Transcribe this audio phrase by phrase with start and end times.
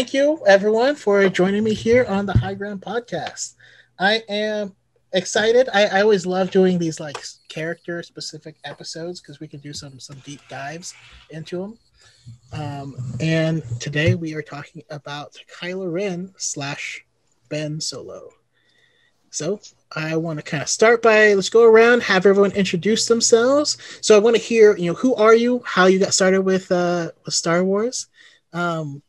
[0.00, 3.56] thank you everyone for joining me here on the High Ground podcast.
[3.98, 4.74] I am
[5.12, 5.68] excited.
[5.74, 7.18] I, I always love doing these like
[7.50, 10.94] character specific episodes because we can do some some deep dives
[11.28, 11.78] into them.
[12.54, 17.04] Um, and today we are talking about Kylo Ren slash
[17.50, 18.30] Ben Solo.
[19.28, 19.60] So
[19.94, 23.76] I want to kind of start by let's go around, have everyone introduce themselves.
[24.00, 26.72] So I want to hear, you know, who are you, how you got started with
[26.72, 28.06] uh, with Star Wars,
[28.54, 29.02] um,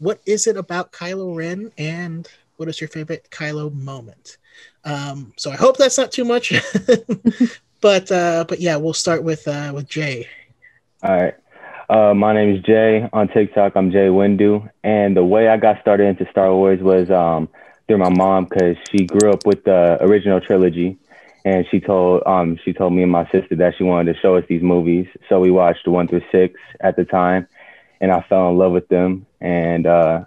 [0.00, 4.38] what is it about Kylo Ren, and what is your favorite Kylo moment?
[4.84, 6.52] Um, so I hope that's not too much,
[7.80, 10.26] but uh, but yeah, we'll start with uh, with Jay.
[11.02, 11.34] All right.
[11.88, 13.08] Uh, my name is Jay.
[13.12, 14.68] On TikTok, I'm Jay Windu.
[14.84, 17.48] And the way I got started into Star Wars was um,
[17.88, 20.98] through my mom because she grew up with the original trilogy,
[21.44, 24.36] and she told um, she told me and my sister that she wanted to show
[24.36, 25.08] us these movies.
[25.28, 27.46] So we watched one through six at the time,
[28.00, 29.26] and I fell in love with them.
[29.40, 30.24] And uh,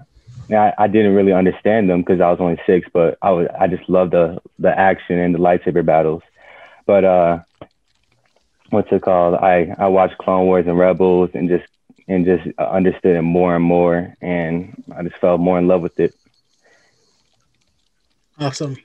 [0.51, 3.67] I, I didn't really understand them because I was only six, but I was I
[3.67, 6.23] just loved the the action and the lightsaber battles.
[6.85, 7.39] But uh,
[8.69, 9.35] what's it called?
[9.35, 11.65] I I watched Clone Wars and Rebels and just
[12.07, 15.99] and just understood it more and more, and I just fell more in love with
[15.99, 16.13] it.
[18.39, 18.77] Awesome.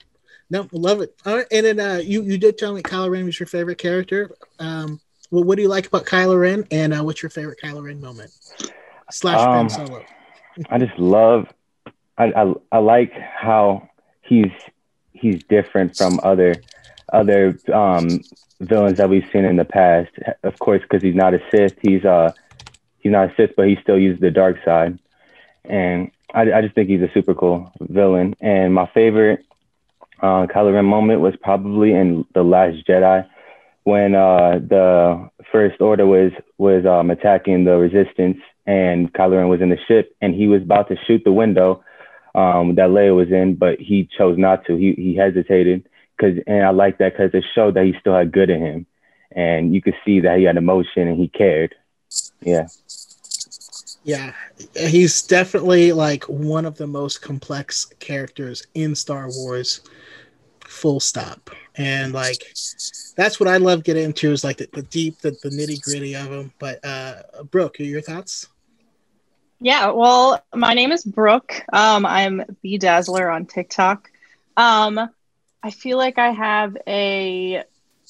[0.51, 1.15] No, love it.
[1.27, 3.79] All right, and then uh, you you did tell me Kylo Ren was your favorite
[3.79, 4.31] character.
[4.59, 7.83] Um, well, what do you like about Kylo Ren, and uh, what's your favorite Kylo
[7.83, 8.31] Ren moment?
[9.11, 10.05] Slash um, Ben Solo.
[10.71, 11.47] I just love.
[12.17, 13.89] I, I I like how
[14.23, 14.53] he's
[15.13, 16.55] he's different from other
[17.13, 18.21] other um,
[18.61, 20.11] villains that we've seen in the past.
[20.43, 22.33] Of course, because he's not a Sith, he's uh
[22.99, 24.99] he's not a Sith, but he still uses the dark side,
[25.65, 28.35] and I, I just think he's a super cool villain.
[28.41, 29.45] And my favorite
[30.21, 33.29] uh, Kylo Ren moment was probably in the Last Jedi
[33.89, 39.63] when uh, the First Order was was um, attacking the Resistance, and Kylo Ren was
[39.63, 41.83] in the ship, and he was about to shoot the window
[42.35, 44.77] um, that Leia was in, but he chose not to.
[44.77, 48.31] He he hesitated because, and I like that because it showed that he still had
[48.31, 48.87] good in him,
[49.33, 51.75] and you could see that he had emotion and he cared.
[52.43, 52.67] Yeah.
[54.05, 54.33] Yeah,
[54.75, 59.81] he's definitely like one of the most complex characters in Star Wars.
[60.61, 61.51] Full stop.
[61.79, 62.43] And like
[63.17, 66.15] that's what I love getting into is like the, the deep, the, the nitty gritty
[66.15, 66.53] of them.
[66.59, 68.49] But uh Brooke, your thoughts?
[69.61, 71.63] Yeah, well, my name is Brooke.
[71.73, 74.11] Um, I'm B Dazzler on TikTok.
[74.57, 75.01] Um,
[75.63, 77.65] I feel like I have a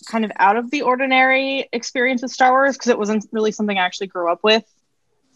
[0.06, 3.78] kind of out of the ordinary experience with Star Wars because it wasn't really something
[3.78, 4.64] I actually grew up with.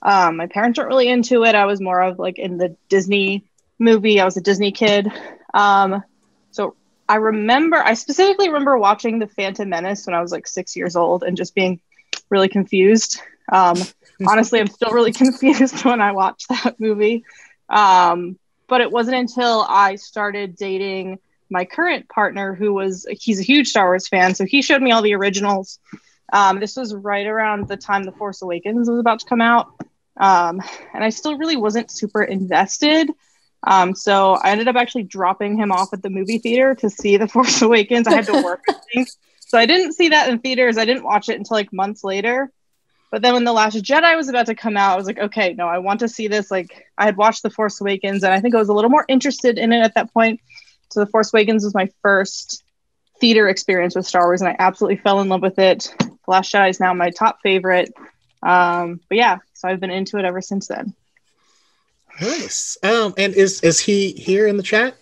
[0.02, 1.54] Um, my parents weren't really into it.
[1.54, 3.44] I was more of like in the Disney
[3.78, 4.20] movie.
[4.20, 5.10] I was a Disney kid.
[5.54, 6.02] Um,
[6.50, 6.76] so
[7.08, 10.96] I remember, I specifically remember watching The Phantom Menace when I was like six years
[10.96, 11.80] old and just being
[12.30, 13.20] really confused.
[13.50, 13.76] Um,
[14.26, 17.24] honestly, I'm still really confused when I watch that movie.
[17.68, 21.18] Um, but it wasn't until I started dating
[21.50, 24.34] my current partner, who was, he's a huge Star Wars fan.
[24.34, 25.78] So he showed me all the originals.
[26.32, 29.74] Um, this was right around the time The Force Awakens was about to come out.
[30.16, 30.62] Um,
[30.94, 33.10] and I still really wasn't super invested.
[33.64, 37.16] Um, so I ended up actually dropping him off at the movie theater to see
[37.16, 38.06] The Force Awakens.
[38.06, 39.04] I had to work, I.
[39.40, 40.78] So I didn't see that in theaters.
[40.78, 42.50] I didn't watch it until like months later.
[43.10, 45.52] But then when The Last Jedi was about to come out, I was like, okay,
[45.52, 46.50] no, I want to see this.
[46.50, 49.04] Like I had watched The Force Awakens and I think I was a little more
[49.08, 50.40] interested in it at that point.
[50.90, 52.64] So The Force Awakens was my first
[53.20, 55.94] theater experience with Star Wars and I absolutely fell in love with it.
[55.98, 57.92] The Last Jedi is now my top favorite.
[58.42, 60.94] Um, but yeah, so I've been into it ever since then.
[62.22, 62.78] Nice.
[62.84, 64.94] Um, and is is he here in the chat?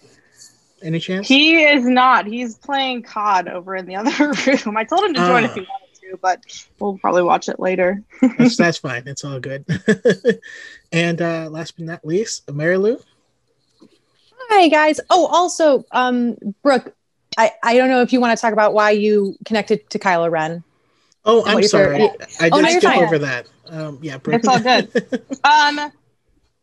[0.82, 1.28] Any chance?
[1.28, 2.26] He is not.
[2.26, 4.76] He's playing COD over in the other room.
[4.76, 5.70] I told him to join uh, if he ah.
[5.70, 8.02] wanted to, but we'll probably watch it later.
[8.38, 9.02] that's, that's fine.
[9.06, 9.66] It's all good.
[10.92, 12.98] and uh, last but not least, Mary Lou.
[14.48, 14.98] Hi guys.
[15.10, 16.94] Oh, also, um, Brooke,
[17.36, 20.30] I, I don't know if you want to talk about why you connected to Kylo
[20.30, 20.64] Ren.
[21.26, 21.96] Oh, I'm sorry.
[22.40, 23.46] I did oh, no, skip over that.
[23.66, 24.42] Um, yeah, Brooke.
[24.42, 24.88] it's all good.
[25.44, 25.92] um,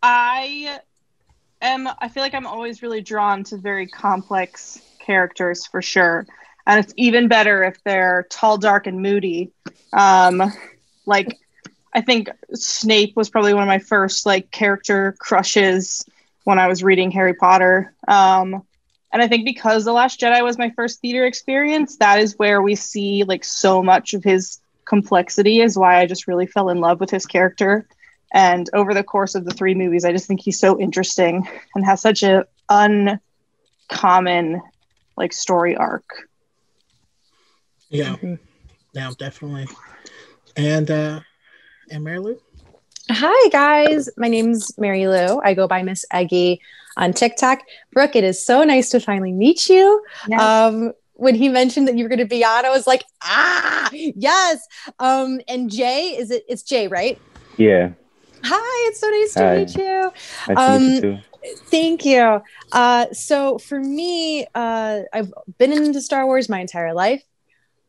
[0.09, 0.79] I
[1.61, 1.89] am.
[1.99, 6.25] I feel like I'm always really drawn to very complex characters for sure,
[6.65, 9.51] and it's even better if they're tall, dark, and moody.
[9.91, 10.41] Um,
[11.05, 11.37] like
[11.93, 16.05] I think Snape was probably one of my first like character crushes
[16.45, 17.93] when I was reading Harry Potter.
[18.07, 18.63] Um,
[19.11, 22.61] and I think because The Last Jedi was my first theater experience, that is where
[22.61, 26.79] we see like so much of his complexity is why I just really fell in
[26.79, 27.85] love with his character.
[28.33, 31.85] And over the course of the three movies, I just think he's so interesting and
[31.85, 34.61] has such a uncommon
[35.15, 36.29] like story arc.
[37.89, 38.15] Yeah.
[38.15, 38.35] Mm-hmm.
[38.93, 39.67] Yeah, definitely.
[40.55, 41.21] And uh
[41.89, 42.39] and Mary Lou?
[43.09, 44.09] Hi, guys.
[44.17, 45.39] My name's Mary Lou.
[45.41, 46.59] I go by Miss Eggy
[46.97, 47.61] on TikTok.
[47.93, 50.03] Brooke, it is so nice to finally meet you.
[50.27, 50.41] Yes.
[50.41, 53.89] Um, when he mentioned that you were going to be on, I was like, ah,
[53.93, 54.67] yes.
[54.99, 56.43] Um, and Jay, is it?
[56.49, 57.17] It's Jay, right?
[57.55, 57.91] Yeah.
[58.49, 59.57] Hi, it's so nice to Hi.
[59.57, 60.11] meet you.
[60.47, 61.17] Nice to meet Um, you too.
[61.69, 62.41] Thank you.
[62.71, 67.23] Uh, so for me, uh, I've been into Star Wars my entire life.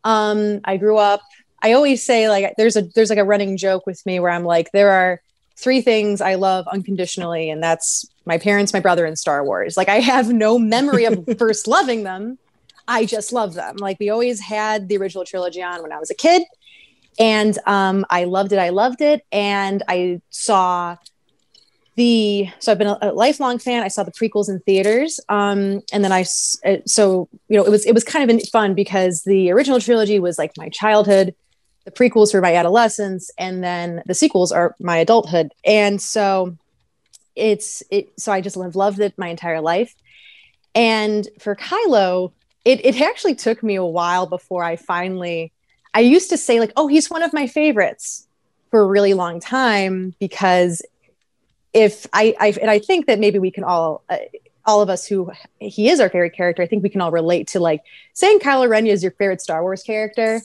[0.05, 1.21] Um, I grew up.
[1.63, 4.45] I always say like there's a there's like a running joke with me where I'm
[4.45, 5.21] like there are
[5.57, 9.77] three things I love unconditionally, and that's my parents, my brother, and Star Wars.
[9.77, 12.39] Like I have no memory of first loving them.
[12.87, 13.77] I just love them.
[13.77, 16.43] Like we always had the original trilogy on when I was a kid,
[17.19, 18.59] and um, I loved it.
[18.59, 20.97] I loved it, and I saw
[21.99, 23.83] the so I've been a, a lifelong fan.
[23.83, 26.23] I saw the prequels in theaters, um, and then I
[26.65, 30.21] uh, so you know it was it was kind of fun because the original trilogy
[30.21, 31.35] was like my childhood,
[31.85, 36.57] the prequels were my adolescence, and then the sequels are my adulthood, and so
[37.35, 38.13] it's it.
[38.17, 39.93] So I just have loved it my entire life,
[40.77, 42.33] and for Kylo,
[42.65, 45.53] it it actually took me a while before I finally.
[45.95, 48.27] I used to say like, oh, he's one of my favorites
[48.71, 50.83] for a really long time because
[51.73, 54.19] if I, I and I think that maybe we can all uh,
[54.65, 57.49] all of us who he is our favorite character, I think we can all relate
[57.49, 57.83] to like
[58.13, 60.43] saying Kylo Ren is your favorite Star Wars character.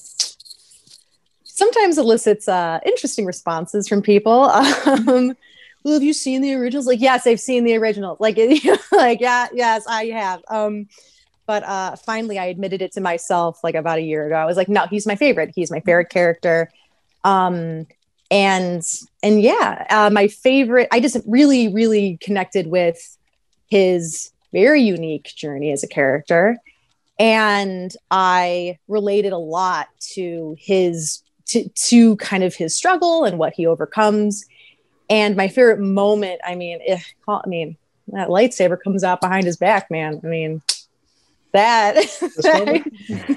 [1.43, 4.49] Sometimes elicits uh, interesting responses from people.
[4.85, 5.35] Um,
[5.83, 6.87] well, have you seen the originals?
[6.87, 8.17] Like, yes, I've seen the originals.
[8.21, 8.37] Like,
[8.91, 10.41] like, yeah, yes, I have.
[10.47, 10.87] Um,
[11.45, 14.35] but uh, finally, I admitted it to myself like about a year ago.
[14.35, 15.51] I was like, no, he's my favorite.
[15.55, 16.69] He's my favorite character.
[17.23, 17.87] Um,
[18.33, 18.83] and
[19.21, 23.17] and yeah uh, my favorite i just really really connected with
[23.69, 26.57] his very unique journey as a character
[27.19, 33.53] and i related a lot to his to, to kind of his struggle and what
[33.53, 34.45] he overcomes
[35.11, 39.57] and my favorite moment i mean eh, i mean that lightsaber comes out behind his
[39.57, 40.59] back man i mean
[41.53, 41.97] that.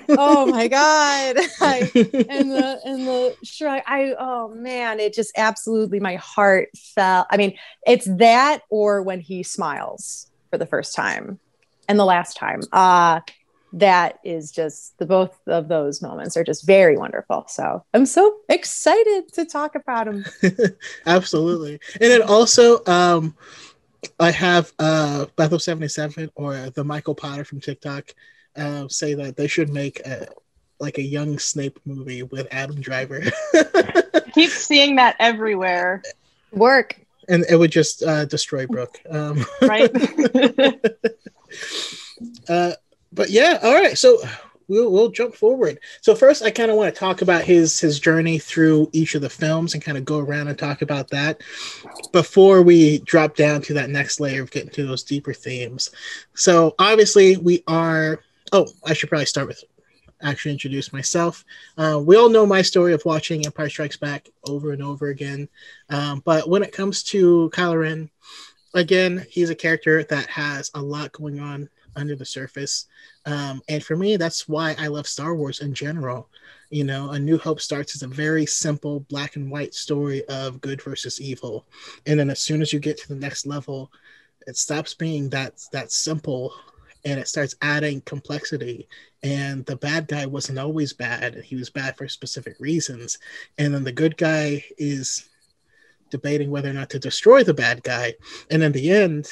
[0.09, 1.37] Oh my god.
[1.61, 7.27] I, and the and the shrug i oh man it just absolutely my heart fell.
[7.31, 11.39] I mean it's that or when he smiles for the first time
[11.89, 12.61] and the last time.
[12.73, 13.21] Uh
[13.73, 17.45] that is just the both of those moments are just very wonderful.
[17.49, 20.25] So i'm so excited to talk about him
[21.07, 21.79] Absolutely.
[22.01, 23.37] And then also, um,
[24.19, 28.15] I have uh, Bethel 77 or the Michael Potter from TikTok
[28.57, 30.29] uh, say that they should make a,
[30.81, 33.23] like a young Snape movie with Adam Driver.
[34.35, 36.03] Keep seeing that everywhere,
[36.53, 36.97] work
[37.29, 39.01] and it would just uh, destroy Brooke.
[39.09, 39.91] Um, right?
[42.49, 42.73] uh,
[43.13, 43.97] but yeah, all right.
[43.97, 44.19] So
[44.69, 45.79] we'll we'll jump forward.
[46.01, 49.23] So first, I kind of want to talk about his his journey through each of
[49.23, 51.41] the films and kind of go around and talk about that
[52.13, 55.91] before we drop down to that next layer of getting to those deeper themes.
[56.35, 58.21] So obviously, we are.
[58.53, 59.63] Oh, I should probably start with
[60.23, 61.45] actually introduce myself.
[61.77, 65.49] Uh, we all know my story of watching Empire Strikes Back over and over again,
[65.91, 68.11] um, but when it comes to Kylo Ren,
[68.73, 72.87] again, he's a character that has a lot going on under the surface.
[73.25, 76.29] Um, and for me, that's why I love Star Wars in general.
[76.71, 80.61] You know, A New Hope starts as a very simple black and white story of
[80.61, 81.67] good versus evil.
[82.07, 83.91] And then as soon as you get to the next level,
[84.47, 86.55] it stops being that that simple
[87.05, 88.89] and it starts adding complexity.
[89.23, 91.37] And the bad guy wasn't always bad.
[91.37, 93.19] He was bad for specific reasons.
[93.59, 95.29] And then the good guy is
[96.11, 98.15] debating whether or not to destroy the bad guy.
[98.51, 99.31] And in the end,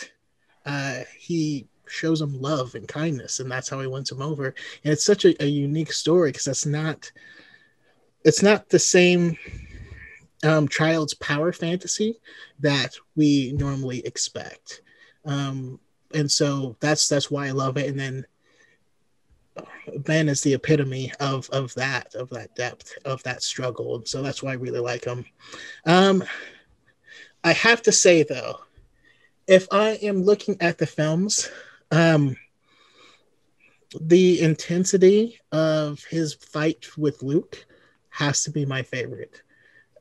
[0.64, 4.54] uh, he shows him love and kindness, and that's how he wins him over.
[4.84, 7.10] And it's such a, a unique story because that's not
[8.24, 9.36] it's not the same
[10.42, 12.18] um, child's power fantasy
[12.60, 14.82] that we normally expect.
[15.24, 15.78] Um,
[16.12, 17.88] and so that's that's why I love it.
[17.88, 18.26] And then
[19.98, 24.22] Ben is the epitome of of that of that depth of that struggle, and so
[24.22, 25.24] that's why I really like him.
[25.86, 26.24] Um,
[27.42, 28.60] I have to say though,
[29.46, 31.50] if I am looking at the films,
[31.94, 32.36] um,
[34.00, 37.64] the intensity of his fight with Luke
[38.10, 39.42] has to be my favorite.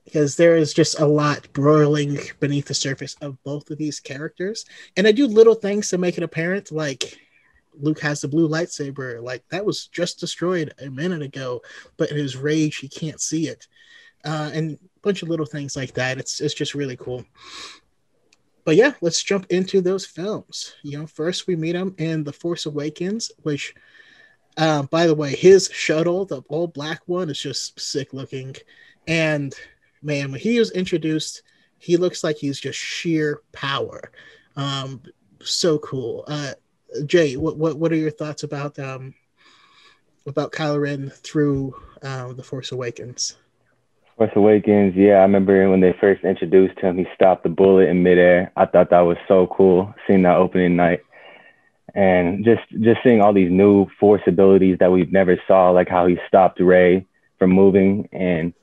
[0.06, 4.66] Because there is just a lot broiling beneath the surface of both of these characters,
[4.98, 7.18] and I do little things to make it apparent, like
[7.80, 11.62] Luke has the blue lightsaber, like that was just destroyed a minute ago,
[11.96, 13.68] but in his rage he can't see it,
[14.26, 16.18] uh, and a bunch of little things like that.
[16.18, 17.24] It's it's just really cool
[18.66, 20.74] but yeah, let's jump into those films.
[20.84, 23.74] You know, first we meet him in The Force Awakens, which,
[24.58, 28.56] uh, by the way, his shuttle, the old black one, is just sick looking.
[29.08, 29.54] And
[30.02, 31.44] man, when he was introduced,
[31.78, 34.12] he looks like he's just sheer power.
[34.56, 35.02] Um,
[35.42, 36.24] so cool.
[36.28, 36.54] Uh,
[37.06, 39.14] Jay, what, what what are your thoughts about um
[40.26, 43.36] about Kylo Ren through uh, the Force Awakens?
[44.24, 48.04] Force Awakens, yeah, I remember when they first introduced him, he stopped the bullet in
[48.04, 48.54] midair.
[48.56, 51.02] I thought that was so cool, seeing that opening night,
[51.94, 56.08] and just just seeing all these new Force abilities that we've never saw, like how
[56.08, 57.06] he stopped Rey
[57.38, 58.54] from moving, and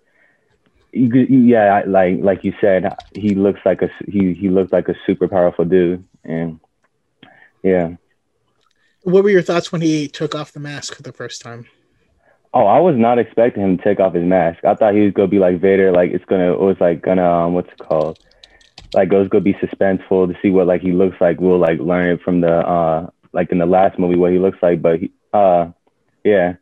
[0.95, 5.29] yeah, like like you said, he looks like a he he looked like a super
[5.29, 6.59] powerful dude, and
[7.63, 7.97] yeah.
[9.03, 11.67] What were your thoughts when he took off the mask for the first time?
[12.53, 14.65] Oh, I was not expecting him to take off his mask.
[14.65, 17.25] I thought he was gonna be like Vader, like it's gonna, it was like gonna,
[17.25, 18.19] um, what's it called?
[18.93, 21.41] Like it was gonna be suspenseful to see what like he looks like.
[21.41, 24.59] We'll like learn it from the, uh, like in the last movie what he looks
[24.63, 24.83] like.
[24.83, 25.71] But he, uh,
[26.25, 26.55] yeah,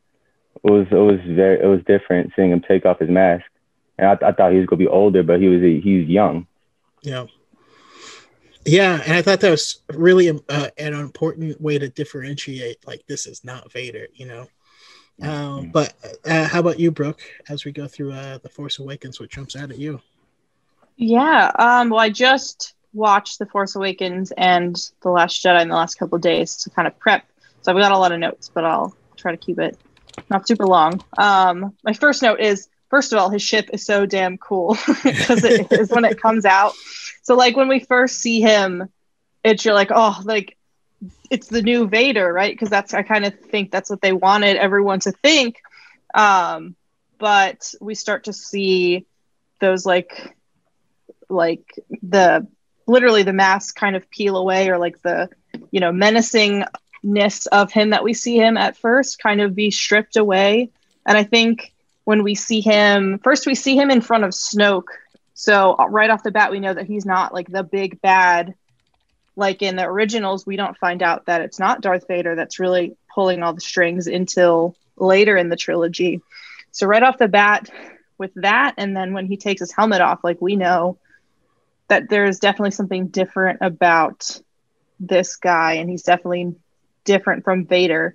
[0.62, 3.47] it was it was very it was different seeing him take off his mask.
[3.97, 6.47] And I, I thought he was gonna be older, but he was he's young.
[7.02, 7.26] Yeah.
[8.66, 12.87] Yeah, and I thought that was really uh, an important way to differentiate.
[12.87, 14.49] Like, this is not Vader, you know.
[15.21, 15.95] Um, but
[16.25, 17.21] uh, how about you, Brooke?
[17.49, 20.01] As we go through uh, the Force Awakens, what jumps out at you?
[20.97, 21.51] Yeah.
[21.59, 25.97] Um, well, I just watched the Force Awakens and the Last Jedi in the last
[25.97, 27.25] couple of days to kind of prep.
[27.63, 29.77] So I've got a lot of notes, but I'll try to keep it
[30.31, 31.03] not super long.
[31.17, 35.45] Um, my first note is first of all, his ship is so damn cool because
[35.45, 36.75] it is when it comes out.
[37.23, 38.89] So like when we first see him,
[39.45, 40.57] it's you're like, oh, like
[41.31, 42.52] it's the new Vader, right?
[42.52, 45.61] Because that's I kind of think that's what they wanted everyone to think.
[46.14, 46.75] Um,
[47.19, 49.07] but we start to see
[49.61, 50.35] those like
[51.28, 51.64] like
[52.02, 52.47] the
[52.87, 55.28] literally the mask kind of peel away or like the
[55.71, 60.17] you know menacingness of him that we see him at first kind of be stripped
[60.17, 60.71] away
[61.07, 61.75] and i think
[62.05, 64.88] when we see him first we see him in front of snoke
[65.35, 68.55] so right off the bat we know that he's not like the big bad
[69.38, 72.97] like in the originals, we don't find out that it's not Darth Vader that's really
[73.14, 76.21] pulling all the strings until later in the trilogy.
[76.73, 77.71] So right off the bat
[78.18, 80.99] with that, and then when he takes his helmet off, like we know
[81.87, 84.40] that there's definitely something different about
[84.99, 86.57] this guy, and he's definitely
[87.04, 88.14] different from Vader.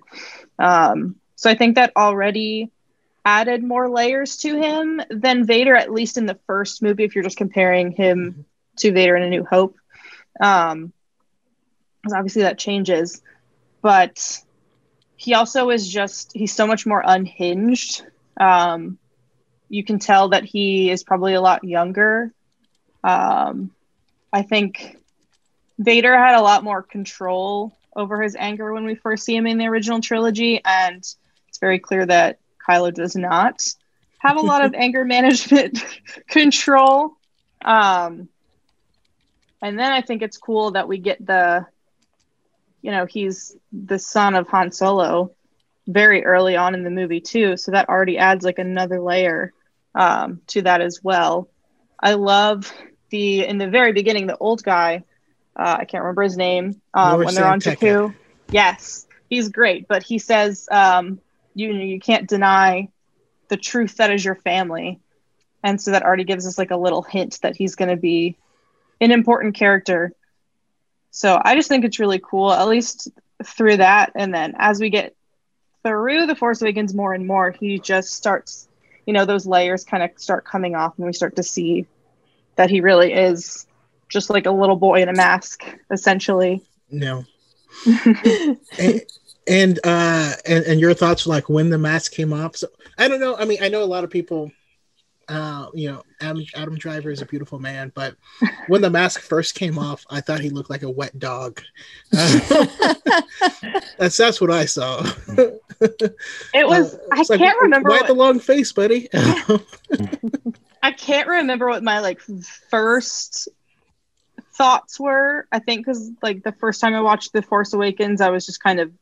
[0.58, 2.70] Um, so I think that already
[3.24, 7.24] added more layers to him than Vader, at least in the first movie, if you're
[7.24, 8.44] just comparing him
[8.76, 9.76] to Vader in A New Hope.
[10.38, 10.92] Um,
[12.04, 13.22] because obviously that changes.
[13.80, 14.42] But
[15.16, 18.04] he also is just, he's so much more unhinged.
[18.36, 18.98] Um,
[19.70, 22.30] you can tell that he is probably a lot younger.
[23.02, 23.70] Um,
[24.32, 24.98] I think
[25.78, 29.56] Vader had a lot more control over his anger when we first see him in
[29.56, 33.66] the original trilogy, and it's very clear that Kylo does not
[34.18, 35.82] have a lot of anger management
[36.28, 37.16] control.
[37.64, 38.28] Um,
[39.62, 41.66] and then I think it's cool that we get the
[42.84, 45.30] you know, he's the son of Han Solo
[45.86, 47.56] very early on in the movie too.
[47.56, 49.54] So that already adds like another layer
[49.94, 51.48] um, to that as well.
[51.98, 52.70] I love
[53.08, 55.02] the in the very beginning the old guy.
[55.56, 58.14] Uh, I can't remember his name um, when they're on Jakku.
[58.50, 61.18] Yes, he's great, but he says um,
[61.54, 62.90] you know you can't deny
[63.48, 65.00] the truth that is your family,
[65.62, 68.36] and so that already gives us like a little hint that he's going to be
[69.00, 70.12] an important character
[71.14, 73.08] so I just think it's really cool, at least
[73.44, 74.10] through that.
[74.16, 75.14] And then as we get
[75.84, 78.66] through The Force Awakens more and more, he just starts,
[79.06, 81.86] you know, those layers kind of start coming off and we start to see
[82.56, 83.64] that he really is
[84.08, 86.64] just like a little boy in a mask, essentially.
[86.90, 87.24] No.
[87.86, 89.02] and,
[89.46, 92.56] and uh and, and your thoughts like when the mask came off.
[92.56, 92.66] So
[92.98, 93.36] I don't know.
[93.36, 94.50] I mean, I know a lot of people
[95.28, 98.16] uh, you know, Adam, Adam Driver is a beautiful man, but
[98.66, 101.60] when the mask first came off, I thought he looked like a wet dog.
[102.16, 102.66] Uh,
[103.98, 105.02] that's that's what I saw.
[105.36, 106.94] it was.
[106.94, 107.90] Uh, I like, can't remember.
[107.90, 109.08] Why what, the long face, buddy?
[110.82, 112.20] I can't remember what my like
[112.70, 113.48] first
[114.54, 115.46] thoughts were.
[115.50, 118.62] I think because like the first time I watched The Force Awakens, I was just
[118.62, 118.92] kind of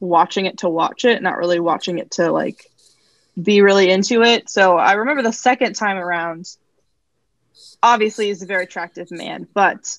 [0.00, 2.70] watching it to watch it, not really watching it to like
[3.40, 4.48] be really into it.
[4.48, 6.56] So I remember the second time around,
[7.82, 9.98] obviously he's a very attractive man, but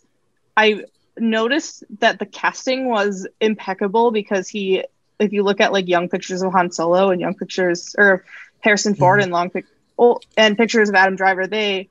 [0.56, 0.86] I
[1.18, 4.84] noticed that the casting was impeccable because he,
[5.20, 8.25] if you look at like young pictures of Han Solo and young pictures or
[8.60, 9.24] Harrison Ford mm-hmm.
[9.24, 9.65] and long pic-
[9.98, 11.89] oh, and pictures of Adam Driver, they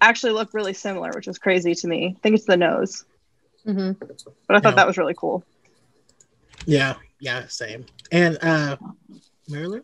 [0.00, 2.14] actually look really similar, which is crazy to me.
[2.16, 3.04] I think it's the nose.
[3.66, 3.92] Mm-hmm.
[4.48, 4.74] But I thought yeah.
[4.76, 5.44] that was really cool.
[6.66, 7.86] Yeah, yeah, same.
[8.10, 8.76] And uh
[9.48, 9.82] Marilyn?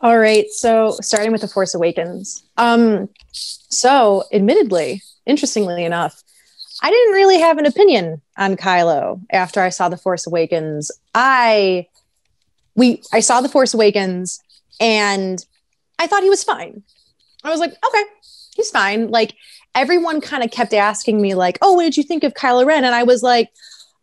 [0.00, 0.46] All right.
[0.50, 2.44] So starting with The Force Awakens.
[2.56, 6.22] Um, so admittedly, interestingly enough,
[6.82, 10.90] I didn't really have an opinion on Kylo after I saw The Force Awakens.
[11.14, 11.86] I
[12.74, 14.40] we I saw The Force Awakens
[14.78, 15.44] and
[15.98, 16.82] I thought he was fine.
[17.42, 18.02] I was like, okay,
[18.54, 19.10] he's fine.
[19.10, 19.34] Like
[19.74, 22.84] everyone kind of kept asking me, like, oh, what did you think of Kylo Ren?
[22.84, 23.50] And I was like,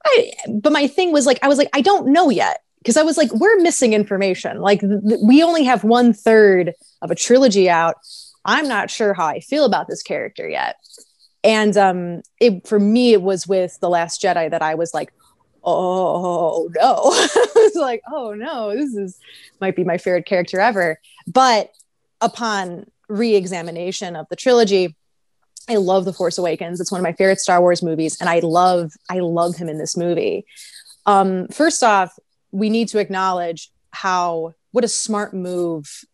[0.06, 2.64] I, but my thing was like, I was like, I don't know yet.
[2.84, 4.60] Because I was like, we're missing information.
[4.60, 7.96] Like, th- we only have one third of a trilogy out.
[8.44, 10.76] I'm not sure how I feel about this character yet.
[11.46, 15.14] And um, it, for me, it was with The Last Jedi that I was like,
[15.64, 16.82] oh no.
[16.94, 19.18] I was like, oh no, this is
[19.62, 21.00] might be my favorite character ever.
[21.26, 21.72] But
[22.22, 24.96] upon re-examination of the trilogy,
[25.70, 26.82] I love The Force Awakens.
[26.82, 29.78] It's one of my favorite Star Wars movies, and I love I love him in
[29.78, 30.46] this movie.
[31.06, 32.18] Um, first off,
[32.54, 36.06] we need to acknowledge how what a smart move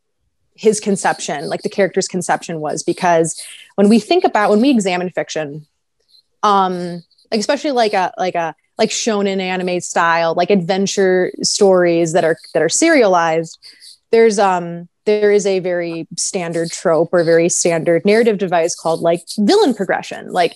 [0.56, 3.42] his conception, like the character's conception, was because
[3.76, 5.66] when we think about when we examine fiction,
[6.44, 12.24] um, like especially like a like a like shonen anime style, like adventure stories that
[12.24, 13.60] are that are serialized,
[14.12, 19.22] there's um there is a very standard trope or very standard narrative device called like
[19.38, 20.32] villain progression.
[20.32, 20.56] Like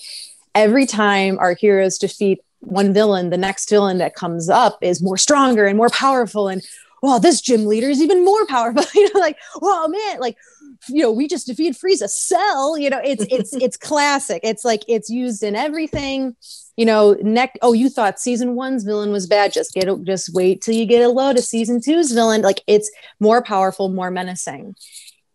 [0.54, 5.18] every time our heroes defeat one villain, the next villain that comes up is more
[5.18, 6.48] stronger and more powerful.
[6.48, 6.62] And
[7.02, 8.84] well, this gym leader is even more powerful.
[8.96, 10.38] you know, like, oh man, like,
[10.90, 12.78] you know, we just defeated Frieza Cell.
[12.78, 14.42] You know, it's it's it's classic.
[14.44, 16.36] It's like it's used in everything
[16.76, 17.58] you know, neck.
[17.62, 19.54] Oh, you thought season one's villain was bad.
[19.54, 22.42] Just get, just wait till you get a load of season two's villain.
[22.42, 24.76] Like it's more powerful, more menacing.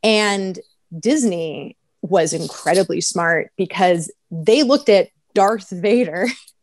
[0.02, 0.58] And
[0.99, 6.26] Disney was incredibly smart because they looked at Darth Vader,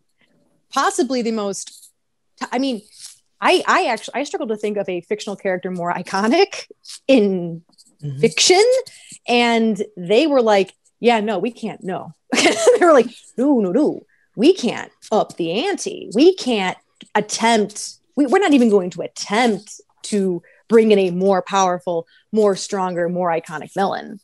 [0.76, 1.92] possibly the most.
[2.52, 2.82] I mean,
[3.42, 6.70] I I actually I struggle to think of a fictional character more iconic
[7.08, 7.64] in
[8.04, 8.20] mm-hmm.
[8.20, 8.64] fiction,
[9.28, 11.84] and they were like, yeah, no, we can't.
[11.84, 14.02] No, they were like, no, no, no
[14.36, 16.10] we can't up the ante.
[16.14, 16.78] We can't
[17.14, 22.56] attempt, we, we're not even going to attempt to bring in a more powerful, more
[22.56, 24.20] stronger, more iconic villain.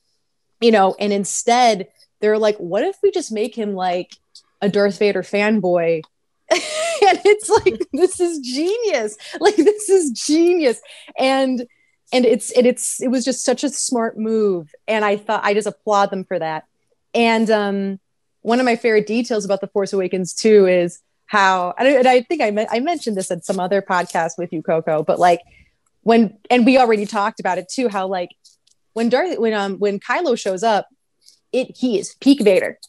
[0.59, 1.87] You know, and instead
[2.19, 4.15] they're like, what if we just make him like
[4.61, 6.03] a Darth Vader fanboy?
[7.07, 9.17] and it's like, this is genius.
[9.39, 10.81] Like, this is genius.
[11.17, 11.65] And
[12.13, 14.73] and it's and it's it was just such a smart move.
[14.87, 16.65] And I thought I just applaud them for that.
[17.13, 17.99] And um
[18.41, 22.41] one of my favorite details about the Force Awakens too is how, and I think
[22.41, 25.39] I, I mentioned this at some other podcast with you, Coco, but like
[26.01, 28.29] when, and we already talked about it too, how like
[28.93, 30.87] when Darth, when um when Kylo shows up,
[31.53, 32.79] it he is peak Vader.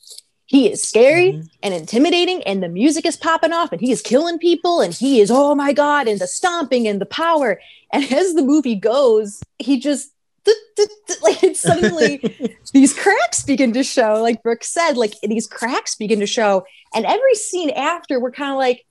[0.46, 1.46] He is scary mm-hmm.
[1.62, 5.20] and intimidating, and the music is popping off, and he is killing people, and he
[5.20, 7.60] is oh my god, and the stomping and the power.
[7.92, 10.12] And as the movie goes, he just
[11.22, 16.18] like it's suddenly these cracks begin to show like brooke said like these cracks begin
[16.18, 18.84] to show and every scene after we're kind of like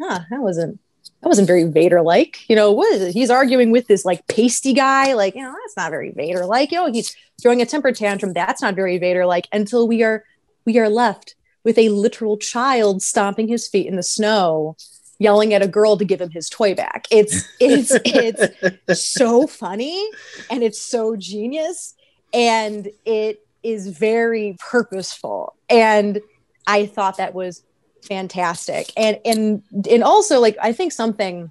[0.00, 0.80] huh that wasn't
[1.20, 4.26] that wasn't very vader like you know what is it he's arguing with this like
[4.26, 7.66] pasty guy like you know that's not very vader like you know he's throwing a
[7.66, 10.24] temper tantrum that's not very vader like until we are
[10.64, 14.76] we are left with a literal child stomping his feet in the snow
[15.18, 17.06] yelling at a girl to give him his toy back.
[17.10, 20.08] It's it's it's so funny
[20.50, 21.94] and it's so genius
[22.32, 26.20] and it is very purposeful and
[26.66, 27.62] I thought that was
[28.02, 28.92] fantastic.
[28.96, 31.50] And and and also like I think something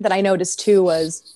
[0.00, 1.34] that I noticed too was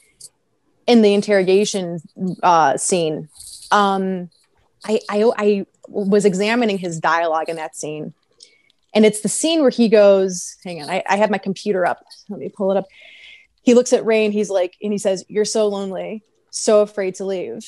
[0.86, 2.00] in the interrogation
[2.42, 3.28] uh, scene.
[3.70, 4.30] Um,
[4.84, 8.14] I, I I was examining his dialogue in that scene
[8.94, 12.04] and it's the scene where he goes, hang on, I, I have my computer up.
[12.28, 12.86] Let me pull it up.
[13.62, 17.24] He looks at and he's like, and he says, You're so lonely, so afraid to
[17.24, 17.64] leave.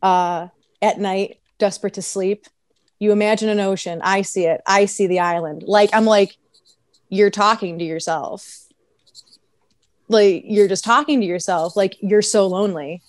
[0.00, 0.48] Uh,
[0.80, 2.46] at night, desperate to sleep.
[2.98, 4.00] You imagine an ocean.
[4.02, 4.62] I see it.
[4.66, 5.64] I see the island.
[5.66, 6.36] Like, I'm like,
[7.08, 8.64] you're talking to yourself.
[10.08, 11.76] Like, you're just talking to yourself.
[11.76, 13.02] Like, you're so lonely.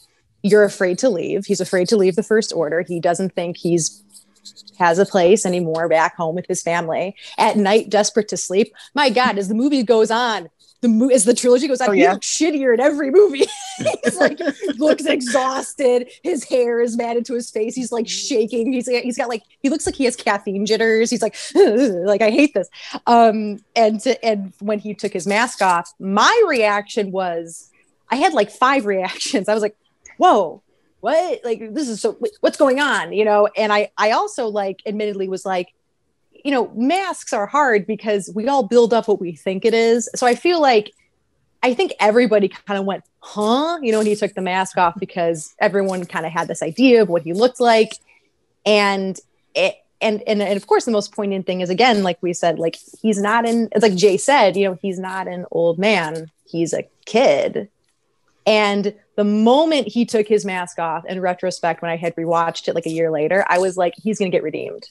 [0.44, 1.46] You're afraid to leave.
[1.46, 2.82] He's afraid to leave the first order.
[2.82, 4.04] He doesn't think he's
[4.78, 9.10] has a place anymore back home with his family at night desperate to sleep my
[9.10, 10.50] god as the movie goes on
[10.82, 12.08] the mo- as the trilogy goes on, oh, yeah.
[12.08, 13.46] he looks shittier in every movie.
[14.04, 14.40] he's like
[14.78, 16.10] looks exhausted.
[16.24, 17.76] His hair is matted to his face.
[17.76, 18.72] He's like shaking.
[18.72, 21.10] He's he's got like he looks like he has caffeine jitters.
[21.10, 22.70] He's like like I hate this.
[23.08, 27.70] Um, and to, and when he took his mask off, my reaction was
[28.10, 29.50] I had like five reactions.
[29.50, 29.76] I was like,
[30.18, 30.64] whoa,
[31.02, 31.42] what?
[31.44, 33.14] Like this is so what's going on?
[33.14, 35.74] You know and i i also like admittedly was like
[36.32, 40.10] you know masks are hard because we all build up what we think it is.
[40.16, 40.92] So i feel like
[41.64, 43.80] i think everybody kind of went huh?
[43.82, 47.02] You know, when he took the mask off because everyone kind of had this idea
[47.02, 47.98] of what he looked like.
[48.66, 49.20] And
[49.56, 52.58] it, and, and and of course the most poignant thing is again like we said
[52.58, 56.32] like he's not in it's like jay said you know he's not an old man.
[56.46, 57.70] He's a kid.
[58.46, 62.74] And the moment he took his mask off in retrospect when i had rewatched it
[62.74, 64.88] like a year later i was like he's going to get redeemed.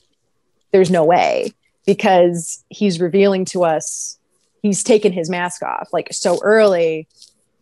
[0.70, 1.54] There's no way
[1.86, 4.18] because he's revealing to us
[4.60, 7.08] he's taken his mask off like so early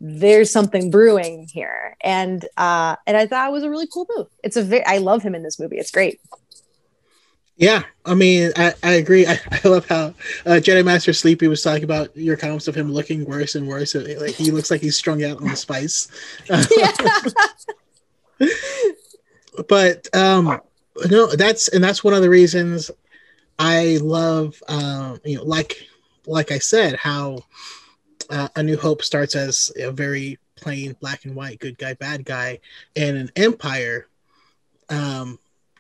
[0.01, 1.97] there's something brewing here.
[2.01, 4.27] And uh and i thought it was a really cool move.
[4.43, 5.79] It's a very i love him in this movie.
[5.79, 6.21] It's great
[7.57, 9.27] yeah, I mean, I, I agree.
[9.27, 10.15] I, I love how
[10.45, 13.95] uh, Jedi Master Sleepy was talking about your comments of him looking worse and worse.
[13.95, 16.09] Like he looks like he's strung out on the spice.
[19.69, 20.61] but um,
[21.09, 22.91] no, that's and that's one of the reasons
[23.59, 25.87] I love, um, you know, like
[26.27, 27.45] like I said, how
[28.29, 32.25] uh, A New Hope starts as a very plain black and white good guy, bad
[32.25, 32.61] guy,
[32.95, 34.07] and an Empire.
[34.91, 35.39] Um,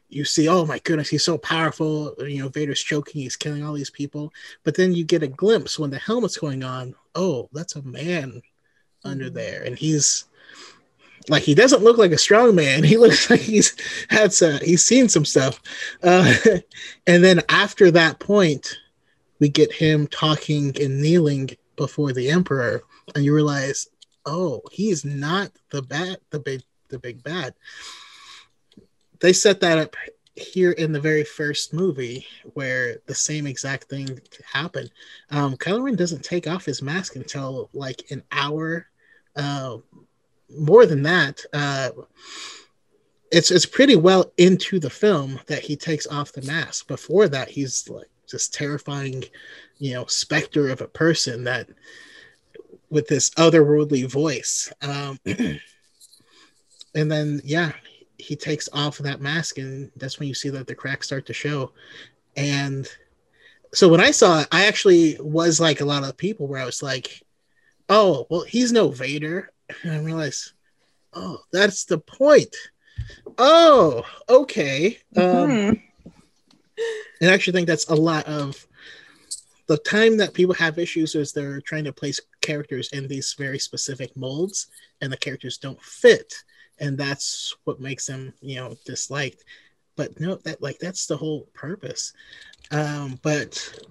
[0.08, 2.14] you see, oh my goodness, he's so powerful.
[2.18, 4.32] You know, Vader's choking, he's killing all these people.
[4.64, 6.94] But then you get a glimpse when the helmet's going on.
[7.14, 9.08] Oh, that's a man mm-hmm.
[9.08, 10.24] under there, and he's
[11.28, 12.84] like he doesn't look like a strong man.
[12.84, 13.76] He looks like he's
[14.08, 15.60] had some, he's seen some stuff.
[16.02, 16.32] Uh,
[17.06, 18.78] and then after that point,
[19.40, 22.82] we get him talking and kneeling before the emperor,
[23.14, 23.88] and you realize,
[24.24, 27.54] oh, he's not the bad, the big, the big bad
[29.20, 29.96] they set that up
[30.36, 34.20] here in the very first movie where the same exact thing
[34.52, 34.90] happened.
[35.30, 38.86] Um, Kylo Ren doesn't take off his mask until like an hour,
[39.34, 39.78] uh,
[40.50, 41.42] more than that.
[41.52, 41.90] Uh,
[43.32, 46.86] it's it's pretty well into the film that he takes off the mask.
[46.86, 49.24] Before that, he's like just terrifying,
[49.78, 51.68] you know, specter of a person that
[52.90, 54.72] with this otherworldly voice.
[54.82, 55.18] Um,
[56.94, 57.72] and then yeah,
[58.18, 61.32] he takes off that mask and that's when you see that the cracks start to
[61.32, 61.72] show.
[62.36, 62.88] And
[63.76, 66.64] so when i saw it i actually was like a lot of people where i
[66.64, 67.22] was like
[67.88, 69.50] oh well he's no vader.
[69.82, 70.52] And i realized
[71.12, 72.54] oh that's the point.
[73.38, 74.98] Oh okay.
[75.14, 75.70] Mm-hmm.
[75.70, 75.82] um
[77.20, 78.66] and i actually think that's a lot of
[79.66, 83.58] the time that people have issues is they're trying to place characters in these very
[83.58, 84.68] specific molds
[85.00, 86.34] and the characters don't fit
[86.78, 89.44] and that's what makes them you know disliked.
[89.96, 92.12] But no that like that's the whole purpose.
[92.70, 93.86] Um but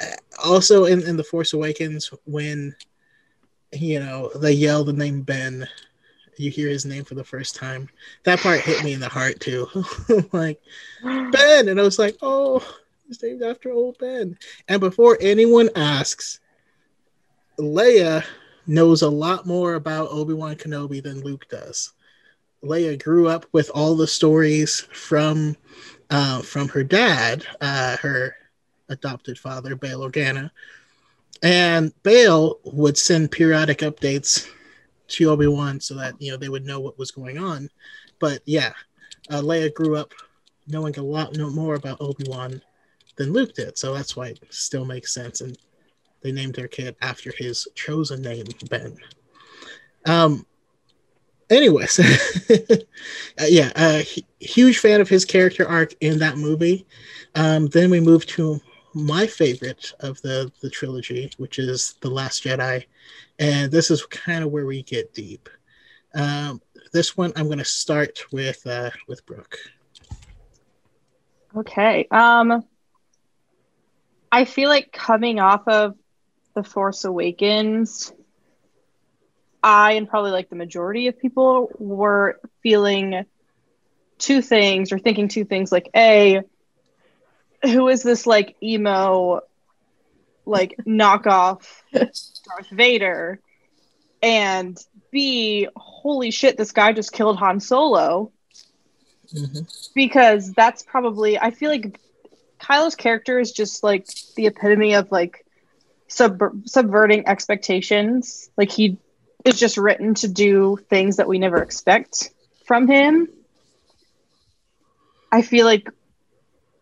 [0.00, 2.74] uh, also in, in the force awakens when
[3.72, 5.66] you know they yell the name ben
[6.36, 7.88] you hear his name for the first time
[8.24, 9.68] that part hit me in the heart too.
[10.32, 10.60] Like
[11.02, 11.68] ben!
[11.68, 12.64] And i was like oh
[13.08, 14.36] it's named after old ben.
[14.68, 16.40] And before anyone asks
[17.58, 18.24] leia
[18.66, 21.92] knows a lot more about Obi-Wan Kenobi than Luke does.
[22.62, 25.56] Leia grew up with all the stories from
[26.10, 28.36] uh, from her dad, uh, her
[28.88, 30.50] adopted father, Bail Organa.
[31.42, 34.48] And Bail would send periodic updates
[35.08, 37.68] to Obi-Wan so that, you know, they would know what was going on.
[38.18, 38.72] But yeah,
[39.30, 40.12] uh, Leia grew up
[40.66, 42.62] knowing a lot more about Obi-Wan
[43.16, 43.76] than Luke did.
[43.76, 45.40] So that's why it still makes sense.
[45.40, 45.58] And
[46.24, 48.96] they named their kid after his chosen name, Ben.
[50.06, 50.44] Um.
[51.50, 52.00] Anyways,
[52.50, 52.76] uh,
[53.46, 54.02] yeah, uh,
[54.40, 56.86] huge fan of his character arc in that movie.
[57.34, 58.58] Um, then we move to
[58.94, 62.86] my favorite of the the trilogy, which is the Last Jedi,
[63.38, 65.50] and this is kind of where we get deep.
[66.14, 66.62] Um,
[66.94, 69.58] this one I'm going to start with uh, with Brooke.
[71.54, 72.08] Okay.
[72.10, 72.64] Um,
[74.32, 75.94] I feel like coming off of
[76.54, 78.12] the Force Awakens,
[79.62, 83.24] I and probably like the majority of people were feeling
[84.18, 86.42] two things or thinking two things like A,
[87.62, 89.40] who is this like emo,
[90.44, 93.40] like knockoff Darth Vader?
[94.22, 94.78] And
[95.10, 98.32] B, holy shit, this guy just killed Han Solo.
[99.34, 99.60] Mm-hmm.
[99.94, 101.98] Because that's probably, I feel like
[102.60, 105.43] Kylo's character is just like the epitome of like
[106.14, 108.50] sub- subverting expectations.
[108.56, 108.98] Like he
[109.44, 112.30] is just written to do things that we never expect
[112.66, 113.28] from him.
[115.30, 115.88] I feel like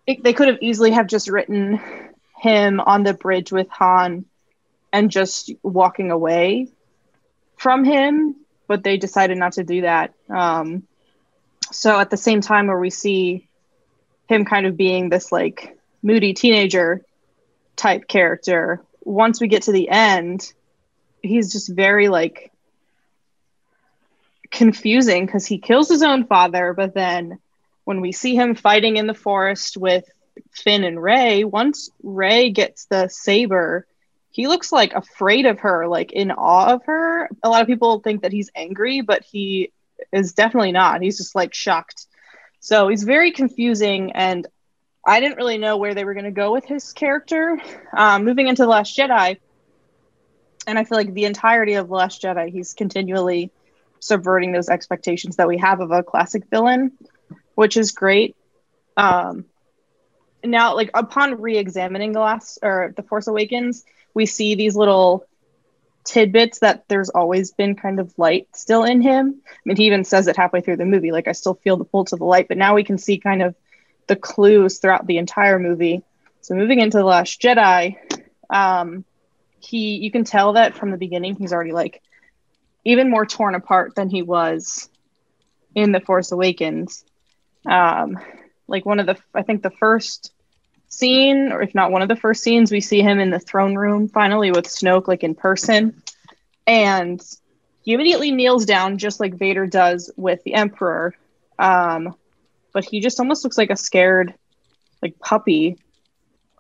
[0.07, 1.81] it, they could have easily have just written
[2.38, 4.27] him on the bridge with Han
[4.92, 6.68] and just walking away
[7.57, 10.12] from him, but they decided not to do that.
[10.29, 10.83] Um,
[11.71, 13.49] so at the same time where we see
[14.29, 17.03] him kind of being this like moody teenager
[17.77, 20.53] type character once we get to the end,
[21.23, 22.53] he's just very like
[24.51, 27.38] confusing because he kills his own father, but then
[27.85, 30.05] when we see him fighting in the forest with
[30.53, 33.87] Finn and Rey, once Rey gets the saber,
[34.31, 37.29] he looks like afraid of her, like in awe of her.
[37.43, 39.73] A lot of people think that he's angry, but he
[40.12, 41.03] is definitely not.
[41.03, 42.07] He's just like shocked.
[42.61, 44.47] So he's very confusing, and
[45.05, 47.61] I didn't really know where they were going to go with his character.
[47.97, 49.38] Um, moving into The Last Jedi,
[50.67, 53.51] and I feel like the entirety of The Last Jedi, he's continually
[54.01, 56.93] subverting those expectations that we have of a classic villain,
[57.55, 58.37] which is great.
[58.97, 59.47] Um,
[60.45, 63.85] now, like upon re-examining the last or the Force Awakens,
[64.15, 65.25] we see these little
[66.05, 69.41] tidbits that there's always been kind of light still in him.
[69.47, 71.85] I mean, he even says it halfway through the movie, like I still feel the
[71.85, 73.55] pull to the light, but now we can see kind of
[74.12, 76.03] the clues throughout the entire movie.
[76.42, 77.96] So moving into the Last Jedi,
[78.51, 79.07] um,
[79.59, 82.03] he you can tell that from the beginning he's already like
[82.85, 84.90] even more torn apart than he was
[85.75, 87.07] in the Force Awakens.
[87.64, 88.18] Um,
[88.68, 90.35] like one of the I think the first
[90.88, 93.77] scene, or if not one of the first scenes, we see him in the throne
[93.77, 96.03] room finally with Snoke, like in person,
[96.66, 97.18] and
[97.81, 101.14] he immediately kneels down just like Vader does with the Emperor.
[101.59, 102.14] Um,
[102.72, 104.35] but he just almost looks like a scared,
[105.02, 105.78] like puppy,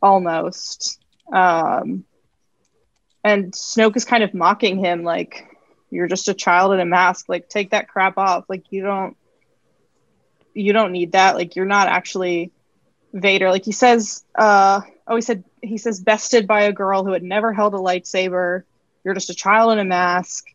[0.02, 1.00] almost.
[1.32, 2.04] Um,
[3.24, 5.46] and Snoke is kind of mocking him, like,
[5.90, 7.28] "You're just a child in a mask.
[7.28, 8.44] Like, take that crap off.
[8.48, 9.16] Like, you don't,
[10.54, 11.36] you don't need that.
[11.36, 12.50] Like, you're not actually
[13.12, 17.12] Vader." Like he says, uh, "Oh, he said he says bested by a girl who
[17.12, 18.64] had never held a lightsaber.
[19.04, 20.46] You're just a child in a mask."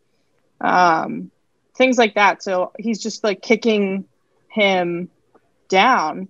[0.59, 1.31] Um,
[1.75, 2.43] things like that.
[2.43, 4.05] So he's just like kicking
[4.49, 5.09] him
[5.67, 6.30] down.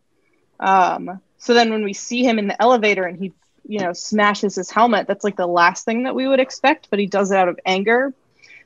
[0.60, 3.34] Um, so then when we see him in the elevator and he,
[3.66, 7.00] you know, smashes his helmet, that's like the last thing that we would expect, but
[7.00, 8.14] he does it out of anger.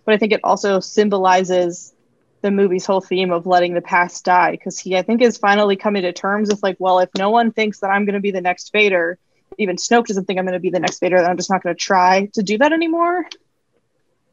[0.06, 1.94] But I think it also symbolizes
[2.42, 5.76] the movie's whole theme of letting the past die because he, I think, is finally
[5.76, 8.32] coming to terms with like, well, if no one thinks that I'm going to be
[8.32, 9.20] the next Vader,
[9.58, 11.62] even Snoke doesn't think I'm going to be the next Vader, then I'm just not
[11.62, 13.26] going to try to do that anymore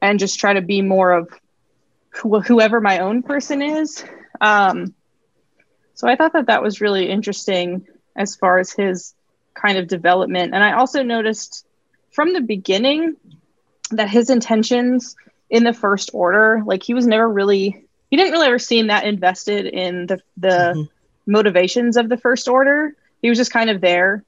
[0.01, 1.29] and just try to be more of
[2.13, 4.03] wh- whoever my own person is.
[4.41, 4.95] Um,
[5.99, 7.85] so I thought that that was really interesting
[8.15, 9.13] as far as his
[9.53, 10.53] kind of development.
[10.53, 11.65] And I also noticed
[12.11, 13.17] from the beginning
[13.91, 15.17] that his intentions
[15.49, 19.03] in the first order, like he was never really, he didn't really ever seem that
[19.03, 20.83] invested in the, the mm-hmm.
[21.29, 22.95] motivations of the first order.
[23.21, 24.23] He was just kind of there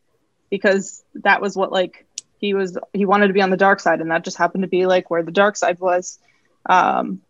[0.50, 2.06] because that was what like
[2.38, 4.02] he was, he wanted to be on the dark side.
[4.02, 6.20] And that just happened to be like where the dark side was.
[6.66, 7.22] Um,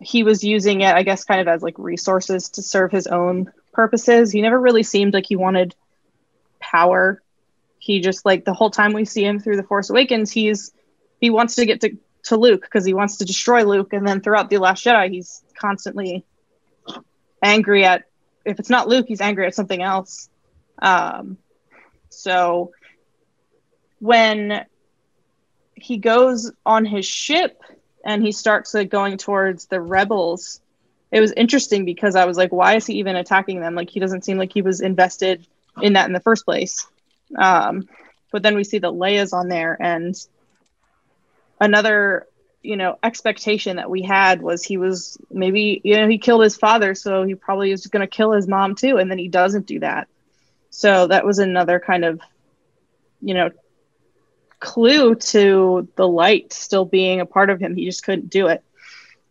[0.00, 3.52] he was using it, I guess, kind of as like resources to serve his own
[3.76, 4.32] purposes.
[4.32, 5.76] He never really seemed like he wanted
[6.58, 7.22] power.
[7.78, 10.72] He just like the whole time we see him through the Force Awakens, he's
[11.20, 14.20] he wants to get to, to Luke because he wants to destroy Luke, and then
[14.20, 16.24] throughout the Last Jedi, he's constantly
[17.42, 18.04] angry at
[18.44, 20.28] if it's not Luke, he's angry at something else.
[20.80, 21.36] Um,
[22.08, 22.72] so
[23.98, 24.64] when
[25.74, 27.60] he goes on his ship
[28.04, 30.60] and he starts like going towards the rebels
[31.12, 33.74] it was interesting because I was like, why is he even attacking them?
[33.74, 35.46] Like he doesn't seem like he was invested
[35.80, 36.86] in that in the first place.
[37.36, 37.88] Um,
[38.32, 40.14] but then we see that Leia's on there, and
[41.60, 42.26] another
[42.62, 46.56] you know expectation that we had was he was maybe you know he killed his
[46.56, 49.66] father, so he probably is going to kill his mom too, and then he doesn't
[49.66, 50.08] do that.
[50.70, 52.20] So that was another kind of
[53.20, 53.50] you know
[54.58, 57.76] clue to the light still being a part of him.
[57.76, 58.62] He just couldn't do it.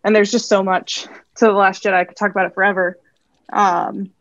[0.03, 1.93] And there's just so much to the Last Jedi.
[1.93, 2.97] I could talk about it forever.
[3.51, 4.11] Um,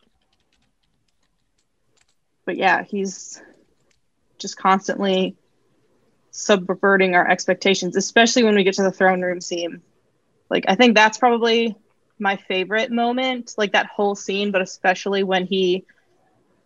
[2.45, 3.41] but yeah, he's
[4.37, 5.35] just constantly
[6.31, 9.81] subverting our expectations, especially when we get to the throne room scene.
[10.49, 11.75] Like, I think that's probably
[12.19, 15.85] my favorite moment, like that whole scene, but especially when he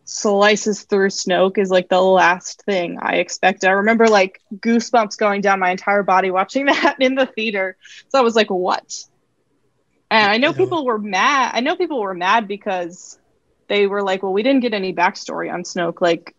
[0.04, 3.68] slices through Snoke is like the last thing I expected.
[3.68, 7.78] I remember like goosebumps going down my entire body watching that in the theater.
[8.10, 9.06] So I was like, what?
[10.12, 11.52] And I know people were mad.
[11.54, 13.20] I know people were mad because
[13.68, 16.02] they were like, well, we didn't get any backstory on Snoke.
[16.02, 16.36] Like,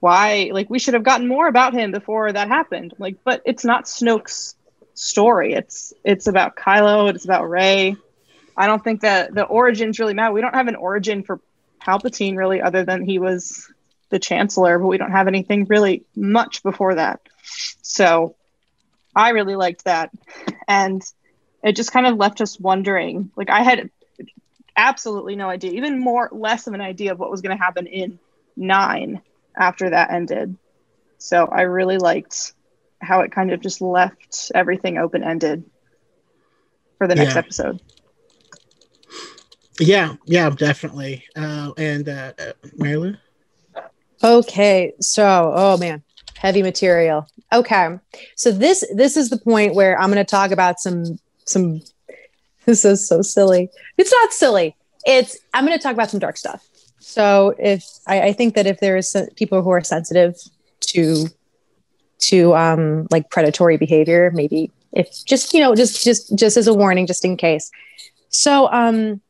[0.00, 0.50] why?
[0.52, 2.94] Like, we should have gotten more about him before that happened.
[2.98, 4.54] Like, but it's not Snoke's
[4.92, 5.54] story.
[5.54, 7.08] It's it's about Kylo.
[7.08, 7.96] It's about Rey.
[8.56, 10.32] I don't think that the origins really matter.
[10.32, 11.40] We don't have an origin for
[11.80, 13.70] Palpatine really, other than he was
[14.10, 17.20] the Chancellor, but we don't have anything really much before that.
[17.82, 18.36] So,
[19.16, 20.10] I really liked that,
[20.68, 21.02] and
[21.64, 23.30] it just kind of left us wondering.
[23.36, 23.90] Like I had
[24.76, 27.86] absolutely no idea, even more less of an idea of what was going to happen
[27.86, 28.18] in
[28.56, 29.22] nine
[29.56, 30.56] after that ended.
[31.18, 32.52] So I really liked
[33.00, 35.64] how it kind of just left everything open ended
[36.98, 37.38] for the next Yeah.
[37.38, 37.80] episode.
[39.80, 41.24] Yeah, yeah, definitely.
[41.34, 42.52] Uh, and uh, uh,
[44.22, 46.02] Okay, so oh man,
[46.36, 47.26] heavy material.
[47.52, 47.98] Okay,
[48.36, 51.82] so this this is the point where I'm going to talk about some some.
[52.66, 53.68] This is so silly.
[53.98, 54.74] It's not silly.
[55.04, 56.66] It's I'm going to talk about some dark stuff.
[56.98, 60.36] So if I, I think that if there is people who are sensitive
[60.80, 61.26] to
[62.20, 66.72] to um like predatory behavior, maybe if just you know just just just as a
[66.72, 67.70] warning, just in case.
[68.30, 69.20] So um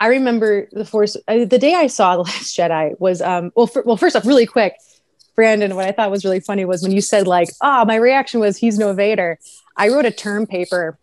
[0.00, 1.16] I remember the Force.
[1.28, 3.52] Uh, the day I saw the Last Jedi was um.
[3.54, 4.76] Well, for, well, first off, really quick,
[5.34, 5.74] Brandon.
[5.74, 8.56] What I thought was really funny was when you said like, "Ah, my reaction was
[8.56, 9.38] he's no Vader."
[9.76, 10.98] I wrote a term paper,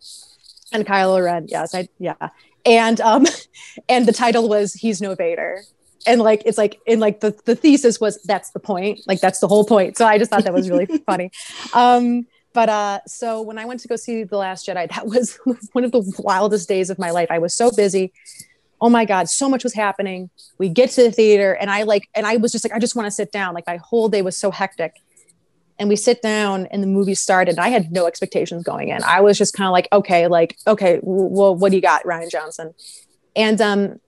[0.72, 1.46] and Kylo Ren.
[1.48, 2.30] Yes, I yeah,
[2.64, 3.26] and um,
[3.88, 5.62] and the title was "He's no Vader."
[6.06, 9.38] And like it's like in like the the thesis was that's the point, like that's
[9.38, 9.96] the whole point.
[9.96, 11.30] So I just thought that was really funny.
[11.74, 15.38] Um, but uh, so when I went to go see the Last Jedi, that was
[15.72, 17.28] one of the wildest days of my life.
[17.30, 18.12] I was so busy
[18.82, 22.08] oh my god so much was happening we get to the theater and i like
[22.14, 24.20] and i was just like i just want to sit down like my whole day
[24.20, 24.96] was so hectic
[25.78, 29.02] and we sit down and the movie started i had no expectations going in.
[29.02, 32.30] I was just kind of like okay like okay well what do you got rian
[32.30, 32.74] johnson?
[33.34, 34.00] And um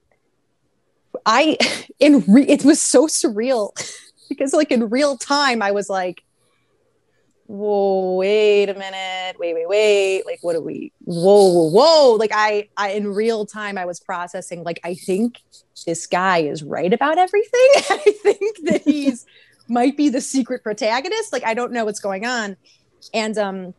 [1.25, 1.57] i
[1.99, 3.71] in re- it was so surreal
[4.29, 6.23] because like in real time i was like
[7.47, 12.15] whoa wait a minute wait wait wait like what are we whoa whoa whoa.
[12.15, 15.41] Like i i in real time i was processing like i think
[15.85, 17.49] this guy is right about everything.
[17.89, 19.25] I think that he's
[19.67, 21.33] might be the secret protagonist.
[21.33, 22.57] Like i don't know what's going on.
[23.13, 23.73] And um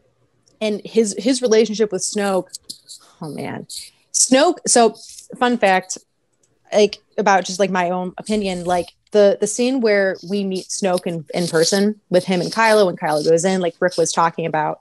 [0.60, 2.58] and his his relationship with snoke
[3.20, 3.66] oh man.
[4.12, 4.94] Snoke so
[5.38, 5.98] fun fact
[6.72, 11.06] like about just like my own opinion like the the scene where we meet Snoke
[11.06, 14.46] in, in person with him and Kylo when Kylo goes in like Rick was talking
[14.46, 14.80] about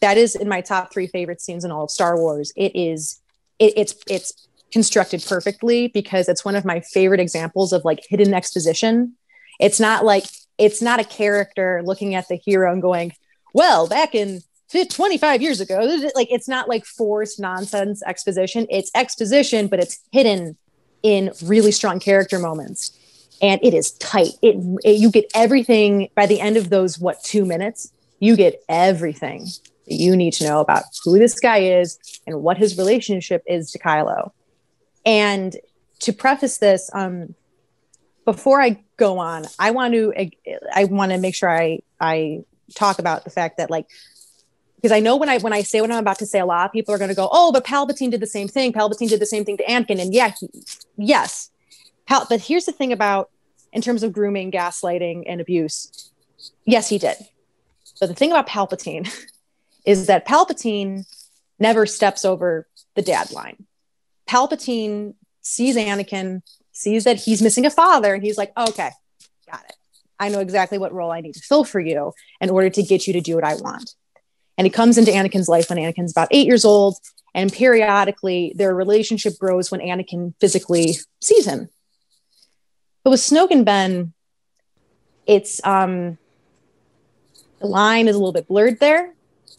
[0.00, 2.52] that is in my top three favorite scenes in all of Star Wars.
[2.56, 3.20] It is
[3.58, 8.34] it, it's it's constructed perfectly because it's one of my favorite examples of like hidden
[8.34, 9.14] exposition
[9.60, 10.24] it's not like
[10.58, 13.12] it's not a character looking at the hero and going
[13.52, 14.40] well back in
[14.90, 15.78] 25 years ago
[16.16, 18.66] like it's not like forced nonsense exposition.
[18.70, 20.56] It's exposition but it's hidden
[21.02, 22.98] in really strong character moments.
[23.42, 24.30] And it is tight.
[24.42, 27.92] It, it you get everything by the end of those what two minutes?
[28.18, 29.46] You get everything
[29.86, 33.78] you need to know about who this guy is and what his relationship is to
[33.78, 34.30] kylo.
[35.04, 35.54] And
[36.00, 37.34] to preface this um
[38.24, 40.12] before i go on i want to
[40.72, 42.42] i want to make sure i i
[42.74, 43.86] talk about the fact that like
[44.76, 46.66] because I know when I when I say what I'm about to say, a lot
[46.66, 48.70] of people are going to go, "Oh, but Palpatine did the same thing.
[48.70, 50.50] Palpatine did the same thing to Anakin." And yeah, he,
[50.98, 51.50] yes,
[52.06, 53.30] Pal- but here's the thing about
[53.72, 56.12] in terms of grooming, gaslighting, and abuse.
[56.66, 57.16] Yes, he did.
[57.98, 59.10] But the thing about Palpatine
[59.86, 61.06] is that Palpatine
[61.58, 63.64] never steps over the dad line.
[64.28, 66.42] Palpatine sees Anakin,
[66.74, 68.90] sees that he's missing a father, and he's like, "Okay,
[69.50, 69.76] got it.
[70.20, 73.06] I know exactly what role I need to fill for you in order to get
[73.06, 73.94] you to do what I want."
[74.58, 76.98] And he comes into Anakin's life when Anakin's about eight years old.
[77.34, 81.68] And periodically, their relationship grows when Anakin physically sees him.
[83.02, 84.12] But with Snoke and Ben,
[85.26, 86.16] it's um,
[87.58, 89.14] the line is a little bit blurred there.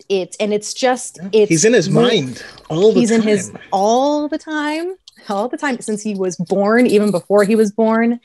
[0.07, 3.21] It's and it's just it's he's in his mind all the he's time.
[3.21, 4.95] in his all the time,
[5.29, 8.19] all the time since he was born, even before he was born,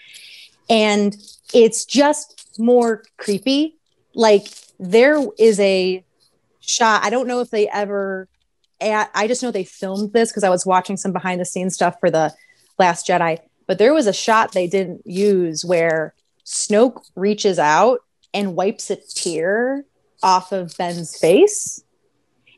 [0.69, 1.17] and
[1.53, 3.77] it's just more creepy.
[4.15, 4.47] Like
[4.79, 6.05] there is a
[6.61, 7.05] shot.
[7.05, 8.29] I don't know if they ever.
[8.81, 12.01] I just know they filmed this because I was watching some behind the scenes stuff
[12.01, 12.33] for the
[12.79, 13.39] Last Jedi.
[13.67, 16.15] But there was a shot they didn't use where
[16.47, 18.01] Snoke reaches out
[18.33, 19.85] and wipes a tear
[20.23, 21.83] off of Ben's face,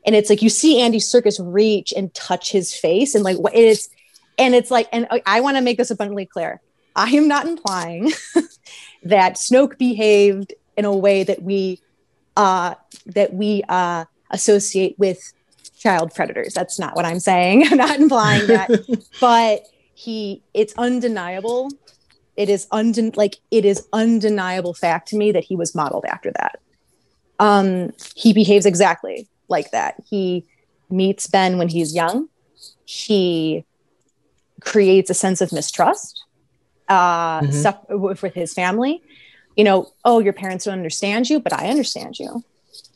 [0.05, 3.89] and it's like you see Andy Serkis reach and touch his face, and like it's,
[4.37, 6.61] and it's like, and I want to make this abundantly clear.
[6.95, 8.11] I am not implying
[9.03, 11.81] that Snoke behaved in a way that we
[12.35, 12.75] uh,
[13.07, 15.33] that we uh, associate with
[15.77, 16.53] child predators.
[16.53, 17.67] That's not what I'm saying.
[17.71, 18.69] I'm not implying that,
[19.21, 19.63] but
[19.93, 21.69] he, it's undeniable.
[22.35, 26.31] It is unden- like it is undeniable fact to me that he was modeled after
[26.31, 26.59] that.
[27.39, 29.95] Um, he behaves exactly like that.
[30.09, 30.45] He
[30.89, 32.29] meets Ben when he's young.
[32.85, 33.65] He
[34.65, 36.23] creates a sense of mistrust
[36.89, 37.53] uh, Mhm.
[37.53, 39.01] stuff with, with his family
[39.55, 42.43] you know, oh, your parents don't understand you, but I understand you.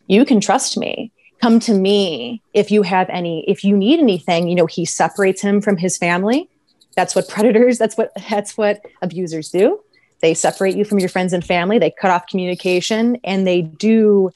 [0.08, 1.12] You can trust me.
[1.40, 4.48] Come to me if you have any, if you need anything.
[4.48, 6.50] You know, he separates him from his family.
[6.96, 9.80] That's what predators, that's what that's what abusers do.
[10.22, 14.32] They separate you from your friends and family, they cut off communication, and they do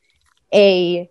[0.54, 1.10] a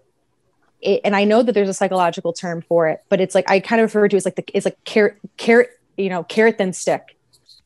[0.80, 3.58] it, and I know that there's a psychological term for it, but it's like I
[3.58, 6.58] kind of refer to it as like the it's like care carrot you know carrot
[6.58, 7.16] then stick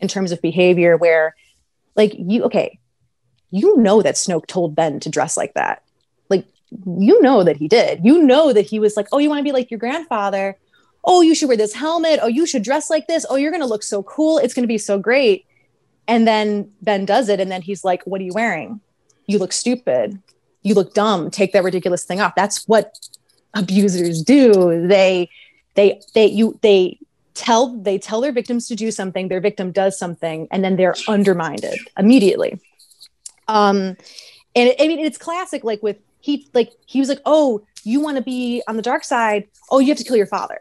[0.01, 1.35] in terms of behavior where
[1.97, 2.79] like you okay
[3.55, 5.85] you know that Snoke told Ben to dress like that.
[6.29, 6.45] Like
[6.85, 8.05] you know that he did.
[8.05, 10.59] You know that he was like oh you want to be like your grandfather?
[11.05, 12.19] Oh you should wear this helmet.
[12.21, 13.25] Oh you should dress like this.
[13.31, 14.39] Oh you're gonna look so cool.
[14.39, 15.47] It's gonna be so great.
[16.09, 18.81] And then Ben does it and then he's like what are you wearing?
[19.27, 20.21] You look stupid.
[20.63, 21.31] You look dumb.
[21.31, 22.35] Take that ridiculous thing off.
[22.35, 22.99] That's what
[23.55, 24.89] abusers do.
[24.89, 25.31] They
[25.75, 26.99] they they you they
[27.35, 30.95] tell they tell their victims to do something their victim does something and then they're
[31.09, 31.65] undermined
[31.99, 32.61] immediately.
[33.49, 33.97] Um
[34.57, 38.01] and it, i mean it's classic like with he like he was like oh you
[38.01, 39.47] want to be on the dark side?
[39.71, 40.61] Oh you have to kill your father.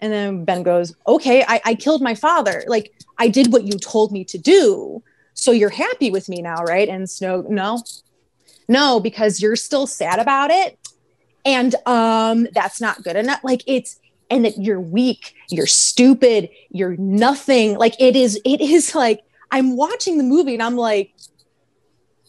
[0.00, 2.64] And then ben goes okay I, I killed my father.
[2.66, 5.02] Like i did what you told me to do.
[5.34, 6.88] So you're happy with me now right?
[6.88, 7.82] And snow no.
[8.68, 10.78] No because you're still sad about it.
[11.44, 13.40] And um that's not good enough.
[13.42, 13.99] Like it's
[14.30, 17.76] and that you're weak you're stupid you're nothing.
[17.76, 19.20] Like it is it is like
[19.50, 21.12] i'm watching the movie and i'm like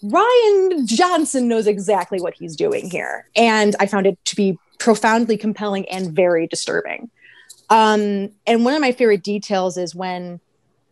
[0.04, 3.28] Rian johnson knows exactly what he's doing here.
[3.36, 7.10] And i found it to be profoundly compelling and very disturbing.
[7.70, 10.40] Um and one of my favorite details is when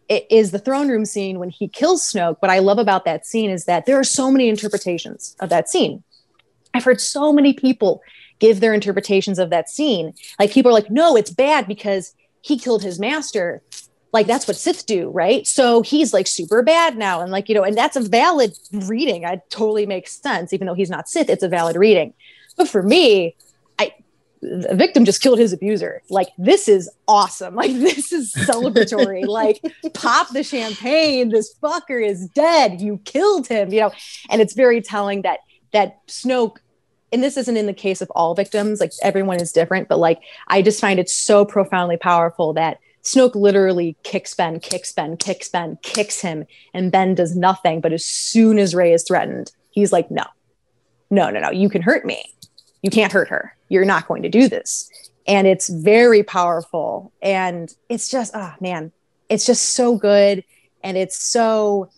[0.08, 2.38] it is the throne room scene when he kills snoke.
[2.40, 5.70] What i love about that scene is that there are so many interpretations of that
[5.70, 6.04] scene.
[6.76, 8.04] I've heard so many people
[8.40, 10.14] give their interpretations of that scene.
[10.40, 13.62] Like people are like, no, it's bad because he killed his master.
[14.12, 15.46] Like that's what Sith do, right?
[15.46, 17.22] So he's like super bad now.
[17.22, 19.26] And like, you know, and that's a valid reading.
[19.26, 20.52] I totally makes sense.
[20.52, 22.14] Even though he's not Sith, it's a valid reading.
[22.58, 23.36] But for me,
[23.78, 23.94] I
[24.42, 26.02] the victim just killed his abuser.
[26.10, 27.56] Like this is awesome.
[27.60, 29.26] Like this is celebratory.
[29.28, 29.62] like
[29.94, 31.30] pop the champagne.
[31.30, 32.82] This fucker is dead.
[32.82, 33.92] You killed him, you know.
[34.30, 35.40] And it's very telling that
[35.72, 36.58] that Snoke
[37.12, 40.22] and this isn't in the case of all victims, like everyone is different, but like
[40.48, 45.50] I just find it so profoundly powerful that Snoke literally kicks Ben, kicks Ben, kicks
[45.50, 47.82] Ben, kicks him, and Ben does nothing.
[47.82, 50.26] But as soon as Rey is threatened, he's like, no,
[51.10, 52.24] no, no, no, you can hurt me.
[52.82, 53.56] You can't hurt her.
[53.70, 54.90] You're not going to do this.
[55.28, 57.12] And it's very powerful.
[57.22, 58.92] And it's just, oh man,
[59.30, 60.44] it's just so good.
[60.84, 61.90] And it's so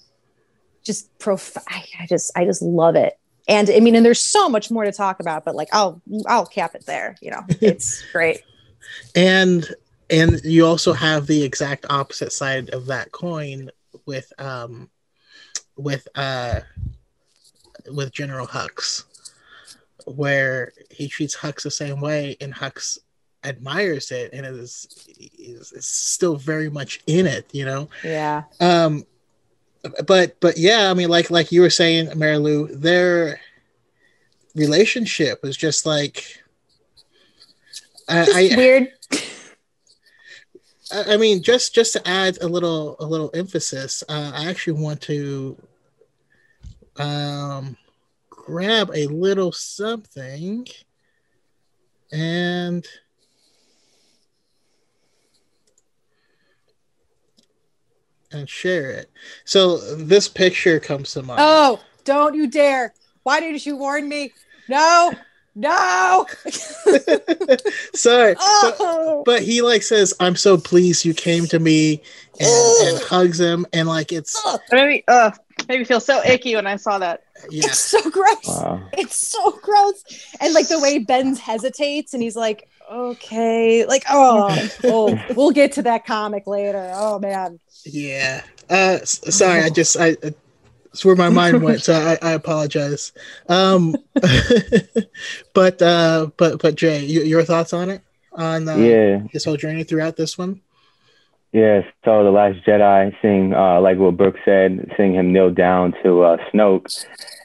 [0.83, 1.67] just profound.
[1.99, 3.17] I just, I just love it
[3.51, 6.45] and i mean and there's so much more to talk about but like i'll i'll
[6.45, 7.43] cap it there you know.
[7.61, 8.43] It's great.
[9.15, 9.67] And
[10.09, 13.69] and you also have the exact opposite side of that coin
[14.05, 14.89] with um
[15.77, 16.61] with uh
[17.91, 19.05] with general hux
[20.05, 22.97] where he treats hux the same way and hux
[23.43, 27.89] admires it and is, is is still very much in it you know?
[28.03, 28.43] Yeah.
[28.59, 29.05] Um
[30.05, 33.39] but but yeah, I mean, like like you were saying, Mary Lou, their
[34.55, 36.43] relationship is just like
[38.09, 38.87] just I, weird.
[40.91, 44.81] I, I mean, just just to add a little a little emphasis, uh, I actually
[44.81, 45.57] want to
[46.97, 47.77] um
[48.29, 50.67] grab a little something
[52.11, 52.85] and
[58.31, 59.09] and share it.
[59.45, 61.39] So this picture comes to mind.
[61.41, 62.93] Oh, don't you dare.
[63.23, 64.33] Why didn't you warn me?
[64.67, 65.13] No,
[65.55, 66.25] no.
[67.93, 68.35] Sorry.
[68.39, 69.23] Oh.
[69.25, 72.01] But, but, he like says, I'm so pleased you came to me
[72.39, 73.65] and, and hugs him.
[73.73, 74.41] And like it's.
[74.71, 75.31] Maybe, uh,
[75.67, 77.23] made me feel so icky when I saw that.
[77.49, 77.65] Yeah.
[77.65, 78.47] It's so gross.
[78.47, 78.81] Wow.
[78.93, 80.03] It's so gross.
[80.39, 83.85] And like the way Ben's hesitates and he's like, okay.
[83.85, 86.91] Like, oh, oh, we'll get to that comic later.
[86.93, 87.59] Oh man.
[87.85, 88.43] Yeah.
[88.69, 90.17] Uh sorry, I just I
[90.93, 93.13] it's where my mind went, so I, I apologize.
[93.47, 93.95] Um
[95.53, 98.01] but uh but but Jay, you, your thoughts on it?
[98.33, 100.61] On uh, yeah this whole journey throughout this one?
[101.51, 105.93] Yes, so the Last Jedi, seeing uh, like what Brooke said, seeing him kneel down
[106.01, 106.87] to uh, Snoke,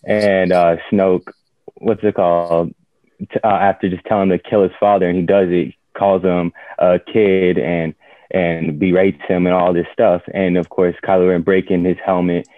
[0.05, 1.33] and uh, Snoke,
[1.75, 2.73] what's it called?
[3.19, 6.23] T- uh, after just telling him to kill his father, and he does it, calls
[6.23, 7.95] him a kid and
[8.31, 10.23] and berates him and all this stuff.
[10.35, 12.49] And of course, Kylo Ren breaking his helmet.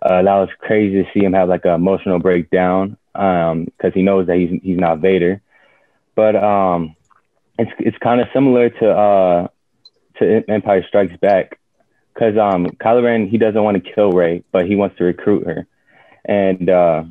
[0.00, 4.02] Uh, that was crazy to see him have like an emotional breakdown because um, he
[4.02, 5.40] knows that he's he's not Vader.
[6.14, 6.96] But um,
[7.58, 9.48] it's it's kind of similar to uh,
[10.18, 11.58] to Empire Strikes Back,
[12.14, 15.46] because um, Kylo Ren he doesn't want to kill Rey, but he wants to recruit
[15.46, 15.66] her,
[16.24, 17.04] and uh,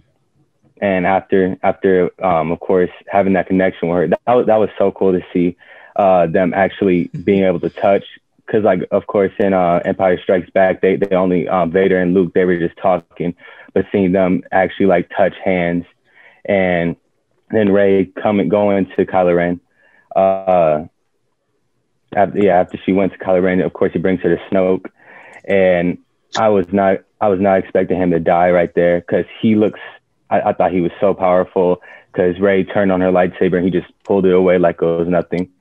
[0.81, 4.69] and after after um, of course having that connection with her, that was, that was
[4.77, 5.55] so cool to see
[5.95, 8.03] uh, them actually being able to touch.
[8.45, 12.13] Because like of course in uh, Empire Strikes Back, they they only um, Vader and
[12.13, 13.35] Luke they were just talking,
[13.73, 15.85] but seeing them actually like touch hands
[16.45, 16.95] and
[17.49, 19.59] then Rey coming going to Kylo Ren.
[20.15, 20.85] Uh,
[22.15, 24.85] after, yeah, after she went to Kylo Ren, of course he brings her to Snoke,
[25.45, 25.97] and
[26.37, 29.79] I was not I was not expecting him to die right there because he looks.
[30.29, 33.71] I, I thought he was so powerful because Rey turned on her lightsaber and he
[33.71, 35.51] just pulled it away like it was nothing,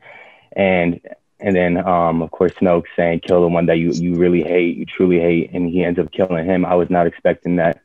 [0.52, 1.00] and
[1.40, 4.76] and then um of course Snoke saying kill the one that you you really hate,
[4.76, 6.64] you truly hate, and he ends up killing him.
[6.64, 7.80] I was not expecting that,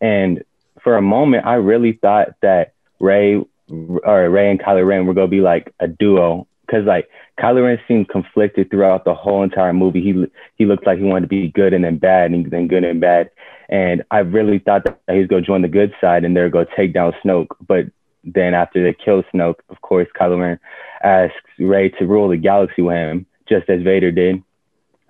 [0.00, 0.42] and
[0.82, 5.28] for a moment I really thought that Rey or Rey and Kylo Ren were gonna
[5.28, 7.08] be like a duo because like
[7.38, 10.00] Kylo Ren seemed conflicted throughout the whole entire movie.
[10.00, 12.82] He he looked like he wanted to be good and then bad and then good
[12.82, 13.30] and bad.
[13.68, 16.66] And I really thought that he was to join the good side and they're to
[16.74, 17.48] take down Snoke.
[17.66, 17.86] But
[18.24, 20.58] then after they kill Snoke, of course, Kylo Ren
[21.02, 24.42] asks Rey to rule the galaxy with him, just as Vader did.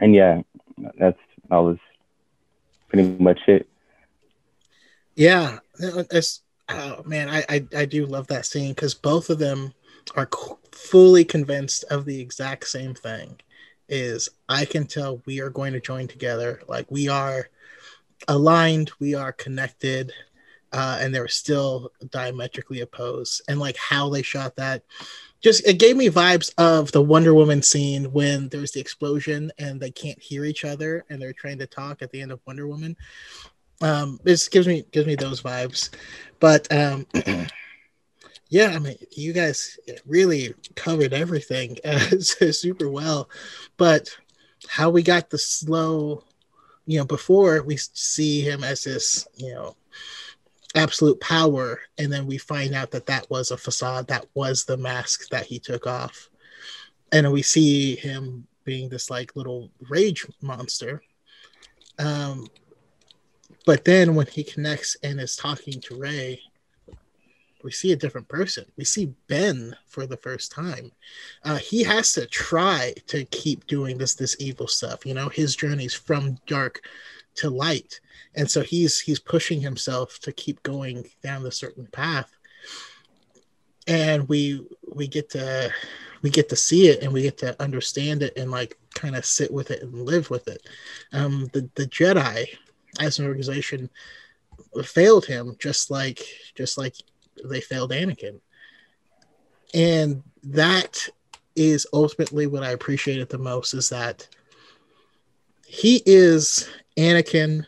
[0.00, 0.42] And yeah,
[0.98, 1.78] that's that was
[2.88, 3.68] pretty much it.
[5.14, 5.58] Yeah,
[6.68, 9.74] oh man, I I, I do love that scene because both of them
[10.16, 10.26] are
[10.72, 13.40] fully convinced of the exact same thing
[13.88, 16.62] is I can tell we are going to join together.
[16.68, 17.48] Like we are
[18.28, 20.12] aligned, we are connected,
[20.72, 23.42] uh, and they're still diametrically opposed.
[23.48, 24.82] And like how they shot that,
[25.42, 29.80] just it gave me vibes of the Wonder Woman scene when there's the explosion and
[29.80, 32.66] they can't hear each other and they're trying to talk at the end of Wonder
[32.66, 32.96] Woman.
[33.82, 35.90] Um, this gives me gives me those vibes,
[36.38, 37.06] but um,
[38.52, 43.30] yeah, I mean, you guys really covered everything uh, super well.
[43.78, 44.10] But
[44.68, 46.22] how we got the slow,
[46.84, 49.74] you know, before we see him as this, you know,
[50.74, 54.76] absolute power, and then we find out that that was a facade, that was the
[54.76, 56.28] mask that he took off,
[57.10, 61.02] and we see him being this like little rage monster.
[61.98, 62.48] Um,
[63.64, 66.42] but then when he connects and is talking to Rey,
[67.62, 68.64] we see a different person.
[68.76, 70.92] We see Ben for the first time.
[71.44, 75.06] Uh, he has to try to keep doing this this evil stuff.
[75.06, 76.80] You know, his journey's from dark
[77.36, 78.00] to light,
[78.34, 82.30] and so he's he's pushing himself to keep going down the certain path.
[83.86, 85.72] And we we get to
[86.22, 89.26] we get to see it and we get to understand it and like kind of
[89.26, 90.66] sit with it and live with it.
[91.12, 92.46] Um, the the Jedi
[93.00, 93.90] as an organization
[94.84, 96.22] failed him just like
[96.54, 96.96] just like
[97.44, 98.40] they failed Anakin.
[99.74, 101.08] And that
[101.56, 104.26] is ultimately what I appreciated the most is that
[105.66, 107.66] he is Anakin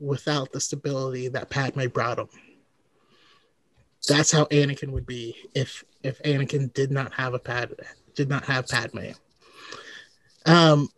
[0.00, 2.28] without the stability that Padme brought him.
[4.08, 7.74] That's how Anakin would be if if Anakin did not have a pad
[8.14, 9.12] did not have Padme.
[10.44, 10.88] Um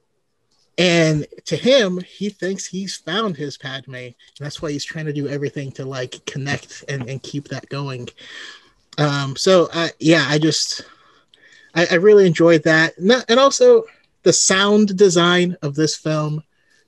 [0.78, 5.12] and to him, he thinks he's found his Padme, and that's why he's trying to
[5.12, 8.08] do everything to like connect and, and keep that going.
[8.98, 10.84] Um, so uh, yeah, I just
[11.74, 13.84] I, I really enjoyed that, and also
[14.22, 16.42] the sound design of this film,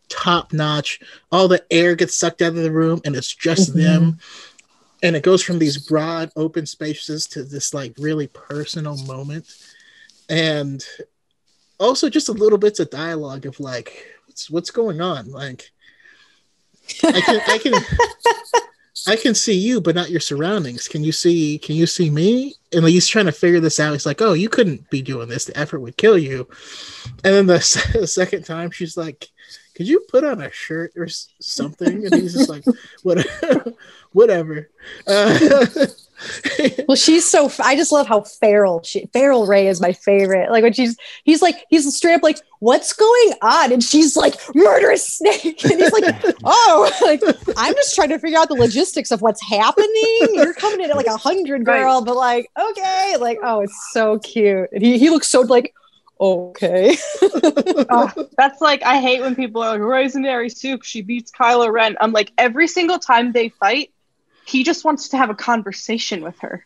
[0.09, 1.01] top notch.
[1.33, 3.81] All the air gets sucked out of the room, and it's just mm-hmm.
[3.81, 4.19] them.
[5.03, 9.47] And it goes from these broad open spaces to this like really personal moment.
[10.29, 10.85] And
[11.79, 15.31] also just a little bits of dialogue of like what's what's going on?
[15.31, 15.71] Like
[17.05, 17.75] i can i can
[19.07, 20.89] i can see you but not your surroundings.
[20.89, 22.55] Can you see can you see me?
[22.73, 23.93] And he's trying to figure this out.
[23.93, 25.45] He's like oh you couldn't be doing this.
[25.45, 26.49] The effort would kill you.
[27.25, 29.29] And then the, the second time she's like
[29.79, 31.07] could you put on a shirt or
[31.41, 32.05] something?
[32.05, 32.65] And he's just like
[33.05, 33.25] what
[34.13, 34.69] whatever.
[35.07, 35.67] Uh,
[36.89, 37.51] well, she's so.
[37.63, 39.09] I just love how feral she.
[39.13, 40.51] Feral Rey is my favorite.
[40.51, 44.35] Like when she's, he's like, he's straight up like, "What's going on?" And she's like,
[44.55, 46.15] "Murderous snake," and he's like,
[46.45, 47.23] "Oh, like
[47.57, 50.29] I'm just trying to figure out the logistics of what's happening.
[50.33, 52.07] You're coming in at like a hundred, girl, right.
[52.07, 54.69] but like, okay, like, oh, it's so cute.
[54.73, 55.73] And he he looks so like
[56.21, 56.97] okay.
[57.23, 60.83] oh, that's like I hate when people are like Rosemary Soup.
[60.83, 61.97] She beats Kylo Ren.
[62.01, 63.93] I'm like every single time they fight,
[64.49, 66.65] he just wants to have a conversation with her.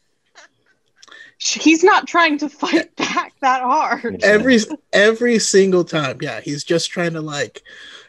[1.39, 4.22] He's not trying to fight back that hard.
[4.22, 4.59] Every
[4.93, 7.62] every single time, yeah, he's just trying to like.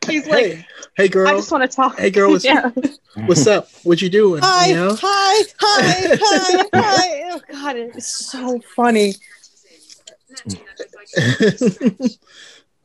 [0.06, 0.66] He's hey, like,
[0.96, 2.70] "Hey, girl, I just want to talk." Hey, girl, what's, yeah.
[3.26, 3.70] what's up?
[3.82, 4.44] What you doing?
[4.44, 4.96] Hi, you know?
[5.02, 7.30] hi, hi, hi, hi.
[7.32, 9.16] Oh God, it's so funny.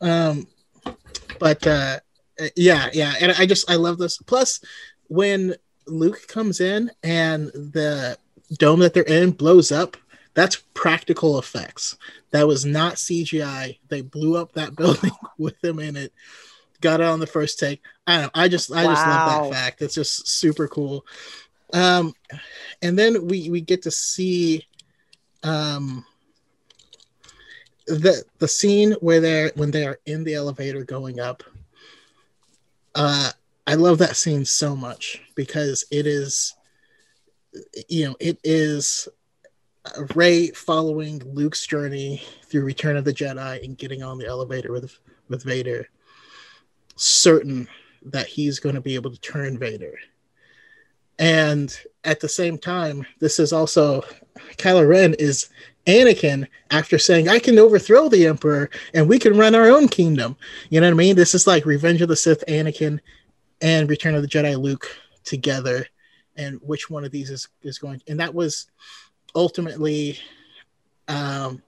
[0.01, 0.47] um,
[1.37, 1.99] but uh,
[2.55, 4.17] yeah, yeah, and I just I love this.
[4.17, 4.61] Plus,
[5.07, 5.55] when
[5.89, 8.17] Luke comes in and the
[8.57, 9.97] dome that they're in blows up,
[10.33, 11.97] that's practical effects.
[12.31, 13.77] That was not CGI.
[13.89, 16.13] They blew up that building with him in it.
[16.81, 17.81] Got it on the first take.
[18.07, 18.41] I don't know.
[18.41, 18.93] I just I wow.
[18.93, 19.81] just love that fact.
[19.81, 21.05] It's just super cool.
[21.73, 22.13] Um,
[22.81, 24.65] and then we we get to see
[25.43, 26.05] um
[27.87, 31.43] the the scene where they're when they are in the elevator going up.
[32.95, 33.31] Uh,
[33.69, 36.55] I love that scene so much because it is,
[37.87, 39.07] you know, it is
[40.15, 44.97] Rey following Luke's journey through Return of the Jedi and getting on the elevator with
[45.29, 45.87] with Vader,
[46.95, 47.67] certain
[48.05, 49.93] that he's going to be able to turn Vader.
[51.19, 51.71] And
[52.03, 54.01] at the same time, this is also
[54.57, 55.47] Kylo Ren is
[55.85, 60.37] Anakin after saying, I can overthrow the Emperor and we can run our own kingdom.
[60.71, 61.15] You know what I mean?
[61.15, 62.99] This is like Revenge of the Sith Anakin
[63.61, 64.87] and Return of the Jedi Luke
[65.23, 65.85] together.
[66.35, 68.67] And which one of these is, is going and that was
[69.35, 70.17] ultimately
[71.07, 71.61] um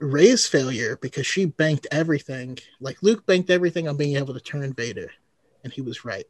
[0.00, 2.58] Rey's failure because she banked everything.
[2.80, 5.10] Like Luke banked everything on being able to turn Vader,
[5.64, 6.26] and he was right.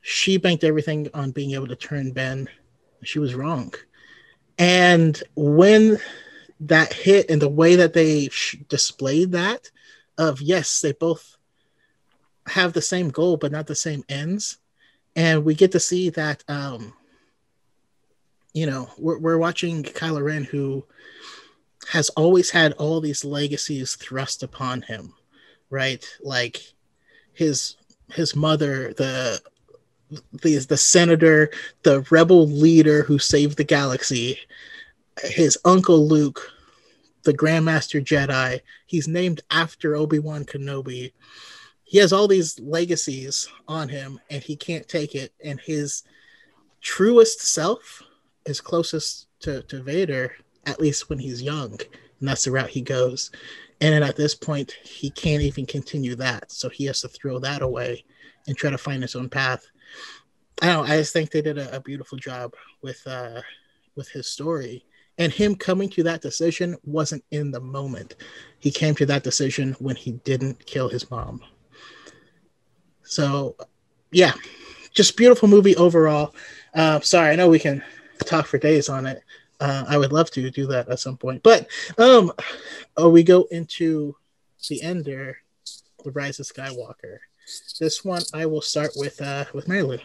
[0.00, 2.48] She banked everything on being able to turn Ben,
[3.06, 3.74] she was wrong.
[4.58, 5.98] And when
[6.60, 9.70] that hit and the way that they sh- displayed that,
[10.16, 11.33] of yes, they both
[12.46, 14.58] have the same goal but not the same ends,
[15.16, 16.44] and we get to see that.
[16.48, 16.94] Um,
[18.52, 20.84] you know, we're, we're watching Kylo Ren who
[21.88, 25.12] has always had all these legacies thrust upon him,
[25.70, 26.04] right?
[26.22, 26.62] Like
[27.32, 27.76] his
[28.12, 29.40] his mother, the
[30.42, 31.50] the the senator,
[31.82, 34.38] the rebel leader who saved the galaxy,
[35.22, 36.52] his uncle Luke,
[37.24, 38.60] the Grandmaster Jedi.
[38.86, 41.12] He's named after Obi Wan Kenobi.
[41.94, 45.32] He has all these legacies on him, and he can't take it.
[45.44, 46.02] And his
[46.80, 48.02] truest self,
[48.44, 50.34] his closest to, to Vader,
[50.66, 51.78] at least when he's young,
[52.18, 53.30] and that's the route he goes.
[53.80, 57.38] And then at this point, he can't even continue that, so he has to throw
[57.38, 58.04] that away
[58.48, 59.64] and try to find his own path.
[60.62, 60.90] I don't.
[60.90, 63.40] I just think they did a, a beautiful job with uh,
[63.94, 64.84] with his story,
[65.18, 68.16] and him coming to that decision wasn't in the moment.
[68.58, 71.40] He came to that decision when he didn't kill his mom.
[73.04, 73.56] So,
[74.10, 74.32] yeah,
[74.92, 76.34] just beautiful movie overall.
[76.74, 77.82] Uh, sorry, I know we can
[78.24, 79.22] talk for days on it.
[79.60, 81.42] Uh, I would love to do that at some point.
[81.42, 82.32] But um,
[82.96, 84.16] oh, we go into
[84.68, 85.38] the ender,
[86.04, 87.18] the Rise of Skywalker.
[87.78, 90.00] This one I will start with uh, with Marilyn.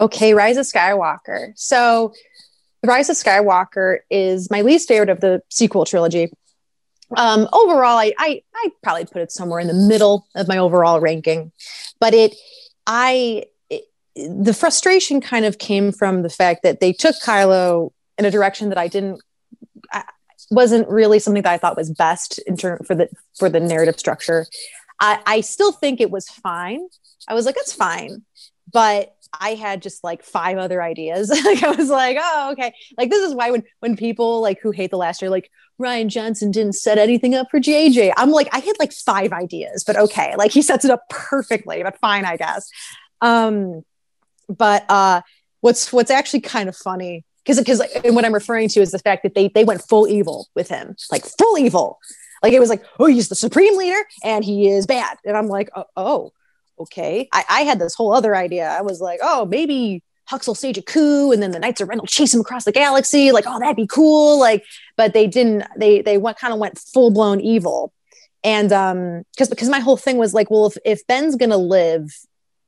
[0.00, 1.52] Okay, Rise of Skywalker.
[1.54, 2.12] So,
[2.82, 6.32] The Rise of Skywalker is my least favorite of the sequel trilogy.
[7.16, 11.00] Um, overall, I, I I probably put it somewhere in the middle of my overall
[11.00, 11.52] ranking,
[12.00, 12.34] but it
[12.86, 13.84] I it,
[14.14, 18.68] the frustration kind of came from the fact that they took Kylo in a direction
[18.70, 19.20] that I didn't
[19.92, 20.04] I,
[20.50, 23.98] wasn't really something that I thought was best in term for the for the narrative
[23.98, 24.46] structure.
[25.00, 26.86] I, I still think it was fine.
[27.26, 28.22] I was like, it's fine,
[28.72, 31.28] but I had just like five other ideas.
[31.44, 32.74] like I was like, oh, okay.
[32.96, 36.08] Like this is why when when people like who hate the last year, like Rian
[36.08, 38.12] Johnson didn't set anything up for JJ.
[38.16, 40.34] I'm like, I had like five ideas, but okay.
[40.36, 42.68] Like he sets it up perfectly, but fine, I guess.
[43.20, 43.84] Um,
[44.48, 45.22] but uh
[45.60, 48.98] what's what's actually kind of funny because because and what I'm referring to is the
[48.98, 51.98] fact that they they went full evil with him, like full evil.
[52.42, 55.48] Like it was like, oh, he's the supreme leader and he is bad, and I'm
[55.48, 56.32] like, oh, oh
[56.78, 57.28] okay.
[57.32, 58.68] I, I had this whole other idea.
[58.68, 61.88] I was like, oh, maybe Hux will stage a coup, and then the Knights of
[61.88, 63.32] Ren will chase him across the galaxy.
[63.32, 64.38] Like, oh, that'd be cool.
[64.38, 64.64] Like,
[64.96, 65.64] but they didn't.
[65.76, 67.92] They they went kind of went full blown evil,
[68.42, 72.10] and um, because because my whole thing was like, well, if if Ben's gonna live,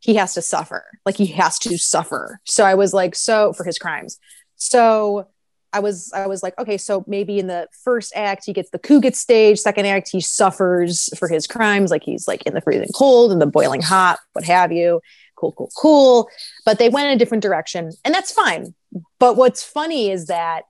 [0.00, 0.84] he has to suffer.
[1.04, 2.40] Like he has to suffer.
[2.44, 4.18] So I was like, so for his crimes.
[4.56, 5.28] So
[5.72, 8.78] I was I was like, okay, so maybe in the first act he gets the
[8.78, 9.60] coup gets staged.
[9.60, 13.40] Second act he suffers for his crimes, like he's like in the freezing cold and
[13.40, 15.00] the boiling hot, what have you.
[15.36, 16.28] Cool, cool, cool.
[16.64, 18.74] But they went in a different direction, and that's fine.
[19.18, 20.62] But what's funny is that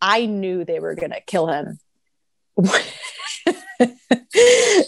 [0.00, 1.78] I knew they were gonna kill him.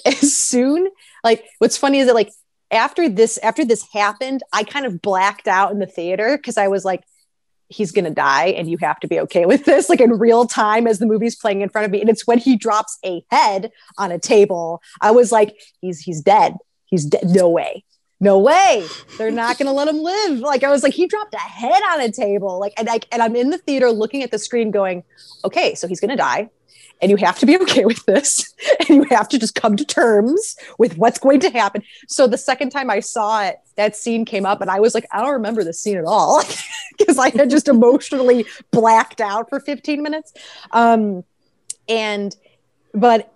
[0.07, 0.89] as soon
[1.25, 2.31] like what's funny is that like
[2.71, 6.69] after this after this happened i kind of blacked out in the theater because i
[6.69, 7.03] was like
[7.69, 10.47] he's going to die and you have to be okay with this like in real
[10.47, 12.01] time as the movie's playing in front of me.
[12.01, 16.21] And it's when he drops a head on a table i was like he's he's
[16.21, 16.55] dead.
[16.87, 17.25] He's dead.
[17.25, 17.85] No way.
[18.21, 18.87] No way.
[19.19, 20.39] They're not going to let him live.
[20.39, 22.59] Like i was like he dropped a head on a table.
[22.61, 25.03] Like and, I, and i'm in the theater looking at the screen going
[25.45, 26.51] okay so he's going to die
[27.01, 28.53] and you have to be okay with this.
[28.89, 31.83] And you have to just come to terms with what's going to happen.
[32.09, 35.07] So the second time i saw it that scene came up and i was like
[35.13, 36.43] i don't remember this scene at all.
[36.99, 40.33] Because i had just emotionally blacked out for 15 minutes.
[40.71, 41.25] Um
[41.89, 42.35] and
[42.95, 43.33] but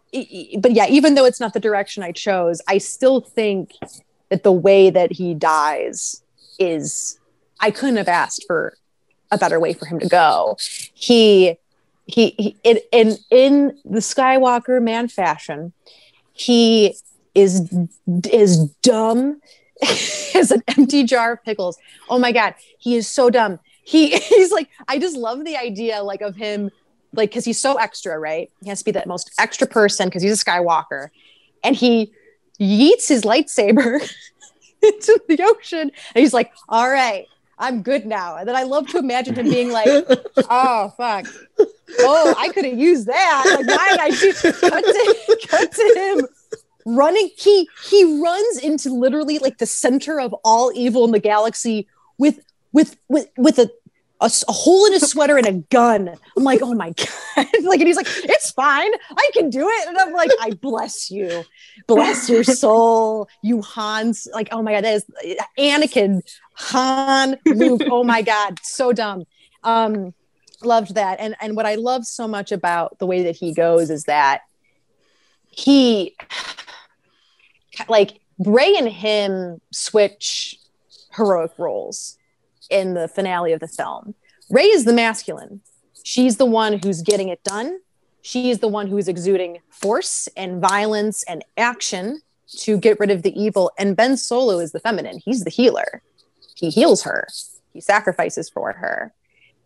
[0.59, 3.75] but yeah even though it's not the direction i chose i still think
[4.31, 6.23] that the way that he dies
[6.59, 7.19] is
[7.61, 8.77] I couldn't have asked for
[9.31, 10.57] a better way for him to go.
[10.95, 11.57] He
[12.11, 15.73] he, he in, in in the Skywalker man fashion,
[16.33, 16.95] he
[17.35, 17.73] is
[18.31, 19.41] is dumb
[20.35, 21.79] as an empty jar of pickles.
[22.09, 23.59] Oh my god, he is so dumb.
[23.83, 26.71] He he's like I just love the idea like of him
[27.13, 28.51] like because he's so extra, right?
[28.63, 31.09] He has to be that most extra person because he's a Skywalker,
[31.63, 32.13] and he
[32.61, 34.01] yeets his lightsaber
[34.83, 37.27] into the ocean, and he's like, "All right,
[37.59, 39.89] I'm good now." And then I love to imagine him being like,
[40.49, 41.27] "Oh fuck."
[42.01, 43.45] Oh, I could have used that.
[43.47, 44.33] Like, why did I do?
[44.71, 46.27] Cut to, cut to him
[46.85, 47.31] running.
[47.37, 51.87] He he runs into literally like the center of all evil in the galaxy
[52.19, 52.41] with
[52.73, 53.71] with with with a
[54.23, 56.11] a, a, hole in his sweater and a gun.
[56.37, 56.91] I'm like, oh my
[57.37, 57.47] god!
[57.63, 59.89] like, and he's like, it's fine, I can do it.
[59.89, 61.45] And I'm like, I bless you,
[61.87, 64.29] bless your soul, you Hans.
[64.33, 65.07] Like, oh my god, that is
[65.59, 66.21] Anakin,
[66.55, 67.83] Han, Luke.
[67.91, 69.25] Oh my god, so dumb.
[69.63, 70.15] Um,
[70.63, 73.91] loved that, and and what I love so much about the way that he goes
[73.91, 74.43] is that
[75.51, 76.17] he,
[77.89, 80.59] like, Rey and him switch
[81.15, 82.17] heroic roles
[82.71, 84.15] in the finale of the film.
[84.49, 85.61] Rey is the masculine.
[86.05, 87.81] She's the one who's getting it done.
[88.23, 92.23] She is the one who is exuding force and violence and action
[92.59, 93.71] to get rid of the evil.
[93.79, 95.21] And Ben Solo is the feminine.
[95.25, 96.03] He's the healer.
[96.55, 97.29] He heals her.
[97.73, 99.13] He sacrifices for her.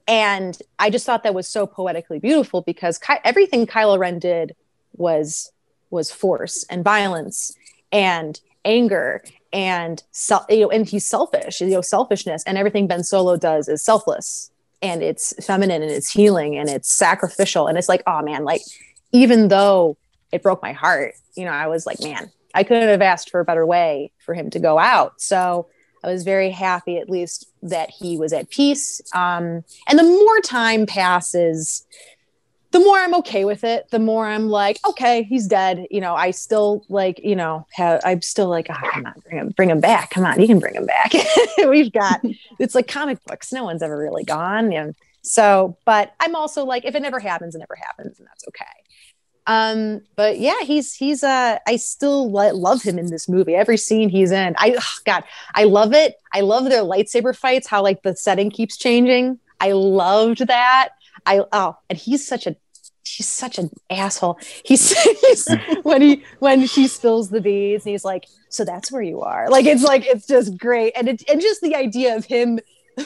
[0.07, 4.55] And I just thought that was so poetically beautiful because Ky- everything Kylo Ren did
[4.96, 5.50] was
[5.90, 7.57] was force and violence
[7.92, 9.22] and anger
[9.55, 13.68] and so, you know, and he's selfish, you know, selfishness, and everything Ben Solo does
[13.68, 14.50] is selfless
[14.82, 17.68] and it's feminine and it's healing and it's sacrificial.
[17.68, 18.62] And it's like, oh man, like
[19.12, 19.96] even though
[20.32, 23.38] it broke my heart, you know, I was like, man, I couldn't have asked for
[23.38, 25.20] a better way for him to go out.
[25.20, 25.68] So
[26.05, 29.00] I was very happy, at least, that he was at peace.
[29.14, 31.86] Um, and the more time passes,
[32.72, 35.86] the more I'm okay with it, the more I'm like, okay, he's dead.
[35.90, 39.38] You know, I still like, you know, have, I'm still like, oh, come on, bring
[39.38, 40.11] him, bring him back.
[40.11, 41.12] Come on, you can bring him back.
[41.68, 42.20] We've got,
[42.59, 43.52] it's like comic books.
[43.52, 44.72] No one's ever really gone.
[44.72, 48.46] And so, but I'm also like, if it never happens, it never happens, and that's
[48.48, 48.64] okay.
[49.47, 53.55] Um, but yeah, he's he's uh I still lo- love him in this movie.
[53.55, 55.24] Every scene he's in, I oh God,
[55.55, 56.16] I love it.
[56.32, 57.66] I love their lightsaber fights.
[57.66, 59.38] How like the setting keeps changing.
[59.61, 60.90] I loved that.
[61.26, 62.57] I oh, and he's such a
[63.07, 64.38] he's such an asshole.
[64.64, 64.80] He's,
[65.45, 69.20] says when he when she spills the beads and he's like, so that's where you
[69.20, 69.51] are.
[69.51, 70.92] Like it's like it's just great.
[70.97, 72.61] And it and just the idea of him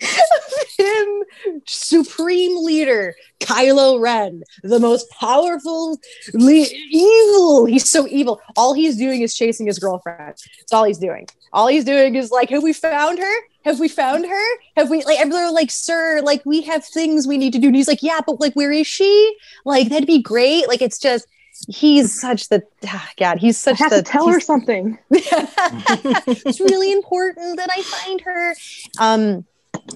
[0.78, 1.24] him
[1.66, 5.98] supreme leader Kylo Ren, the most powerful
[6.34, 7.64] le- evil.
[7.64, 8.40] He's so evil.
[8.56, 10.18] All he's doing is chasing his girlfriend.
[10.20, 11.26] That's all he's doing.
[11.52, 13.34] All he's doing is like, have we found her?
[13.64, 14.56] Have we found her?
[14.76, 15.18] Have we like?
[15.18, 17.68] And they're like, sir, like we have things we need to do.
[17.68, 19.36] And he's like, yeah, but like, where is she?
[19.64, 20.68] Like that'd be great.
[20.68, 21.26] Like it's just
[21.68, 24.98] he's such the oh God, he's such I have the to tell her something.
[25.10, 28.54] it's really important that I find her.
[28.98, 29.46] Um,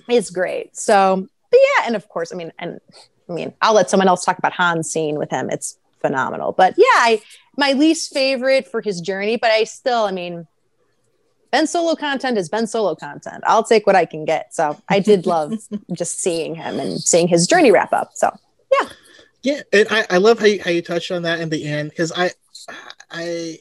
[0.08, 0.76] it's great.
[0.76, 2.80] So, but yeah, and of course, I mean, and
[3.28, 5.50] I mean, I'll let someone else talk about Han's scene with him.
[5.50, 6.52] It's phenomenal.
[6.52, 7.22] But yeah, I
[7.56, 10.46] my least favorite for his journey, but I still, I mean,
[11.50, 13.44] Ben Solo content is Ben Solo content.
[13.46, 14.54] I'll take what I can get.
[14.54, 15.54] So I did love
[15.92, 18.10] just seeing him and seeing his journey wrap up.
[18.14, 18.36] So
[18.72, 18.88] yeah.
[19.42, 21.90] Yeah, and I, I love how you, how you touched on that in the end
[21.90, 22.30] because I
[23.10, 23.58] I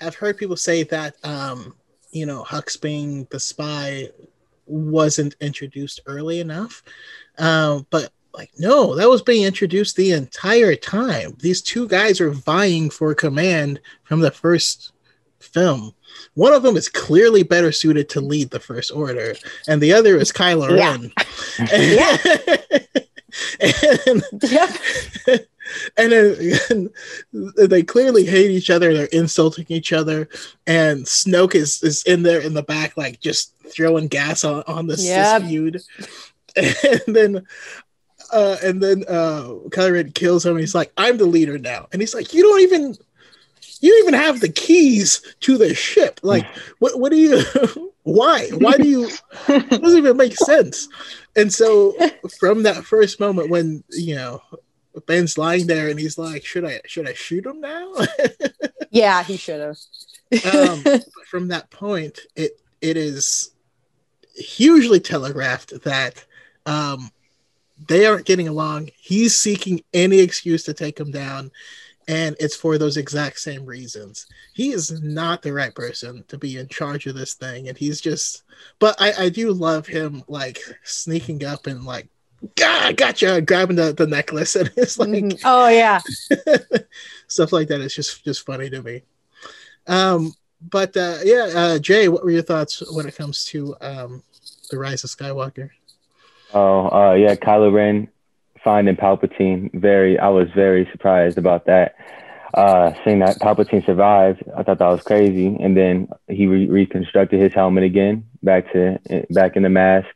[0.00, 1.74] have heard people say that um
[2.10, 4.10] you know Hux being the spy
[4.66, 6.82] wasn't introduced early enough,
[7.38, 11.36] um, but like no, that was being introduced the entire time.
[11.38, 14.92] These two guys are vying for command from the first
[15.40, 15.94] film.
[16.34, 19.34] One of them is clearly better suited to lead the First Order,
[19.68, 20.90] and the other is Kylo Yeah.
[20.90, 21.12] Ren.
[21.70, 22.16] Yeah.
[24.06, 25.36] and, Yeah.
[25.96, 26.90] And then
[27.56, 28.92] they clearly hate each other.
[28.92, 30.28] They're insulting each other,
[30.66, 34.86] and Snoke is is in there in the back, like just throwing gas on on
[34.86, 35.42] this, Yep.
[35.42, 35.82] this feud.
[36.56, 37.46] And then,
[38.32, 40.52] uh, and then uh, Kylo Ren kills him.
[40.52, 42.96] And he's like, "I'm the leader now," and he's like, "You don't even."
[43.80, 46.20] You don't even have the keys to the ship.
[46.22, 46.46] Like,
[46.78, 46.98] what?
[46.98, 47.42] What do you?
[48.04, 48.48] Why?
[48.50, 49.10] Why do you?
[49.48, 50.88] It doesn't even make sense.
[51.36, 51.94] And so,
[52.38, 54.40] from that first moment when you know
[55.06, 56.80] Ben's lying there and he's like, "Should I?
[56.86, 57.92] Should I shoot him now?"
[58.90, 60.54] yeah, he should have.
[60.54, 60.84] um,
[61.26, 63.50] from that point, it it is
[64.36, 66.24] hugely telegraphed that
[66.66, 67.10] um,
[67.88, 68.90] they aren't getting along.
[68.96, 71.50] He's seeking any excuse to take him down,
[72.08, 74.26] and it's for those exact same reasons.
[74.52, 78.00] He is not the right person to be in charge of this thing, and he's
[78.00, 78.42] just.
[78.78, 82.08] But I, I do love him like sneaking up and like,
[82.56, 85.40] God, gotcha, grabbing the, the necklace, and it's like, Mhm.
[85.44, 86.00] Oh yeah.
[87.26, 89.02] stuff like that is just just funny to me.
[89.86, 94.22] Um, but uh, yeah, uh, Jay, what were your thoughts when it comes to um,
[94.70, 95.70] the Rise of Skywalker?
[96.52, 98.08] Oh, uh, yeah, Kylo Ren
[98.62, 99.72] finding Palpatine.
[99.74, 101.96] Very, I was very surprised about that.
[102.54, 105.56] Uh, seeing that Palpatine survived, I thought that was crazy.
[105.60, 110.08] And then he re- reconstructed his helmet again, back to back in the mask,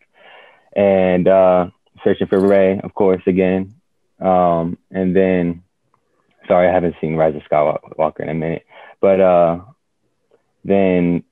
[0.74, 1.70] and uh,
[2.04, 3.74] searching for Rey, of course, again.
[4.20, 5.62] Um, and then,
[6.46, 8.64] sorry, I haven't seen Rise of Skywalker in a minute,
[9.00, 9.60] but uh,
[10.64, 11.24] then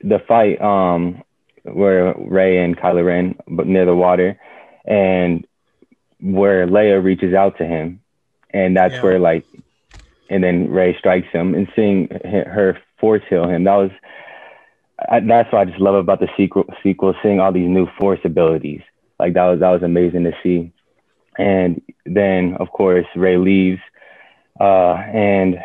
[0.00, 1.22] the fight um,
[1.64, 4.38] where Rey and Kylo Ren but near the water,
[4.84, 5.46] and
[6.20, 8.00] where Leia reaches out to him,
[8.50, 9.02] and that's Yeah.
[9.02, 9.46] where like,
[10.30, 13.90] and then Rey strikes him, and seeing her force heal him, that was.
[15.08, 16.64] I, that's what I just love about the sequel.
[16.82, 18.80] Sequel, seeing all these new force abilities,
[19.18, 20.72] like that was that was amazing to see.
[21.38, 23.80] And then, of course, Rey leaves,
[24.60, 25.56] uh, and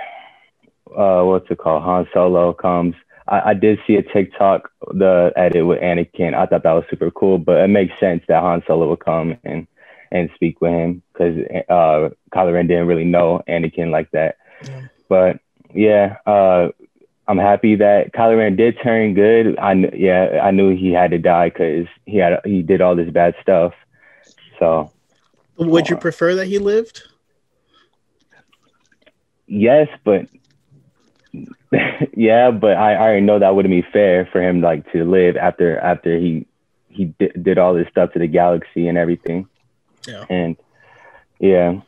[0.95, 1.83] uh, what's it called?
[1.83, 2.95] Han Solo comes.
[3.27, 6.33] I, I did see a TikTok, the edit with Anakin.
[6.35, 9.37] I thought that was super cool, but it makes sense that Han Solo would come
[9.43, 9.67] and
[10.11, 11.35] and speak with him because
[11.69, 14.37] uh, Kylo Ren didn't really know Anakin like that.
[14.63, 14.81] Yeah.
[15.09, 15.39] But
[15.73, 16.69] yeah, uh,
[17.27, 19.57] I'm happy that Kylo Ren did turn good.
[19.57, 22.95] I kn- yeah, I knew he had to die because he had he did all
[22.95, 23.73] this bad stuff.
[24.59, 24.91] So
[25.57, 27.01] Would you Uh, prefer that he lived?
[29.47, 30.27] yes, but
[32.15, 35.37] yeah, but I, I already know that wouldn't be fair for him like to live
[35.37, 36.45] after after he
[36.89, 39.47] he di- did all this stuff to the galaxy and everything.
[40.07, 40.25] Yeah.
[40.29, 40.57] And
[41.39, 41.79] yeah,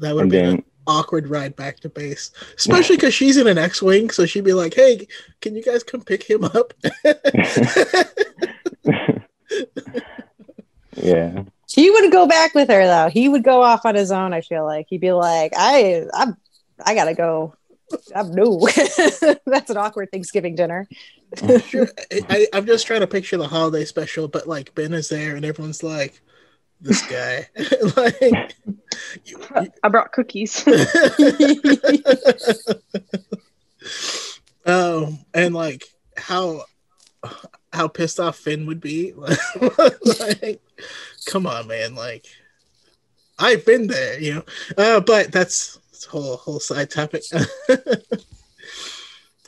[0.00, 4.26] That would be awkward ride back to base, especially because she's in an X-wing, so
[4.26, 5.06] she'd be like, "Hey,
[5.40, 6.74] can you guys come pick him up?"
[10.96, 13.08] yeah, He wouldn't go back with her though.
[13.08, 14.32] He would go off on his own.
[14.32, 16.36] I feel like he'd be like, I, I'm,
[16.84, 17.54] I gotta go.
[18.14, 18.60] I'm new.
[19.46, 20.88] That's an awkward Thanksgiving dinner.
[21.36, 21.64] Mm.
[21.64, 25.08] sure, I, I, I'm just trying to picture the holiday special, but like Ben is
[25.08, 26.20] there, and everyone's like,
[26.80, 27.48] "This guy,"
[27.96, 28.54] like.
[29.24, 29.38] you-
[29.82, 30.64] I brought cookies.
[34.66, 35.84] um, and like
[36.16, 36.64] how
[37.72, 39.12] how pissed off Finn would be.
[40.20, 40.60] like,
[41.26, 41.94] come on, man!
[41.94, 42.26] Like,
[43.38, 44.44] I've been there, you know.
[44.76, 47.22] Uh, but that's, that's a whole whole side topic.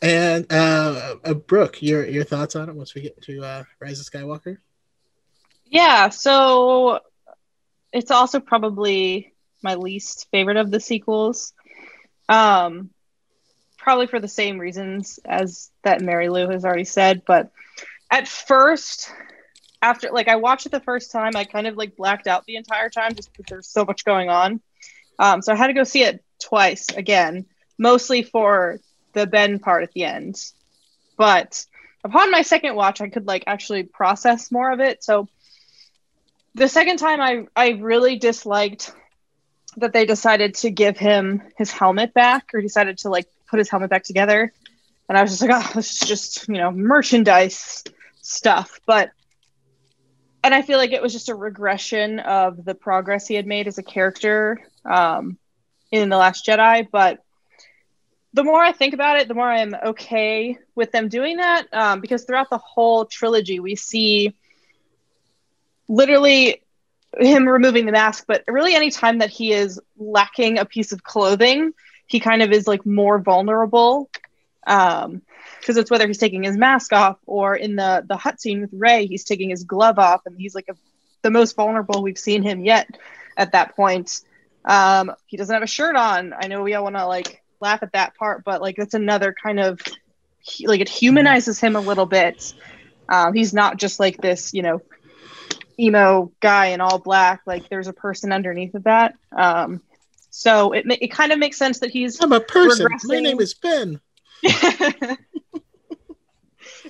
[0.02, 4.00] and uh, uh, Brooke, your your thoughts on it once we get to uh, Rise
[4.00, 4.58] of Skywalker?
[5.66, 7.00] yeah, so
[7.92, 9.32] it's also probably
[9.62, 11.52] my least favorite of the sequels.
[12.28, 12.90] Um,
[13.78, 17.22] probably for the same reasons as that Mary Lou has already said.
[17.26, 17.50] But
[18.10, 19.10] at first,
[19.82, 22.56] after like I watched it the first time, I kind of like blacked out the
[22.56, 24.60] entire time just because there's so much going on.
[25.18, 27.46] Um, so I had to go see it twice again,
[27.78, 28.80] mostly for
[29.12, 30.36] the Ben part at the end.
[31.18, 31.66] But
[32.04, 35.04] upon my second watch, I could like actually process more of it.
[35.04, 35.28] So
[36.54, 38.92] the second time, I I really disliked
[39.76, 43.68] that they decided to give him his helmet back, or decided to like put his
[43.68, 44.52] helmet back together.
[45.08, 47.84] And I was just like, oh, this is just you know merchandise
[48.20, 48.80] stuff.
[48.86, 49.12] But
[50.44, 53.68] and I feel like it was just a regression of the progress he had made
[53.68, 55.38] as a character um,
[55.90, 56.88] in the Last Jedi.
[56.90, 57.22] But
[58.34, 62.00] the more I think about it, the more I'm okay with them doing that um,
[62.00, 64.34] because throughout the whole trilogy, we see
[65.92, 66.62] literally
[67.18, 71.02] him removing the mask, but really any time that he is lacking a piece of
[71.02, 71.72] clothing,
[72.06, 74.10] he kind of is like more vulnerable.
[74.66, 75.22] Um,
[75.60, 78.70] because it's whether he's taking his mask off or in the the hut scene with
[78.72, 80.74] Rey, he's taking his glove off, and he's like a,
[81.22, 82.88] the most vulnerable we've seen him yet
[83.36, 84.22] at that point.
[84.64, 86.34] Um, he doesn't have a shirt on.
[86.36, 89.34] I know we all want to like laugh at that part, but like that's another
[89.40, 89.80] kind of
[90.64, 92.54] like it humanizes him a little bit.
[93.08, 94.82] Um, he's not just like this, you know,
[95.82, 97.42] emo guy in all black.
[97.46, 99.14] Like there's a person underneath of that.
[99.36, 99.82] Um,
[100.30, 102.86] so it it kind of makes sense that he's I'm a person.
[103.04, 104.00] My name is Ben.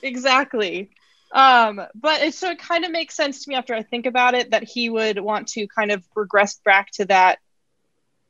[0.02, 0.90] exactly.
[1.32, 4.34] Um, but it so it kind of makes sense to me after I think about
[4.34, 7.38] it that he would want to kind of regress back to that.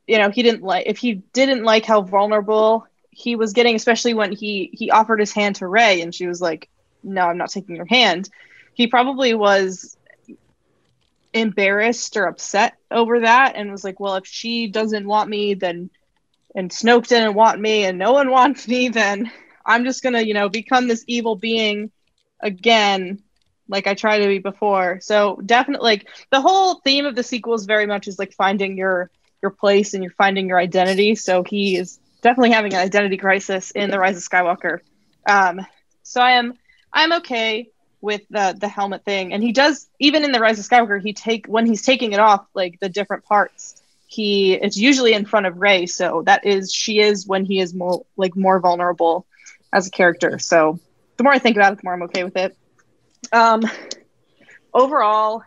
[0.07, 4.13] You know, he didn't like if he didn't like how vulnerable he was getting, especially
[4.13, 6.69] when he he offered his hand to Rey and she was like,
[7.03, 8.29] "No, I'm not taking your hand."
[8.73, 9.97] He probably was
[11.33, 15.89] embarrassed or upset over that and was like, "Well, if she doesn't want me, then
[16.55, 19.31] and Snoke didn't want me and no one wants me, then
[19.65, 21.91] I'm just gonna, you know, become this evil being
[22.41, 23.19] again,
[23.67, 24.99] like I tried to be before.
[25.01, 28.77] So definitely like the whole theme of the sequel is very much is like finding
[28.77, 29.09] your
[29.41, 31.15] your place and you're finding your identity.
[31.15, 34.79] So he is definitely having an identity crisis in the Rise of Skywalker.
[35.27, 35.61] Um,
[36.03, 36.53] so I am
[36.93, 37.69] I'm okay
[38.03, 41.01] with the the helmet thing, and he does even in the Rise of Skywalker.
[41.01, 43.81] He take when he's taking it off, like the different parts.
[44.07, 47.73] He it's usually in front of Rey, so that is she is when he is
[47.73, 49.25] more like more vulnerable
[49.71, 50.37] as a character.
[50.37, 50.79] So
[51.15, 52.57] the more I think about it, the more I'm okay with it.
[53.31, 53.61] Um,
[54.73, 55.43] overall,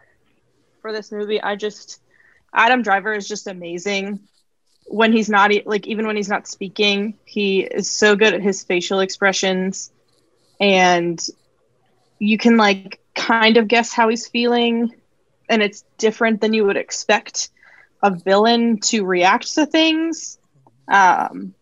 [0.81, 2.01] for this movie, I just
[2.55, 4.21] Adam Driver is just amazing
[4.87, 8.63] when he's not like even when he's not speaking he is so good at his
[8.63, 9.91] facial expressions
[10.61, 11.29] and
[12.19, 14.95] you can like kind of guess how he's feeling
[15.49, 17.51] and it's different than you would expect
[18.03, 20.39] a villain to react to things.
[20.89, 21.55] Um,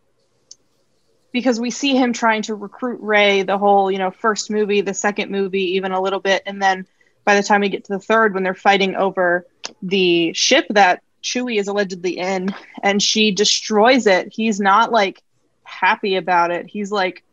[1.32, 4.94] because we see him trying to recruit Rey the whole you know first movie the
[4.94, 6.86] second movie even a little bit and then
[7.24, 9.46] by the time we get to the third when they're fighting over
[9.82, 15.24] the ship that Chewie is allegedly in and she destroys it he's not like
[15.64, 16.66] happy about it.
[16.66, 17.24] He's like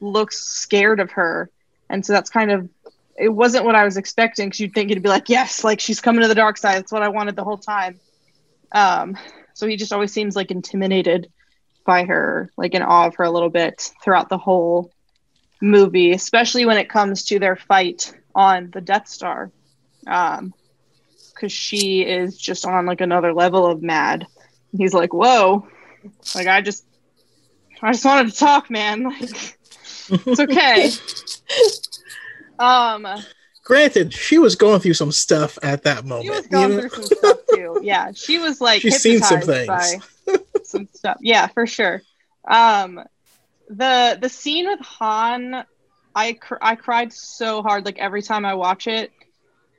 [0.00, 1.50] looks scared of her
[1.88, 2.68] and so that's kind of
[3.18, 6.00] it wasn't what I was expecting because you'd think it'd be like, yes, like she's
[6.00, 6.76] coming to the dark side.
[6.76, 7.98] That's what I wanted the whole time.
[8.72, 9.16] Um,
[9.54, 11.30] so he just always seems like intimidated
[11.86, 14.92] by her, like in awe of her a little bit throughout the whole
[15.62, 19.50] movie, especially when it comes to their fight on the Death Star.
[20.06, 20.52] Um,
[21.34, 24.26] because she is just on like another level of mad.
[24.76, 25.66] He's like, whoa,
[26.34, 26.84] like I just,
[27.82, 29.10] I just wanted to talk, man.
[29.20, 29.58] Like,
[30.10, 30.90] it's okay.
[32.58, 33.06] um
[33.64, 36.88] granted she was going through some stuff at that moment she was going you know?
[36.88, 37.80] through some stuff too.
[37.82, 41.18] Yeah she was like She's seen some hypnotized by some stuff.
[41.20, 42.02] Yeah for sure.
[42.48, 43.02] Um
[43.68, 45.64] the the scene with han
[46.14, 49.12] i cr- i cried so hard like every time i watch it.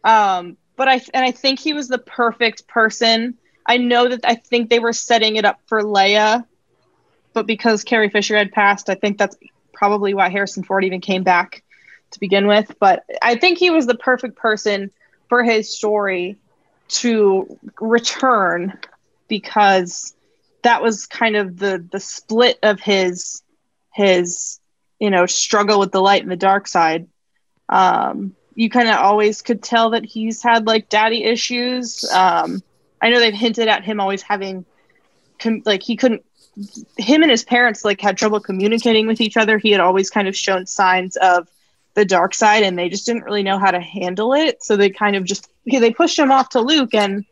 [0.04, 3.38] Um but i and i think he was the perfect person.
[3.66, 6.46] I know that i think they were setting it up for leia
[7.34, 9.36] but because carrie fisher had passed i think that's
[9.78, 11.64] probably why harrison ford even came back
[12.12, 12.76] to begin with.
[12.80, 14.92] But I think he was the perfect person
[15.30, 16.38] for his story
[16.90, 18.78] to return
[19.28, 20.16] because
[20.64, 23.42] that was kind of the the split of his
[23.94, 24.60] his
[25.00, 27.08] you know struggle with the light and the dark side.
[27.70, 32.10] Um, you kind of always could tell that he's had like daddy issues.
[32.12, 32.64] Um,
[33.02, 34.66] I know they've hinted at him always having
[35.40, 36.24] com- like he couldn't
[36.98, 39.58] him and his parents like had trouble communicating with each other.
[39.58, 41.48] He had always kind of shown signs of
[41.94, 44.64] the dark side and they just didn't really know how to handle it.
[44.64, 47.26] So they kind of just they pushed him off to Luke and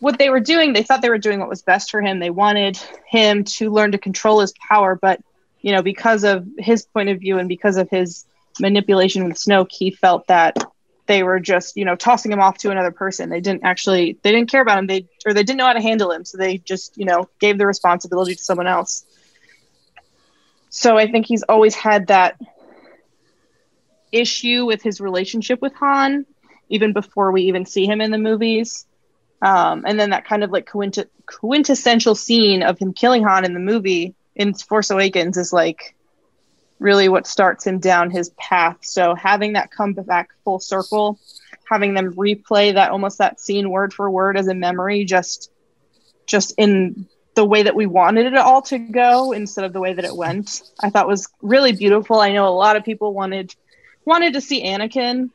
[0.00, 2.18] what they were doing, they thought they were doing what was best for him.
[2.18, 2.76] They wanted
[3.06, 5.20] him to learn to control his power, but
[5.60, 8.26] you know, because of his point of view and because of his
[8.58, 10.56] manipulation with Snoke, he felt that
[11.12, 13.28] they were just, you know, tossing him off to another person.
[13.28, 14.86] They didn't actually they didn't care about him.
[14.86, 16.24] They or they didn't know how to handle him.
[16.24, 19.04] So they just, you know, gave the responsibility to someone else.
[20.70, 22.40] So I think he's always had that
[24.10, 26.24] issue with his relationship with Han,
[26.70, 28.86] even before we even see him in the movies.
[29.42, 33.52] Um, and then that kind of like quint- quintessential scene of him killing Han in
[33.52, 35.94] the movie in Force Awakens is like
[36.82, 38.78] really what starts him down his path.
[38.82, 41.18] So having that come back full circle,
[41.70, 45.50] having them replay that almost that scene word for word as a memory, just
[46.26, 49.92] just in the way that we wanted it all to go instead of the way
[49.94, 52.20] that it went, I thought was really beautiful.
[52.20, 53.54] I know a lot of people wanted
[54.04, 55.30] wanted to see Anakin,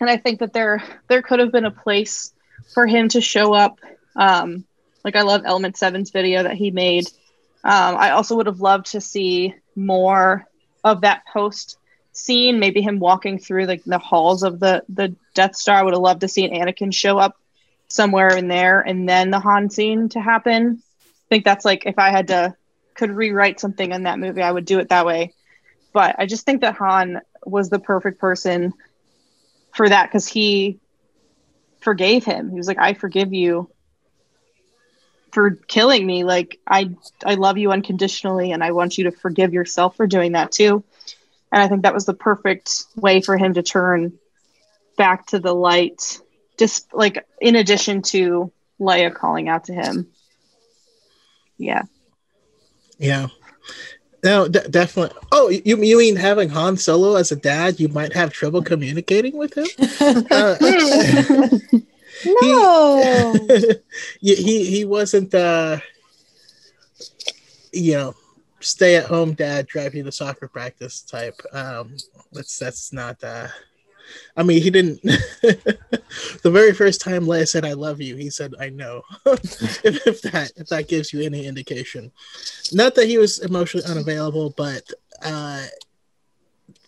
[0.00, 2.32] and I think that there there could have been a place
[2.74, 3.80] for him to show up.
[4.14, 4.64] Um,
[5.04, 7.06] like I love Element Seven's video that he made.
[7.64, 10.46] Um, I also would have loved to see more
[10.84, 11.78] of that post
[12.12, 12.58] scene.
[12.58, 15.76] Maybe him walking through like the halls of the the Death Star.
[15.76, 17.36] I would have loved to see an Anakin show up
[17.88, 20.82] somewhere in there, and then the Han scene to happen.
[21.04, 22.54] I think that's like if I had to
[22.94, 25.32] could rewrite something in that movie, I would do it that way.
[25.92, 28.74] But I just think that Han was the perfect person
[29.72, 30.80] for that because he
[31.80, 32.50] forgave him.
[32.50, 33.70] He was like, I forgive you
[35.32, 36.24] for killing me.
[36.24, 36.90] Like I
[37.24, 40.84] I love you unconditionally and I want you to forgive yourself for doing that too.
[41.52, 44.18] And I think that was the perfect way for him to turn
[44.96, 46.20] back to the light.
[46.58, 50.08] Just like in addition to Leia calling out to him.
[51.56, 51.82] Yeah.
[52.98, 53.28] Yeah.
[54.24, 55.16] No, d- definitely.
[55.30, 57.78] Oh, you, you mean having Han Solo as a dad?
[57.78, 59.66] You might have trouble communicating with him.
[60.30, 60.56] Uh,
[62.24, 63.34] no,
[64.20, 65.34] he, he he wasn't.
[65.34, 65.78] Uh,
[67.72, 68.14] you know,
[68.60, 71.40] stay at home dad drive you to soccer practice type.
[71.52, 71.96] Um,
[72.32, 73.22] that's that's not.
[73.22, 73.48] Uh,
[74.36, 75.02] I mean, he didn't.
[75.42, 75.78] the
[76.44, 80.52] very first time Leia said "I love you," he said "I know." if, if that
[80.56, 82.10] if that gives you any indication,
[82.72, 84.82] not that he was emotionally unavailable, but
[85.22, 85.66] uh,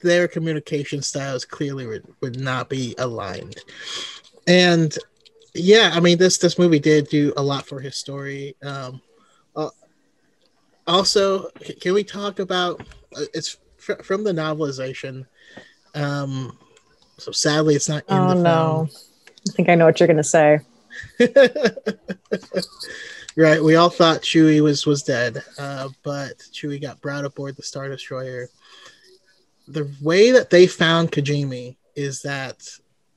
[0.02, 3.56] their communication styles clearly would, would not be aligned.
[4.46, 4.96] And
[5.54, 8.56] yeah, I mean this this movie did do a lot for his story.
[8.62, 9.00] Um,
[9.56, 9.70] uh,
[10.86, 12.80] also, can we talk about
[13.16, 15.26] uh, it's fr- from the novelization?
[15.94, 16.56] Um,
[17.18, 18.90] so sadly, it's not in oh the no, film.
[19.48, 20.60] I think I know what you're gonna say.
[23.36, 27.62] right, we all thought Chewie was was dead, uh, but Chewie got brought aboard the
[27.62, 28.48] Star Destroyer.
[29.68, 32.68] The way that they found Kijimi is that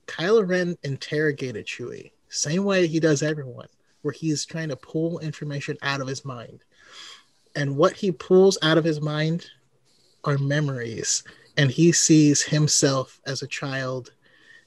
[0.06, 3.68] Kylo Ren interrogated Chewie, same way he does everyone,
[4.02, 6.62] where he's trying to pull information out of his mind.
[7.56, 9.46] And what he pulls out of his mind
[10.24, 11.22] are memories.
[11.56, 14.12] And he sees himself as a child,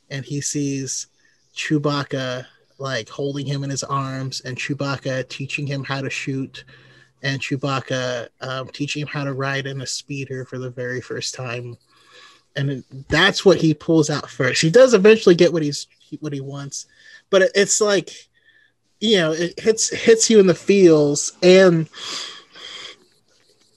[0.09, 1.07] and he sees
[1.55, 2.45] Chewbacca
[2.80, 6.63] like holding him in his arms, and Chewbacca teaching him how to shoot,
[7.24, 11.34] and Chewbacca um, teaching him how to ride in a speeder for the very first
[11.34, 11.78] time
[12.57, 14.61] and that's what he pulls out first.
[14.61, 15.88] He does eventually get what he's
[16.20, 16.88] what he wants,
[17.30, 18.11] but it- it's like
[18.99, 21.34] you know it hits hits you in the feels.
[21.43, 21.88] And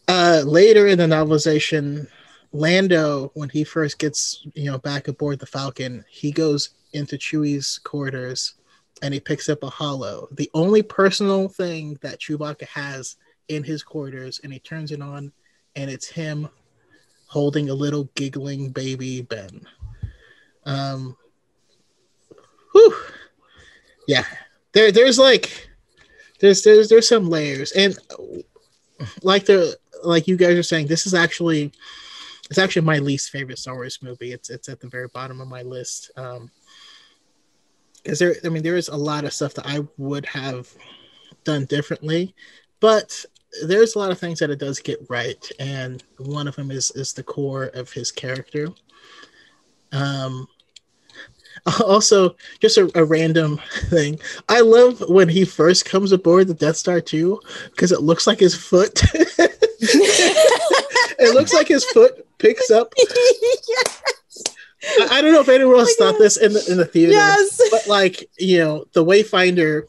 [0.09, 2.09] uh, later in the novelization,
[2.53, 7.79] Lando, when he first gets you know back aboard the Falcon, he goes into Chewie's
[7.79, 8.55] quarters
[9.03, 10.29] and he picks up a holo.
[10.33, 13.17] The only personal thing that Chewbacca has
[13.49, 15.33] in his quarters, and he turns it on,
[15.77, 16.49] and it's him
[17.27, 19.67] holding a little giggling baby Ben.
[20.67, 21.17] Um,
[22.73, 22.95] whew.
[24.07, 24.25] Yeah,
[24.73, 25.69] there, there's like,
[26.41, 27.97] there's, there's, there's some layers, and
[29.23, 31.73] like the, like you guys are saying, this is actually,
[32.49, 34.33] it's actually my least favorite Star Wars movie.
[34.33, 36.11] It's, it's at the very bottom of my list.
[36.17, 36.51] Um,
[38.03, 40.69] because there, I mean, there is a lot of stuff that I would have
[41.45, 42.35] done differently,
[42.81, 43.25] but
[43.67, 46.91] there's a lot of things that it does get right, and one of them is
[46.93, 48.69] is the core of his character.
[49.93, 50.47] Um,
[51.85, 54.19] also, just a, a random thing.
[54.49, 57.41] I love when he first comes aboard the Death Star 2
[57.71, 59.03] because it looks like his foot.
[59.15, 60.35] it
[61.35, 62.93] looks like his foot picks up.
[64.83, 67.13] I, I don't know if anyone else Oh thought this in the in the theater,
[67.13, 67.61] yes.
[67.71, 69.83] but like you know, the Wayfinder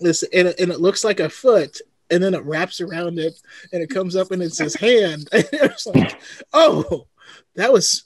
[0.00, 1.80] is and it, and it looks like a foot,
[2.10, 3.40] and then it wraps around it,
[3.72, 5.28] and it comes up and it's his hand.
[5.32, 6.20] And it's like,
[6.52, 7.06] oh,
[7.54, 8.04] that was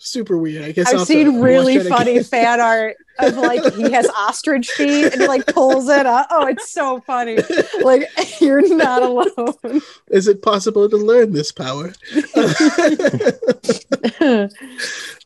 [0.00, 0.64] super weird.
[0.64, 5.20] I guess I've seen really funny fan art of like he has ostrich feet and
[5.20, 6.28] he like pulls it up.
[6.30, 7.44] Oh, it's so funny.
[7.80, 8.08] Like
[8.40, 9.82] you're not alone.
[10.10, 11.92] Is it possible to learn this power?
[14.20, 14.48] oh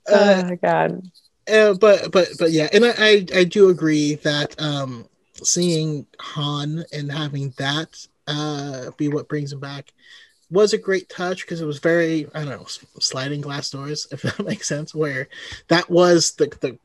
[0.06, 1.02] Uh, my god.
[1.46, 5.06] Uh, but but but yeah, and I, I I do agree that um
[5.42, 9.92] seeing Han and having that uh be what brings him back
[10.50, 12.66] was a great touch because it was very I don't know
[13.00, 15.28] sliding glass doors if that makes sense where
[15.68, 16.78] that was the the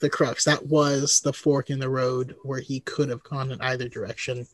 [0.00, 0.44] the crux.
[0.44, 4.46] That was the fork in the road where he could have gone in either direction.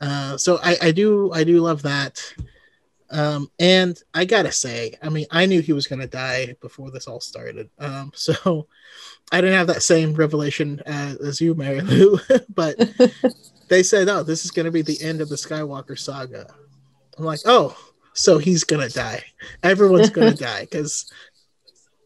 [0.00, 2.22] Uh so I I do I do love that.
[3.10, 7.06] Um and I gotta say I mean I knew he was gonna die before this
[7.06, 7.70] all started.
[7.78, 8.68] Um so
[9.32, 12.20] I didn't have that same revelation uh, as you, Mary Lou,
[12.54, 12.78] but
[13.68, 16.54] they said, "Oh, this is going to be the end of the Skywalker saga."
[17.18, 17.76] I'm like, "Oh,
[18.14, 19.24] so he's going to die.
[19.62, 21.10] Everyone's going to die because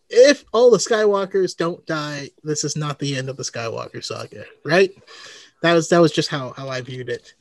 [0.08, 4.44] if all the Skywalkers don't die, this is not the end of the Skywalker saga,
[4.64, 4.92] right?"
[5.62, 7.34] That was that was just how how I viewed it.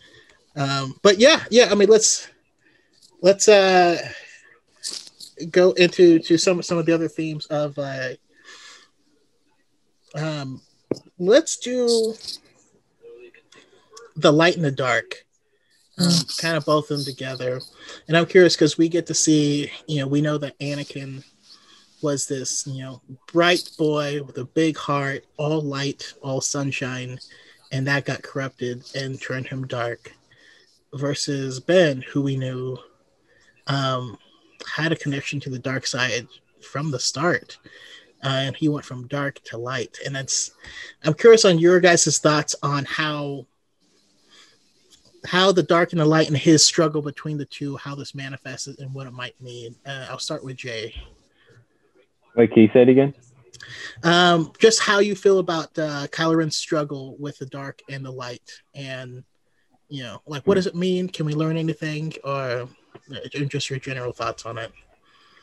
[0.56, 1.70] Um, but yeah, yeah.
[1.72, 2.28] I mean, let's
[3.22, 3.98] let's uh
[5.52, 8.10] go into to some some of the other themes of uh
[10.16, 10.62] um
[11.18, 12.14] let's do
[14.16, 15.26] the light and the dark
[15.99, 17.59] um, kind of both of them together.
[18.07, 21.23] And i'm curious because we get to see you know we know that anakin
[22.01, 23.01] was this you know
[23.31, 27.19] bright boy with a big heart all light all sunshine
[27.71, 30.13] and that got corrupted and turned him dark
[30.93, 32.77] versus ben who we knew
[33.67, 34.17] um,
[34.76, 36.27] had a connection to the dark side
[36.61, 37.57] from the start
[38.23, 39.97] uh, and he went from dark to light.
[40.05, 40.51] And that's
[41.03, 43.45] i'm curious on your guys' thoughts on how
[45.26, 48.68] how the dark and the light and his struggle between the two how this manifests
[48.68, 50.94] and what it might mean uh, i'll start with jay
[52.36, 53.14] Wait, can you say it again?
[54.04, 58.12] um, just how you feel about uh, Kylo Ren's struggle with the dark and the
[58.12, 59.24] light and
[59.90, 61.10] you know, like what does it mean?
[61.10, 62.70] Can we learn anything, or
[63.12, 64.72] uh, just your general thoughts on it?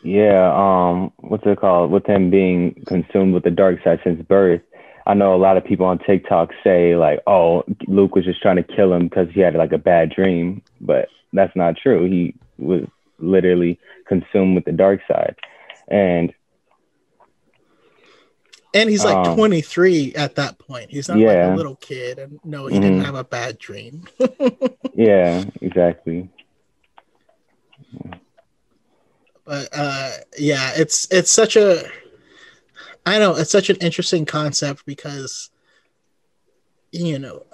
[0.03, 1.90] Yeah, um, what's it called?
[1.90, 4.62] With him being consumed with the dark side since birth,
[5.06, 8.56] I know a lot of people on TikTok say like, "Oh, Luke was just trying
[8.56, 12.04] to kill him because he had like a bad dream," but that's not true.
[12.04, 12.82] He was
[13.18, 15.36] literally consumed with the dark side,
[15.88, 16.34] and
[18.74, 20.90] and he's like um, 23 at that point.
[20.90, 21.46] He's not yeah.
[21.46, 22.82] like a little kid, and no, he mm-hmm.
[22.82, 24.04] didn't have a bad dream.
[24.94, 26.28] yeah, exactly.
[29.44, 31.88] But uh, yeah, it's it's such a
[33.06, 35.50] I know it's such an interesting concept because
[36.92, 37.44] you know,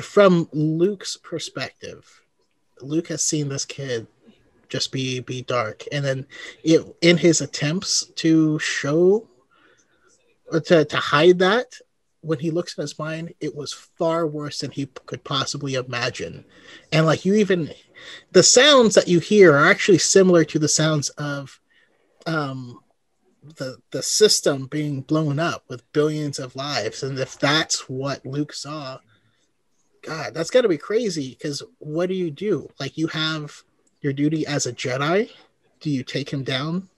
[0.00, 2.22] from Luke's perspective,
[2.80, 4.06] Luke has seen this kid
[4.68, 6.26] just be be dark, and then
[6.62, 9.28] it, in his attempts to show
[10.50, 11.74] or to to hide that,
[12.20, 16.44] when he looks in his mind, it was far worse than he could possibly imagine.
[16.92, 17.70] And like you even
[18.30, 21.58] the sounds that you hear are actually similar to the sounds of
[22.26, 22.78] um
[23.42, 27.02] the the system being blown up with billions of lives.
[27.02, 28.98] And if that's what luke saw
[30.02, 31.30] god that's got to be crazy.
[31.30, 32.68] Because what do you do?
[32.78, 33.62] Like you have
[34.00, 35.30] your duty as a jedi.
[35.80, 36.88] Do you take him down?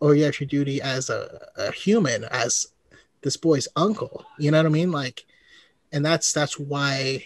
[0.00, 2.68] Or you have your duty as a, a human as
[3.22, 4.24] this boy's uncle.
[4.38, 4.92] You know what i mean?
[4.92, 5.24] Like
[5.92, 7.24] and that's that's why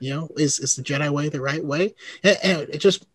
[0.00, 1.94] you know is is the jedi way the right way?
[2.22, 3.06] And, and it just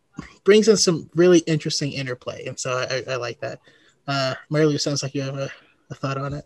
[0.43, 2.45] brings in some really interesting interplay.
[2.45, 3.59] And so i, I like that
[4.07, 5.49] uh, Marley, sounds like you have a,
[5.89, 6.45] a thought on it.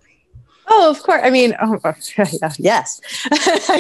[0.68, 1.22] Oh, of course.
[1.24, 1.80] I mean, oh,
[2.58, 3.02] yes.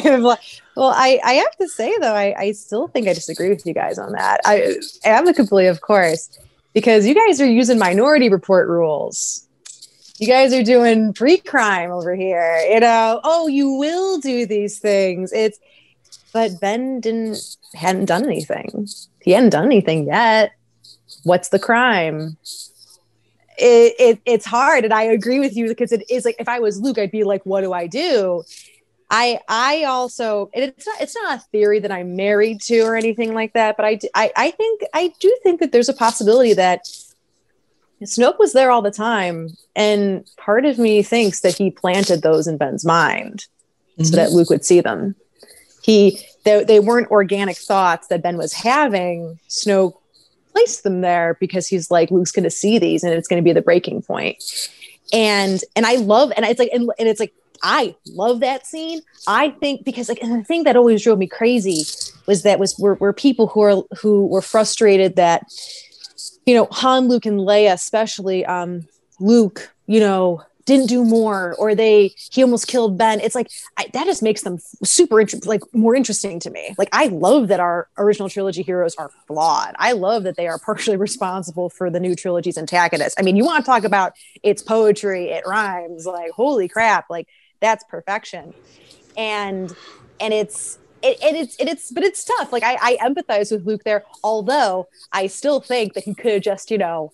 [0.03, 0.37] well,
[0.77, 3.97] I, I have to say though, I, I still think I disagree with you guys
[3.97, 4.41] on that.
[4.45, 4.75] I
[5.05, 6.37] amicably, of course,
[6.73, 9.47] because you guys are using Minority Report rules.
[10.19, 12.59] You guys are doing pre-crime over here.
[12.69, 15.31] You know, oh, you will do these things.
[15.33, 15.59] It's,
[16.33, 18.87] but Ben didn't hadn't done anything.
[19.21, 20.51] He hadn't done anything yet.
[21.23, 22.37] What's the crime?
[23.61, 26.59] It, it it's hard and i agree with you because it is like if i
[26.59, 28.43] was luke i'd be like what do i do
[29.09, 32.95] i i also and it's not it's not a theory that i'm married to or
[32.95, 36.53] anything like that but i i, I think i do think that there's a possibility
[36.53, 36.85] that
[38.03, 42.47] snoke was there all the time and part of me thinks that he planted those
[42.47, 43.45] in ben's mind
[43.93, 44.03] mm-hmm.
[44.05, 44.38] so that mm-hmm.
[44.38, 45.15] luke would see them
[45.83, 50.01] he they, they weren't organic thoughts that ben was having snoke
[50.52, 53.44] place them there because he's like Luke's going to see these and it's going to
[53.44, 54.44] be the breaking point.
[55.14, 57.34] And and I love and it's like and, and it's like
[57.64, 59.02] I love that scene.
[59.28, 61.84] I think because like and the thing that always drove me crazy
[62.26, 65.45] was that was were, were people who are who were frustrated that
[66.45, 68.88] you know Han, Luke, and Leia, especially um,
[69.19, 73.19] Luke, you know, didn't do more or they he almost killed ben.
[73.19, 76.75] It's like I, that just makes them super like more interesting to me.
[76.77, 79.75] Like i love that our original trilogy heroes are flawed.
[79.77, 83.15] I love that they are partially responsible for the new trilogy's antagonists.
[83.17, 84.13] I mean you want to talk about
[84.43, 87.27] it's poetry it rhymes like holy crap like
[87.59, 88.53] that's perfection.
[89.17, 89.75] And
[90.19, 92.51] and it's it, it, it's it, it's but it's tough.
[92.51, 96.41] Like I, I empathize with luke there although i still think that he could have
[96.41, 97.11] just you know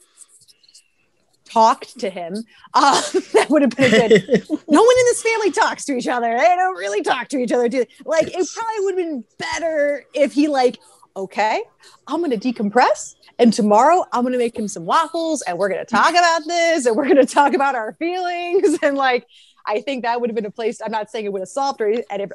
[1.48, 2.44] talked to him.
[2.74, 3.02] Uh,
[3.34, 4.11] that would have been good.
[4.49, 6.38] no one in this family talks to each other.
[6.38, 7.69] They don't really talk to each other.
[7.69, 10.80] Do like it probably would have been better if he like,
[11.15, 11.64] okay,
[12.07, 13.15] I'm gonna decompress.
[13.40, 16.95] And tomorrow I'm gonna make him some waffles and we're gonna talk about this and
[16.95, 18.78] we're gonna talk about our feelings.
[18.82, 19.26] And like,
[19.65, 20.82] I think that would have been a place.
[20.82, 21.82] I'm not saying it would have solved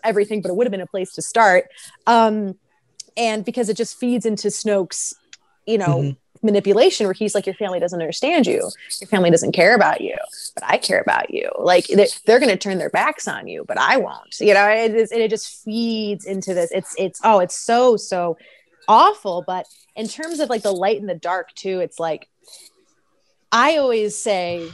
[0.05, 1.68] everything, but it would have been a place to start.
[2.06, 2.59] Um,
[3.16, 5.14] and because it just feeds into Snoke's,
[5.66, 8.70] you know, mm-hmm manipulation where he's like your family doesn't understand you.
[9.01, 10.16] Your family doesn't care about you
[10.55, 11.51] but i care about you.
[11.59, 14.94] Like they're going to turn their backs on you but i won't you know it,
[14.94, 16.70] is, it just feeds into this.
[16.73, 18.36] It's it's oh it's so so
[18.89, 22.28] awful but in terms of like the light and the dark too it's like
[23.52, 24.69] i always say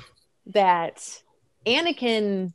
[0.46, 1.20] that
[1.66, 2.54] anakin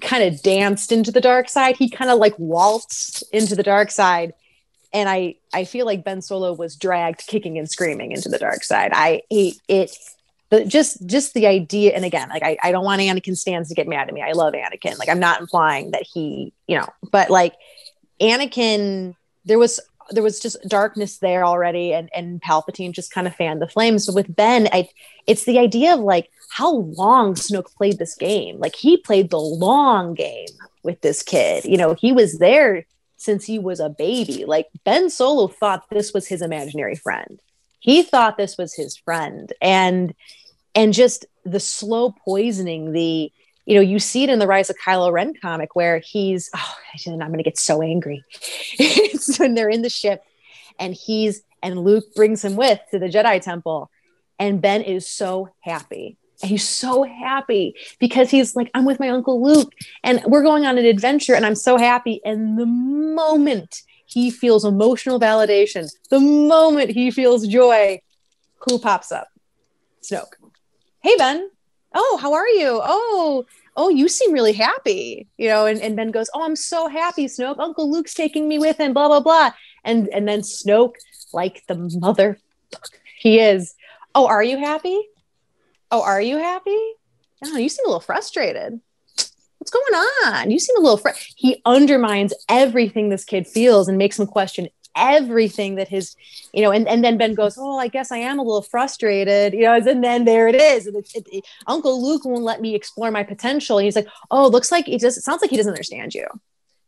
[0.00, 1.76] kind of danced into the dark side.
[1.76, 4.32] He kind of like waltzed into the dark side
[4.94, 8.62] and I I feel like Ben Solo was dragged kicking and screaming into the dark
[8.64, 8.92] side.
[8.94, 9.96] I it, it
[10.48, 13.74] but just just the idea and again like I, I don't want Anakin stands to
[13.74, 14.22] get mad at me.
[14.22, 14.98] I love Anakin.
[14.98, 17.54] Like I'm not implying that he, you know, but like
[18.20, 19.80] Anakin there was
[20.10, 24.06] there was just darkness there already and and Palpatine just kind of fanned the flames.
[24.06, 24.88] But with Ben, I
[25.26, 28.60] it's the idea of like how long Snoke played this game.
[28.60, 30.46] Like he played the long game
[30.84, 31.64] with this kid.
[31.64, 32.86] You know, he was there
[33.24, 34.44] since he was a baby.
[34.44, 37.40] Like Ben Solo thought this was his imaginary friend.
[37.80, 39.52] He thought this was his friend.
[39.60, 40.14] And
[40.74, 43.32] and just the slow poisoning, the
[43.66, 46.74] you know, you see it in the Rise of Kylo Ren comic where he's, oh,
[47.06, 48.22] I'm going to get so angry.
[49.38, 50.22] when they're in the ship
[50.78, 53.90] and he's, and Luke brings him with to the Jedi Temple.
[54.38, 56.18] And Ben is so happy.
[56.44, 59.72] He's so happy because he's like, I'm with my Uncle Luke
[60.02, 62.20] and we're going on an adventure and I'm so happy.
[62.24, 68.00] And the moment he feels emotional validation, the moment he feels joy,
[68.60, 69.28] who pops up?
[70.02, 70.34] Snoke.
[71.02, 71.50] Hey, Ben.
[71.94, 72.80] Oh, how are you?
[72.82, 73.44] Oh,
[73.76, 77.26] oh, you seem really happy, you know, and, and Ben goes, Oh, I'm so happy,
[77.26, 77.58] Snoke.
[77.58, 79.52] Uncle Luke's taking me with him, blah, blah, blah.
[79.84, 80.94] And and then Snoke,
[81.32, 82.38] like the mother
[83.16, 83.74] he is,
[84.14, 85.00] oh, are you happy?
[85.94, 86.76] Oh, are you happy?
[87.44, 88.80] Oh, you seem a little frustrated.
[89.58, 89.94] What's going
[90.24, 90.50] on?
[90.50, 91.10] You seem a little fr-.
[91.36, 96.16] he undermines everything this kid feels and makes him question everything that his,
[96.52, 99.52] you know, and, and then Ben goes, Oh, I guess I am a little frustrated,
[99.52, 100.88] you know, and then there it is.
[100.88, 103.78] It, it, it, Uncle Luke won't let me explore my potential.
[103.78, 106.26] And he's like, Oh, looks like he just, it sounds like he doesn't understand you,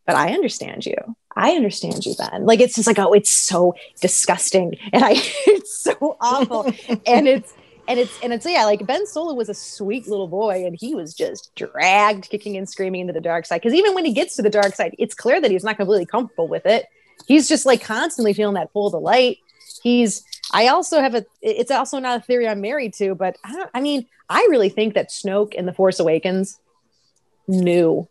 [0.04, 0.96] but I understand you.
[1.36, 2.44] I understand you, Ben.
[2.44, 4.74] Like, it's just like, Oh, it's so disgusting.
[4.92, 5.12] And I,
[5.46, 6.72] it's so awful.
[7.06, 7.54] and it's,
[7.88, 10.94] and it's and it's yeah like ben solo was a sweet little boy and he
[10.94, 14.36] was just dragged kicking and screaming into the dark side because even when he gets
[14.36, 16.86] to the dark side it's clear that he's not completely comfortable with it
[17.26, 19.38] he's just like constantly feeling that pull of the light.
[19.82, 23.66] He's I also have a it's also not a theory I'm married to, but I,
[23.74, 26.58] I mean, I really think that Snoke in The Force Awakens
[27.48, 28.08] knew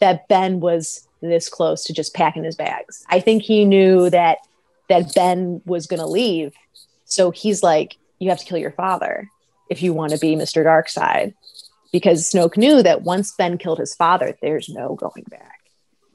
[0.00, 3.04] that Ben was this close to just packing his bags.
[3.08, 4.38] I think he knew that
[4.88, 6.54] that Ben was going to leave.
[7.04, 9.28] So he's like, you have to kill your father
[9.68, 10.64] if you want to be Mr.
[10.64, 11.34] Darkseid.
[11.92, 15.58] Because Snoke knew that once Ben killed his father, there's no going back.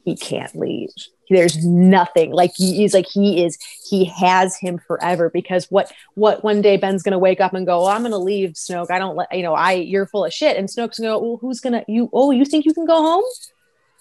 [0.06, 0.92] He can't leave
[1.30, 3.58] there's nothing like he's like he is
[3.88, 7.84] he has him forever because what what one day ben's gonna wake up and go
[7.84, 10.58] oh, i'm gonna leave snoke i don't let you know i you're full of shit
[10.58, 13.24] and snoke's gonna go well, who's gonna you oh you think you can go home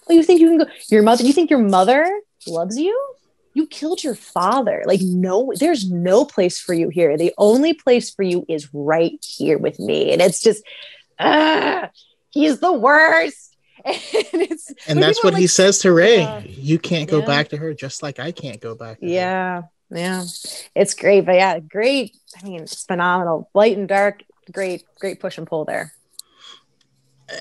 [0.09, 3.15] oh you think you can go your mother you think your mother loves you
[3.55, 8.13] you killed your father like no there's no place for you here the only place
[8.13, 10.63] for you is right here with me and it's just
[11.17, 11.87] uh,
[12.29, 13.55] he's the worst
[13.85, 14.51] and,
[14.87, 16.23] and that's what like, he says to Rey.
[16.23, 17.25] Uh, you can't go yeah.
[17.25, 18.97] back to her, just like I can't go back.
[18.99, 19.69] yeah, her.
[19.91, 20.23] yeah,
[20.73, 22.17] it's great, but yeah, great.
[22.35, 23.47] I mean, it's phenomenal.
[23.53, 25.93] Light and dark, great, great push and pull there.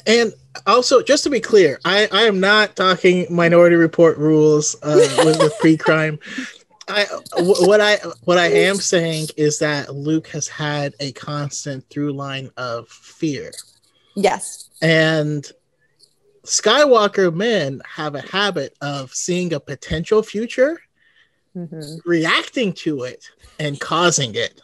[0.06, 0.32] And
[0.66, 5.38] also, just to be clear, I, I am not talking Minority Report rules uh, with,
[5.38, 6.18] with pre-crime.
[6.88, 7.06] I
[7.36, 12.12] w- what I what I am saying is that Luke has had a constant through
[12.12, 13.52] line of fear.
[14.14, 14.68] Yes.
[14.82, 15.50] And
[16.44, 20.80] Skywalker men have a habit of seeing a potential future,
[21.56, 22.08] mm-hmm.
[22.08, 23.24] reacting to it,
[23.58, 24.60] and causing it.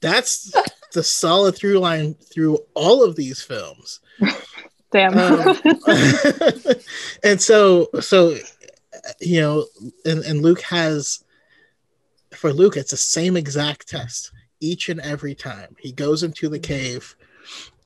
[0.00, 0.54] That's
[0.94, 4.00] the solid through line through all of these films.
[4.92, 5.18] Damn.
[5.18, 5.56] Um,
[7.22, 8.36] and so, so
[9.20, 9.66] you know,
[10.04, 11.24] and, and Luke has
[12.32, 15.76] for Luke, it's the same exact test each and every time.
[15.78, 17.14] He goes into the cave,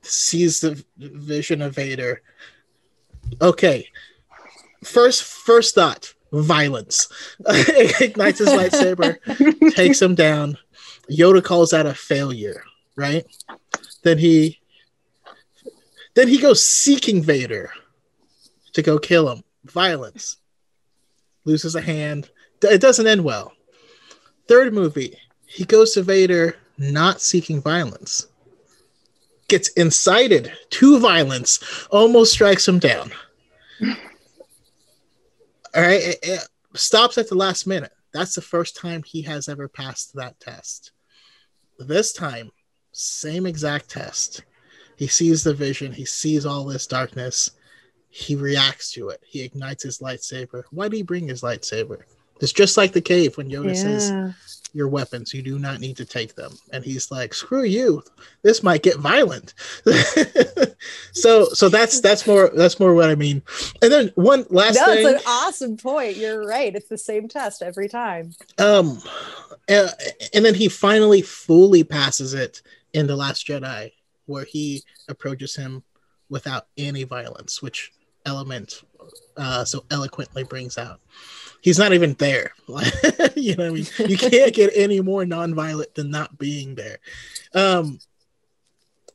[0.02, 2.22] sees the vision of Vader,
[3.40, 3.88] Okay.
[4.84, 7.08] First first thought, violence.
[8.00, 10.58] Ignites his lightsaber, takes him down.
[11.10, 12.62] Yoda calls that a failure,
[12.96, 13.24] right?
[14.02, 14.60] Then he
[16.14, 17.70] then he goes seeking Vader
[18.72, 19.42] to go kill him.
[19.64, 20.38] Violence.
[21.44, 22.30] Loses a hand.
[22.62, 23.52] It doesn't end well.
[24.48, 25.16] Third movie,
[25.46, 28.28] he goes to Vader not seeking violence
[29.52, 33.12] gets incited to violence, almost strikes him down.
[33.82, 37.92] All right, it, it stops at the last minute.
[38.14, 40.92] That's the first time he has ever passed that test.
[41.78, 42.50] This time,
[42.92, 44.42] same exact test.
[44.96, 47.50] He sees the vision, he sees all this darkness,
[48.08, 49.20] he reacts to it.
[49.24, 50.64] He ignites his lightsaber.
[50.70, 52.02] Why did he bring his lightsaber?
[52.40, 53.98] It's just like the cave when Yoda yeah.
[53.98, 54.32] says,
[54.74, 55.32] your weapons.
[55.34, 56.52] You do not need to take them.
[56.72, 58.02] And he's like, screw you.
[58.42, 59.54] This might get violent.
[61.12, 63.42] so so that's that's more that's more what I mean.
[63.80, 65.04] And then one last no, thing.
[65.04, 66.16] That's an awesome point.
[66.16, 66.74] You're right.
[66.74, 68.32] It's the same test every time.
[68.58, 69.00] Um
[69.68, 69.90] and,
[70.34, 72.62] and then he finally fully passes it
[72.92, 73.92] in The Last Jedi,
[74.32, 75.82] where he approaches him
[76.28, 77.92] without any violence, which
[78.24, 78.82] element
[79.36, 81.00] uh, so eloquently brings out
[81.62, 82.52] he's not even there.
[83.34, 86.98] you know, I mean, you can't get any more nonviolent than not being there.
[87.54, 87.98] Um,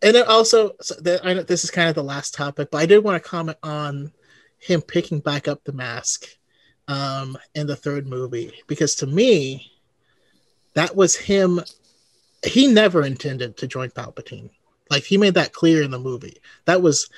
[0.01, 2.85] and then also, so I know this is kind of the last topic, but I
[2.85, 4.11] did want to comment on
[4.57, 6.25] him picking back up the mask
[6.87, 9.71] um, in the third movie because to me,
[10.73, 11.61] that was him.
[12.45, 14.51] He never intended to join Palpatine.
[14.89, 16.37] Like he made that clear in the movie.
[16.65, 17.09] That was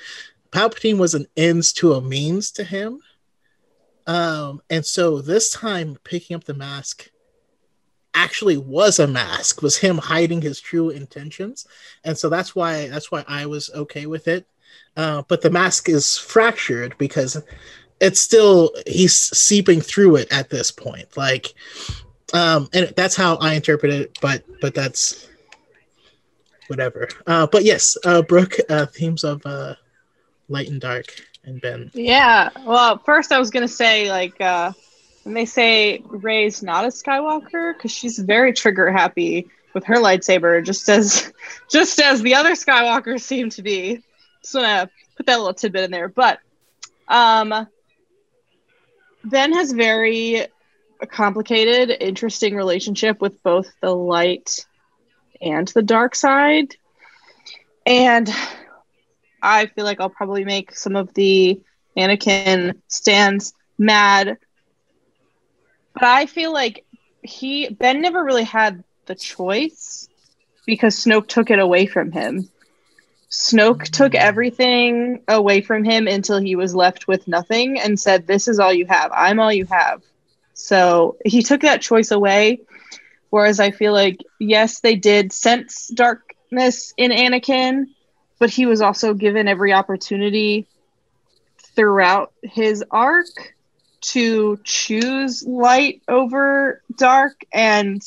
[0.50, 3.00] Palpatine was an ends to a means to him.
[4.06, 7.10] Um, and so this time picking up the mask
[8.14, 11.66] actually was a mask, was him hiding his true intentions.
[12.04, 14.46] And so that's why that's why I was okay with it.
[14.96, 17.40] Uh, but the mask is fractured because
[18.00, 21.16] it's still he's seeping through it at this point.
[21.16, 21.54] Like
[22.32, 25.28] um and that's how I interpret it, but but that's
[26.70, 27.08] whatever.
[27.26, 29.74] Uh but yes, uh Brooke, uh themes of uh
[30.48, 31.06] light and dark
[31.44, 31.90] and Ben.
[31.92, 32.50] Yeah.
[32.64, 34.72] Well, first I was gonna say like uh
[35.24, 40.64] when they say Rey's not a Skywalker because she's very trigger happy with her lightsaber,
[40.64, 41.32] just as
[41.70, 44.02] just as the other Skywalkers seem to be.
[44.42, 46.08] Just wanna put that little tidbit in there.
[46.08, 46.38] But
[47.08, 47.66] um
[49.24, 50.46] Ben has very
[51.10, 54.66] complicated, interesting relationship with both the light
[55.40, 56.76] and the dark side.
[57.86, 58.28] And
[59.42, 61.60] I feel like I'll probably make some of the
[61.96, 64.38] Anakin stands mad.
[65.94, 66.84] But I feel like
[67.22, 70.08] he Ben never really had the choice
[70.66, 72.48] because Snoke took it away from him.
[73.30, 78.48] Snoke took everything away from him until he was left with nothing and said, This
[78.48, 79.12] is all you have.
[79.14, 80.02] I'm all you have.
[80.54, 82.60] So he took that choice away.
[83.30, 87.86] Whereas I feel like, yes, they did sense darkness in Anakin,
[88.38, 90.66] but he was also given every opportunity
[91.76, 93.26] throughout his arc
[94.00, 98.02] to choose light over dark and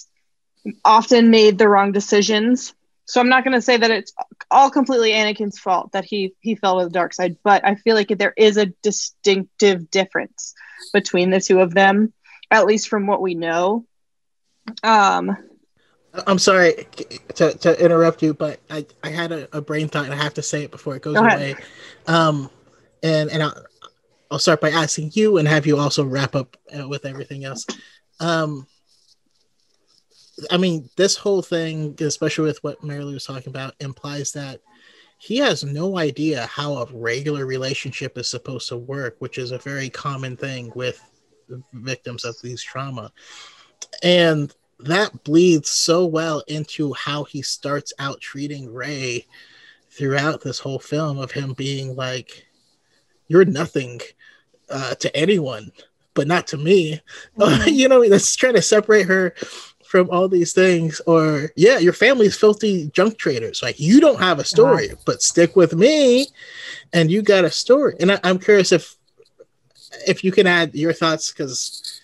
[0.84, 2.74] often made the wrong decisions.
[3.06, 4.14] So I'm not going to say that it's
[4.50, 7.96] all completely Anakin's fault that he he fell to the dark side, but I feel
[7.96, 10.54] like there is a distinctive difference
[10.94, 12.14] between the two of them,
[12.50, 13.86] at least from what we know.
[14.84, 15.38] Um,
[16.28, 16.88] I'm sorry
[17.36, 20.36] to, to interrupt you, but I, I had a, a brain thought and I have
[20.36, 21.56] to say it before it goes Go away.
[22.08, 22.50] Um,
[23.02, 23.66] and and I'll,
[24.32, 27.66] I'll start by asking you and have you also wrap up uh, with everything else.
[28.20, 28.68] Um,
[30.50, 34.62] I mean, this whole thing, especially with what Mary Lou was talking about, implies that
[35.18, 39.58] he has no idea how a regular relationship is supposed to work, which is a
[39.58, 41.00] very common thing with
[41.74, 43.12] victims of these trauma.
[44.02, 49.26] And that bleeds so well into how he starts out treating Rey
[49.90, 52.46] throughout this whole film of him being like,
[53.28, 54.02] You're nothing
[54.70, 55.72] uh, to anyone,
[56.14, 57.02] but not to me.
[57.38, 57.74] Mhm.
[57.74, 59.34] you know, that's trying to separate her
[59.86, 61.00] from all these things.
[61.06, 63.62] Or, yeah, your family's filthy junk traders.
[63.62, 66.28] Like, you don't have a story, but stick with me
[66.92, 67.96] and you got a story.
[68.00, 68.96] And I, I'm curious if
[70.08, 72.02] if you can add your thoughts because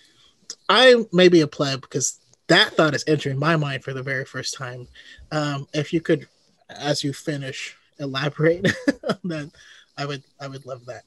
[0.70, 4.24] I may be a pleb because that thought is entering my mind for the very
[4.24, 4.86] first time.
[5.32, 6.28] Um, if you could,
[6.68, 8.62] as you finish, elaborate
[9.24, 9.50] that,
[9.98, 11.02] I would I would love that.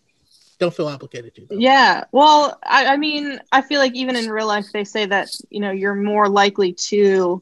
[0.59, 1.45] Don't feel obligated to.
[1.45, 1.55] Though.
[1.57, 2.03] Yeah.
[2.11, 5.59] Well, I, I mean, I feel like even in real life, they say that, you
[5.61, 7.41] know, you're more likely to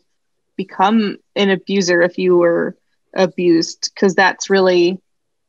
[0.55, 2.77] become an abuser if you were
[3.13, 4.99] abused, because that's really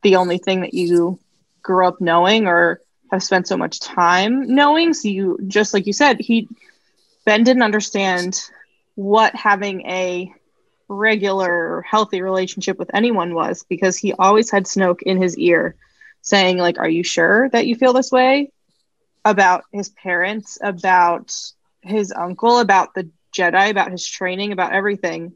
[0.03, 1.21] the only thing that you
[1.63, 2.82] grew up knowing or
[3.13, 4.95] have spent so much time knowing.
[4.95, 6.49] So you, just like you said, he,
[7.25, 8.41] Ben didn't understand
[8.95, 10.33] what having a
[10.89, 15.77] regular, healthy relationship with anyone was because he always had Snoke in his ear
[16.23, 18.51] saying like are you sure that you feel this way
[19.25, 21.35] about his parents about
[21.83, 25.33] his uncle about the jedi about his training about everything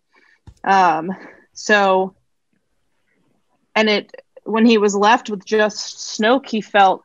[0.65, 1.11] um
[1.53, 2.15] so
[3.75, 4.11] and it
[4.45, 7.03] when he was left with just snoke he felt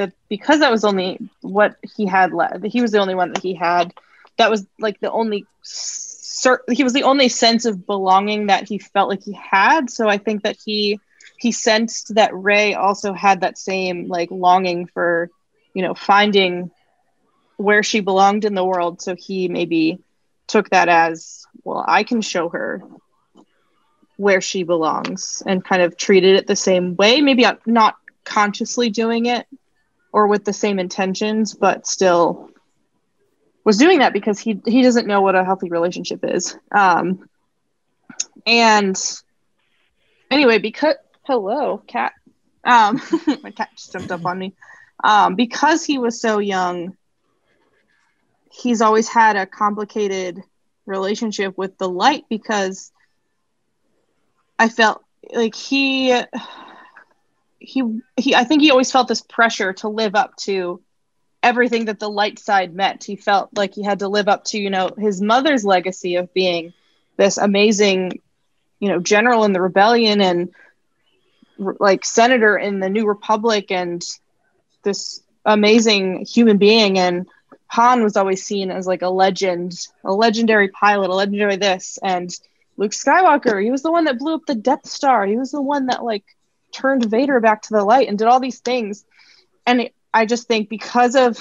[0.00, 3.42] that because that was only what he had left he was the only one that
[3.42, 3.94] he had
[4.38, 8.78] that was like the only cer- he was the only sense of belonging that he
[8.78, 10.98] felt like he had so i think that he
[11.40, 15.30] he sensed that Rey also had that same like longing for,
[15.72, 16.70] you know, finding
[17.56, 19.00] where she belonged in the world.
[19.00, 20.00] So he maybe
[20.46, 22.82] took that as, well, I can show her
[24.18, 29.24] where she belongs and kind of treated it the same way, maybe not consciously doing
[29.24, 29.46] it
[30.12, 32.50] or with the same intentions, but still
[33.64, 36.56] was doing that because he he doesn't know what a healthy relationship is.
[36.72, 37.28] Um,
[38.46, 38.96] and
[40.30, 40.96] anyway, because
[41.30, 42.12] hello cat
[42.64, 43.00] um
[43.42, 44.52] my cat just jumped up on me
[45.04, 46.96] um because he was so young
[48.50, 50.42] he's always had a complicated
[50.86, 52.90] relationship with the light because
[54.58, 56.10] i felt like he
[57.60, 60.80] he he i think he always felt this pressure to live up to
[61.42, 64.58] everything that the light side meant he felt like he had to live up to
[64.58, 66.72] you know his mother's legacy of being
[67.16, 68.20] this amazing
[68.80, 70.50] you know general in the rebellion and
[71.78, 74.02] like senator in the New Republic and
[74.82, 76.98] this amazing human being.
[76.98, 77.26] And
[77.68, 79.74] Han was always seen as like a legend,
[80.04, 81.98] a legendary pilot, a legendary this.
[82.02, 82.30] And
[82.76, 85.26] Luke Skywalker, he was the one that blew up the Death Star.
[85.26, 86.24] He was the one that like
[86.72, 89.04] turned Vader back to the light and did all these things.
[89.66, 91.38] And it, I just think because of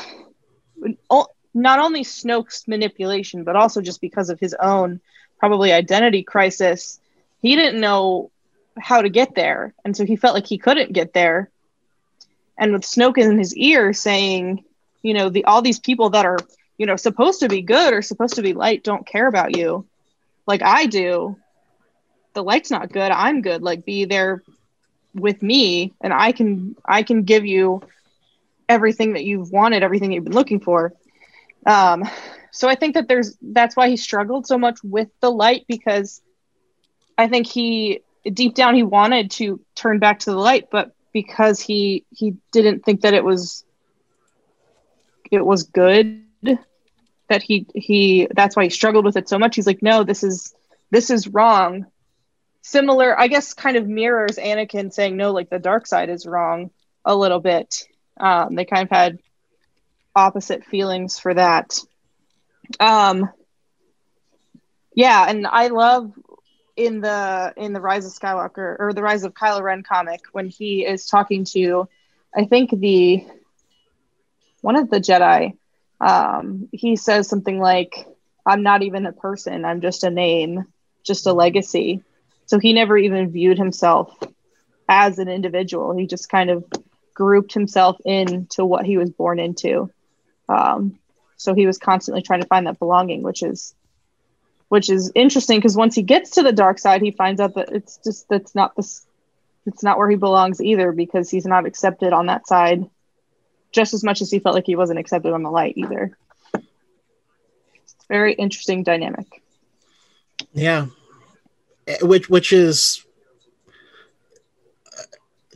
[1.54, 5.00] not only Snoke's manipulation, but also just because of his own
[5.40, 7.00] probably identity crisis,
[7.42, 8.32] he didn't know
[8.78, 9.74] how to get there.
[9.84, 11.50] And so he felt like he couldn't get there.
[12.58, 14.64] And with Snoke in his ear saying,
[15.02, 16.40] you know, the all these people that are,
[16.78, 19.86] you know, supposed to be good or supposed to be light don't care about you
[20.50, 21.38] like I do.
[22.34, 23.12] The light's not good.
[23.12, 23.62] I'm good.
[23.62, 24.42] Like be there
[25.14, 27.82] with me and I can I can give you
[28.68, 30.94] everything that you've wanted, everything you've been looking for.
[31.66, 32.04] Um,
[32.52, 36.22] so I think that there's that's why he struggled so much with the light because
[37.18, 41.60] I think he deep down he wanted to turn back to the light, but because
[41.60, 43.64] he he didn't think that it was
[45.32, 46.20] it was good
[47.30, 49.56] that he he that's why he struggled with it so much.
[49.56, 50.54] He's like, no, this is
[50.92, 51.86] this is wrong.
[52.70, 56.70] Similar, I guess, kind of mirrors Anakin saying no, like the dark side is wrong
[57.04, 57.88] a little bit.
[58.20, 59.18] Um, they kind of had
[60.16, 61.80] opposite feelings for that.
[62.80, 63.28] Um,
[64.94, 66.14] yeah, and I love
[66.76, 70.48] in the in the Rise of Skywalker or the Rise of Kylo Ren comic when
[70.48, 71.90] he is talking to,
[72.36, 73.26] I think the
[74.62, 75.58] one of the Jedi.
[76.00, 78.06] Um, he says something like,
[78.46, 79.66] "I'm not even a person.
[79.66, 80.66] I'm just a name,
[81.04, 82.04] just a legacy."
[82.50, 84.12] So he never even viewed himself
[84.88, 85.96] as an individual.
[85.96, 86.66] He just kind of
[87.14, 89.92] grouped himself into what he was born into.
[90.50, 90.98] Um,
[91.38, 93.76] so he was constantly trying to find that belonging, which is
[94.68, 97.70] which is interesting because once he gets to the dark side, he finds out that
[97.70, 99.06] it's just that's not this
[99.68, 102.90] it's not where he belongs either because he's not accepted on that side
[103.72, 106.18] just as much as he felt like he wasn't accepted on the light either.
[106.56, 109.44] It's very interesting dynamic.
[110.52, 110.88] Yeah.
[111.90, 113.04] Eh, which which is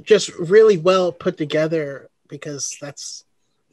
[0.01, 3.25] just really well put together because that's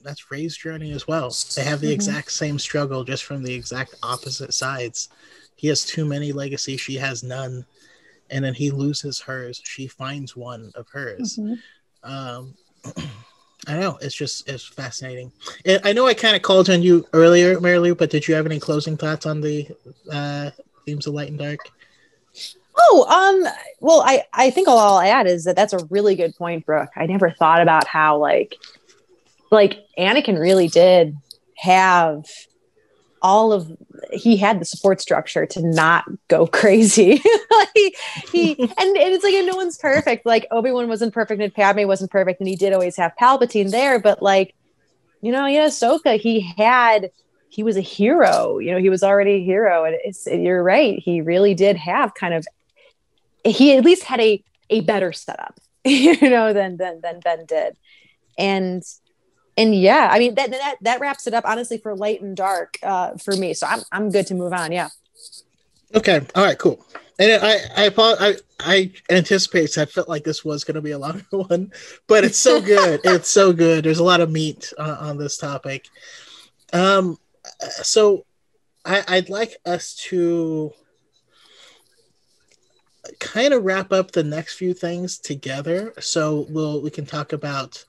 [0.03, 1.35] that's Rey's journey as well.
[1.57, 1.95] They have the mm-hmm.
[1.95, 5.09] exact same struggle, just from the exact opposite sides.
[5.57, 7.65] He has too many legacies; she has none,
[8.31, 9.61] and then he loses hers.
[9.65, 11.39] She finds one of hers.
[11.39, 12.11] Mm-hmm.
[12.11, 12.55] Um,
[13.67, 15.33] I know it's just it's fascinating.
[15.65, 18.47] And I know I kind of called on you earlier, Marilu, but did you have
[18.47, 19.67] any closing thoughts on the
[20.13, 20.51] uh,
[20.85, 21.59] themes of light and dark?
[22.83, 26.35] Oh, um, well, I I think all I'll add is that that's a really good
[26.37, 26.91] point, Brooke.
[26.97, 28.57] I never thought about how like
[29.51, 31.17] like Anakin really did
[31.57, 32.25] have
[33.23, 33.71] all of
[34.13, 37.21] he had the support structure to not go crazy.
[37.51, 37.97] like
[38.33, 40.25] he and, and it's like and no one's perfect.
[40.25, 43.99] Like Obi-Wan wasn't perfect and Padme wasn't perfect, and he did always have Palpatine there,
[43.99, 44.55] but like,
[45.21, 47.11] you know, yeah, Ahsoka, he had
[47.51, 49.85] he was a hero, you know, he was already a hero.
[49.85, 52.47] And you're right, he really did have kind of
[53.45, 57.77] he at least had a a better setup, you know, than than than Ben did.
[58.39, 58.83] And
[59.57, 62.79] and yeah, I mean that that that wraps it up honestly for light and dark
[62.83, 63.55] uh, for me.
[63.55, 64.73] So I'm I'm good to move on.
[64.73, 64.89] Yeah.
[65.95, 66.21] Okay.
[66.35, 66.59] All right.
[66.59, 66.85] Cool.
[67.19, 70.99] And I I I I anticipate I felt like this was going to be a
[70.99, 71.73] longer one,
[72.07, 73.01] but it's so good.
[73.05, 73.85] it's so good.
[73.85, 75.87] There's a lot of meat uh, on this topic.
[76.73, 77.19] Um,
[77.83, 78.25] so
[78.85, 80.73] I I'd like us to
[83.19, 85.93] kind of wrap up the next few things together.
[86.01, 87.85] So we'll we can talk about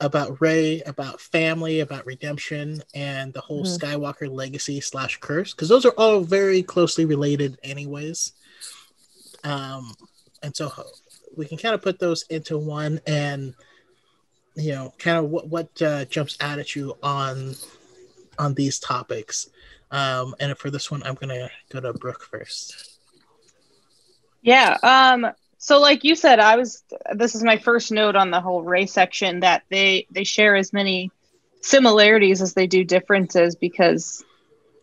[0.00, 3.84] about Rey, about family, about redemption, and the whole mm-hmm.
[3.84, 8.32] Skywalker legacy slash curse, because those are all very closely related, anyways.
[9.44, 9.92] Um,
[10.42, 10.72] and so
[11.36, 13.54] we can kind of put those into one, and
[14.54, 17.54] you know, kind of what what uh, jumps out at you on
[18.38, 19.50] on these topics.
[19.90, 22.97] Um, and for this one, I'm gonna go to Brooke first.
[24.42, 24.76] Yeah.
[24.82, 26.82] Um, so like you said i was
[27.14, 30.72] this is my first note on the whole Rey section that they they share as
[30.72, 31.10] many
[31.60, 34.24] similarities as they do differences because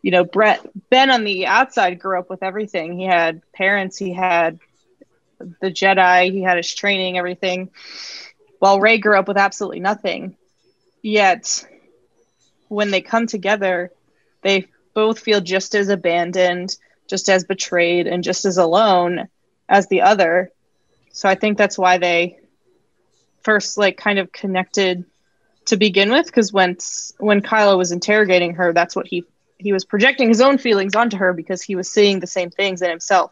[0.01, 4.13] you know brett ben on the outside grew up with everything he had parents he
[4.13, 4.59] had
[5.39, 7.69] the jedi he had his training everything
[8.59, 10.35] while Rey grew up with absolutely nothing
[11.01, 11.65] yet
[12.67, 13.91] when they come together
[14.41, 16.75] they both feel just as abandoned
[17.07, 19.27] just as betrayed and just as alone
[19.67, 20.51] as the other
[21.15, 22.39] so I think that's why they
[23.41, 25.05] first like kind of connected
[25.67, 26.75] to begin with because when
[27.19, 29.23] when Kylo was interrogating her, that's what he
[29.57, 32.81] he was projecting his own feelings onto her because he was seeing the same things
[32.81, 33.31] in himself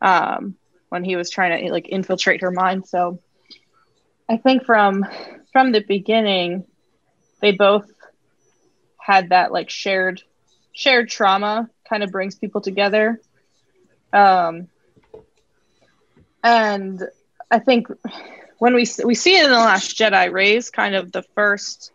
[0.00, 0.56] um,
[0.88, 2.88] when he was trying to like infiltrate her mind.
[2.88, 3.20] So
[4.28, 5.06] I think from
[5.52, 6.64] from the beginning,
[7.40, 7.88] they both
[8.98, 10.22] had that like shared
[10.72, 13.20] shared trauma kind of brings people together.
[14.12, 14.66] Um,
[16.42, 17.02] and
[17.50, 17.88] I think
[18.58, 21.92] when we we see it in the Last Jedi, Rey's kind of the first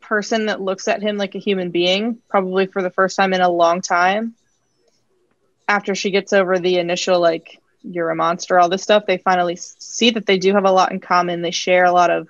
[0.00, 3.40] person that looks at him like a human being, probably for the first time in
[3.40, 4.34] a long time.
[5.68, 9.56] After she gets over the initial like you're a monster, all this stuff, they finally
[9.56, 11.42] see that they do have a lot in common.
[11.42, 12.28] They share a lot of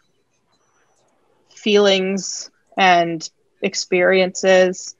[1.54, 3.28] feelings and
[3.62, 4.94] experiences.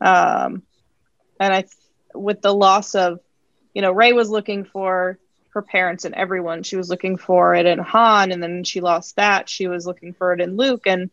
[0.00, 0.62] Um,
[1.38, 1.64] and I,
[2.14, 3.20] with the loss of,
[3.74, 5.18] you know, Rey was looking for
[5.52, 6.62] her parents and everyone.
[6.62, 9.48] She was looking for it in Han, and then she lost that.
[9.48, 11.10] She was looking for it in Luke, and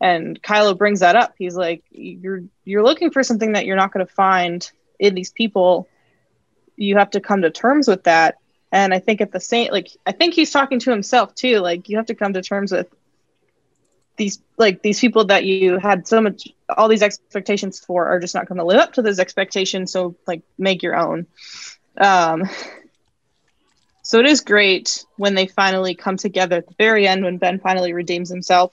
[0.00, 1.34] and Kylo brings that up.
[1.38, 5.32] He's like, "You're you're looking for something that you're not going to find in these
[5.32, 5.88] people.
[6.76, 8.36] You have to come to terms with that."
[8.72, 11.60] And I think at the same, like, I think he's talking to himself too.
[11.60, 12.88] Like, you have to come to terms with
[14.16, 18.34] these like these people that you had so much all these expectations for are just
[18.34, 21.26] not going to live up to those expectations so like make your own
[21.98, 22.48] um
[24.04, 27.58] so it is great when they finally come together at the very end when ben
[27.58, 28.72] finally redeems himself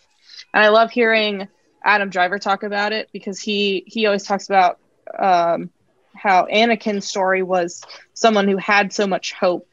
[0.54, 1.48] and i love hearing
[1.84, 4.78] adam driver talk about it because he he always talks about
[5.18, 5.70] um
[6.16, 7.84] how anakin's story was
[8.14, 9.68] someone who had so much hope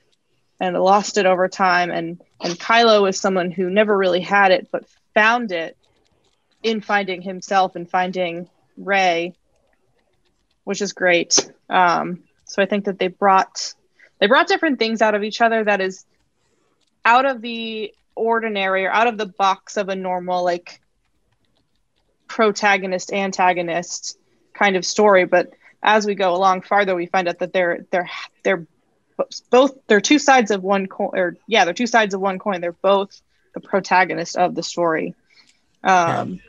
[0.61, 4.69] and lost it over time and and kylo is someone who never really had it
[4.73, 5.77] but found it
[6.63, 8.49] in finding himself and finding
[8.79, 9.35] Rey,
[10.65, 11.51] which is great.
[11.69, 13.75] Um, so I think that they brought
[14.19, 16.05] they brought different things out of each other that is
[17.05, 20.81] out of the ordinary or out of the box of a normal like
[22.27, 24.19] protagonist antagonist
[24.53, 28.11] kind of story but as we go along farther we find out that they're they're
[28.43, 28.67] they're
[29.51, 32.61] both they're two sides of one coin or yeah they're two sides of one coin
[32.61, 33.21] they're both
[33.55, 35.15] the protagonist of the story,
[35.83, 36.41] um, yeah.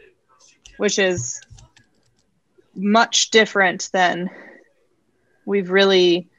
[0.78, 1.42] which is
[2.76, 4.30] much different than
[5.46, 6.30] we've really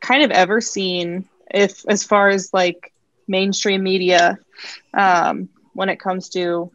[0.00, 2.92] kind of ever seen if as far as like
[3.28, 4.38] mainstream media
[4.94, 6.70] um, when it comes to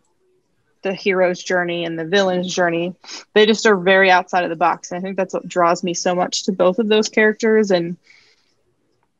[0.83, 2.95] the hero's journey and the villain's journey
[3.35, 5.93] they just are very outside of the box and i think that's what draws me
[5.93, 7.97] so much to both of those characters and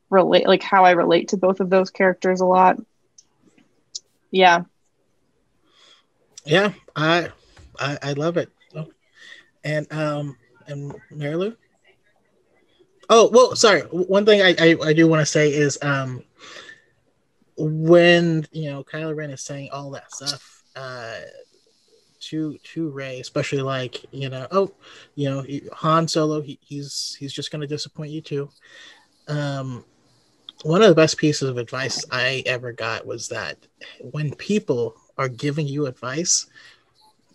[0.10, 2.78] relate like how i relate to both of those characters a lot
[4.32, 4.64] yeah.
[6.46, 7.30] Yeah, I
[7.80, 8.50] I, I love it.
[9.64, 10.38] And um
[10.68, 11.56] and Marilu?
[13.14, 13.82] Oh, well, sorry.
[13.82, 16.24] One thing I, I, I do want to say is um
[17.58, 21.20] when you know Kylo Ren is saying all that stuff uh
[22.22, 24.74] to to Rey, especially like you know, oh,
[25.16, 28.50] you know, Han Solo, he, he's he's just gonna disappoint you too.
[29.28, 29.84] Um,
[30.64, 33.58] one of the best pieces of advice I ever got was that
[34.00, 36.46] when people are giving you advice,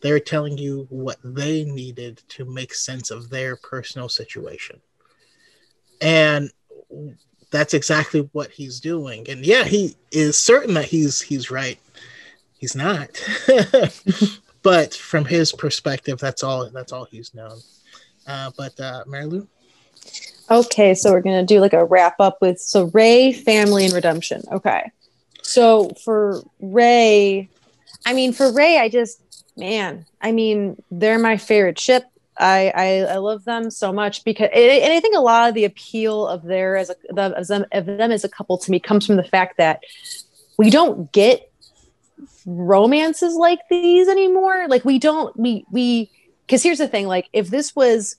[0.00, 4.80] they're telling you what they needed to make sense of their personal situation.
[6.00, 6.50] And
[7.50, 9.28] that's exactly what he's doing.
[9.28, 11.78] And yeah, he is certain that he's he's right.
[12.58, 13.10] He's not.
[14.62, 17.58] but from his perspective, that's all that's all he's known.
[18.26, 19.46] Uh, but uh, Lou,
[20.50, 24.42] Okay, so we're gonna do like a wrap up with so Rey family, and redemption.
[24.52, 24.90] Okay,
[25.42, 27.48] so for Rey
[28.04, 29.20] I mean for Rey I just
[29.56, 32.04] man, I mean they're my favorite ship.
[32.38, 35.64] I I, I love them so much because and I think a lot of the
[35.64, 39.06] appeal of their as a of them of them as a couple to me comes
[39.06, 39.82] from the fact that
[40.58, 41.50] we don't get
[42.46, 44.66] romances like these anymore.
[44.68, 46.10] Like we don't we we
[46.46, 48.16] because here's the thing like if this was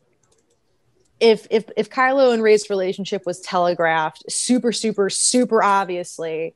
[1.19, 6.53] if if if Kylo and Rey's relationship was telegraphed super super super obviously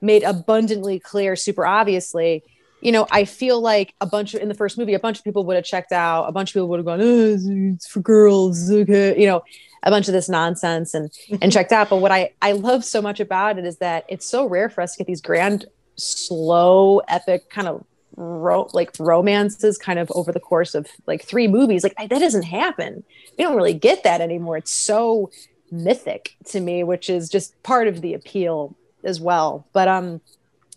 [0.00, 2.42] made abundantly clear super obviously
[2.82, 5.24] you know I feel like a bunch of in the first movie a bunch of
[5.24, 7.38] people would have checked out a bunch of people would have gone oh,
[7.74, 9.42] it's for girls okay you know
[9.82, 11.10] a bunch of this nonsense and
[11.40, 11.90] and checked out.
[11.90, 14.80] But what I I love so much about it is that it's so rare for
[14.80, 17.84] us to get these grand slow epic kind of
[18.16, 21.82] ro- like romances kind of over the course of like three movies.
[21.82, 23.04] Like that doesn't happen.
[23.36, 24.56] We don't really get that anymore.
[24.56, 25.30] It's so
[25.70, 29.66] mythic to me which is just part of the appeal as well.
[29.72, 30.20] But um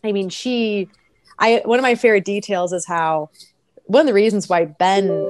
[0.04, 0.88] i mean she
[1.40, 3.30] i one of my favorite details is how
[3.86, 5.30] one of the reasons why ben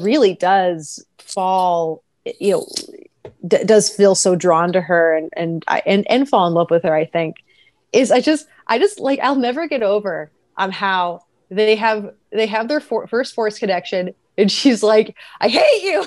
[0.00, 2.02] really does fall
[2.40, 2.66] you know
[3.46, 6.70] d- does feel so drawn to her and and I, and and fall in love
[6.70, 7.36] with her i think
[7.92, 12.46] is i just i just like i'll never get over on how they have they
[12.46, 16.04] have their for- first force connection and she's like i hate you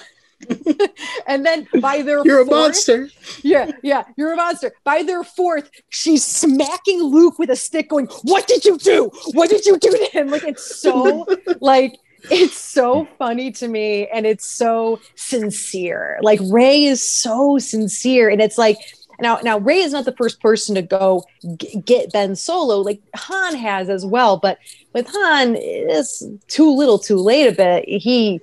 [1.28, 3.10] and then by their You're a fourth- monster.
[3.44, 4.74] yeah, yeah, you're a monster.
[4.84, 9.10] By their fourth, she's smacking Luke with a stick, going, What did you do?
[9.34, 10.30] What did you do to him?
[10.30, 11.26] Like, it's so,
[11.62, 11.98] like,
[12.32, 16.18] it's so funny to me and it's so sincere.
[16.22, 18.30] Like, Rey is so sincere.
[18.30, 18.78] And it's like,
[19.22, 21.24] now, now Rey is not the first person to go
[21.58, 24.38] g- get Ben Solo, like Han has as well.
[24.38, 24.58] But
[24.94, 27.86] with Han, it's too little, too late a bit.
[27.88, 28.42] He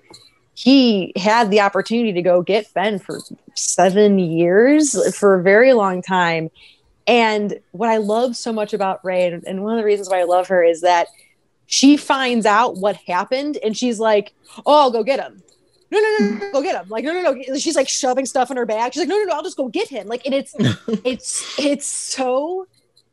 [0.54, 3.20] he had the opportunity to go get Ben for
[3.54, 6.50] seven years for a very long time.
[7.06, 10.24] And what I love so much about Rey, and- one of the reasons why I
[10.24, 11.08] love her is that
[11.66, 14.34] she finds out what happened and she's like,
[14.66, 15.42] Oh, I'll go get him.
[15.90, 16.88] No, no, no, no, go get him.
[16.88, 17.58] Like, no, no, no.
[17.58, 18.94] She's like shoving stuff in her bag.
[18.94, 20.06] She's like, no, no, no, I'll just go get him.
[20.06, 20.54] Like, and it's
[21.04, 22.66] it's it's so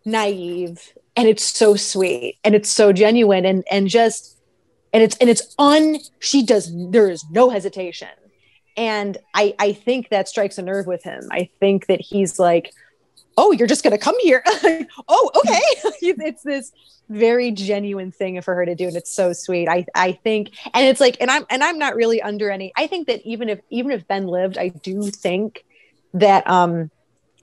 [0.06, 4.38] naive and it's so sweet and it's so genuine and and just
[4.94, 8.10] and it's and it's un she does there is no hesitation.
[8.78, 11.28] And i i think that strikes a nerve with him.
[11.32, 12.74] I think that he's like
[13.38, 14.44] oh you're just gonna come here.
[15.08, 15.62] Oh okay.
[16.02, 16.72] It's this
[17.10, 19.68] very genuine thing for her to do and it's so sweet.
[19.68, 22.86] I i think and it's like and i'm and i'm not really under any i
[22.88, 25.66] think that even if even if ben lived i do think
[26.14, 26.92] that um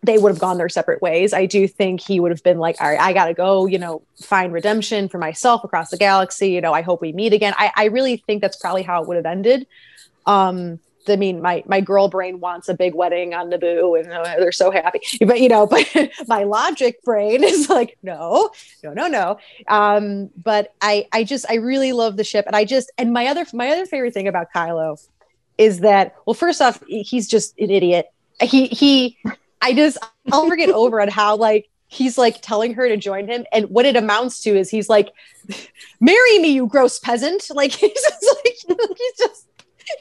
[0.02, 1.32] they would have gone their separate ways.
[1.32, 3.78] I do think he would have been like, all right, I got to go, you
[3.78, 6.50] know, find redemption for myself across the galaxy.
[6.50, 7.54] You know, I hope we meet again.
[7.56, 9.66] I, I really think that's probably how it would have ended.
[10.26, 14.24] Um, I mean, my my girl brain wants a big wedding on Naboo, and uh,
[14.38, 15.00] they're so happy.
[15.24, 15.86] But you know, but
[16.26, 18.50] my logic brain is like, no,
[18.82, 19.38] no, no, no.
[19.68, 23.26] Um, but I I just I really love the ship, and I just and my
[23.28, 25.00] other my other favorite thing about Kylo
[25.58, 28.10] is that well, first off, he's just an idiot.
[28.42, 29.16] He he
[29.60, 29.98] I just
[30.32, 33.66] I'll never get over on how like he's like telling her to join him, and
[33.70, 35.12] what it amounts to is he's like,
[36.00, 39.46] "Marry me, you gross peasant!" Like he's just like he's just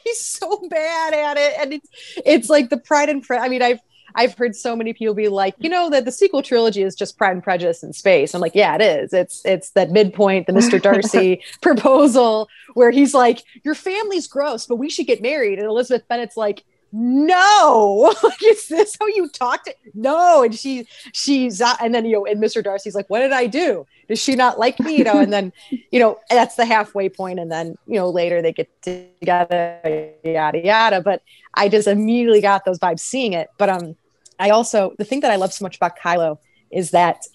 [0.03, 1.89] he's so bad at it, and it's
[2.25, 3.79] it's like the Pride and Pre- I mean, I've
[4.15, 7.17] I've heard so many people be like, you know, that the sequel trilogy is just
[7.17, 8.33] Pride and Prejudice in space.
[8.33, 9.13] I'm like, yeah, it is.
[9.13, 10.81] It's it's that midpoint, the Mr.
[10.81, 16.07] Darcy proposal, where he's like, your family's gross, but we should get married, and Elizabeth
[16.07, 16.63] Bennet's like
[16.97, 18.13] no!
[18.23, 20.43] Like is this how you talk to no!
[20.43, 23.47] And she she's uh, and then you know and mr darcy's like what did i
[23.47, 23.85] do?
[24.07, 24.97] Does she not like me?
[24.97, 28.41] You know and then you know that's the halfway point and then you know later
[28.41, 31.21] they get together yada yada but
[31.53, 33.49] i just immediately got those vibes seeing it.
[33.57, 33.95] But um
[34.39, 36.37] i also the thing that i love so much about kylo
[36.71, 37.25] is that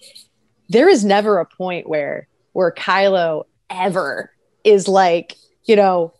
[0.69, 4.31] there is never a point where where kylo ever
[4.63, 5.35] is like
[5.65, 6.13] you know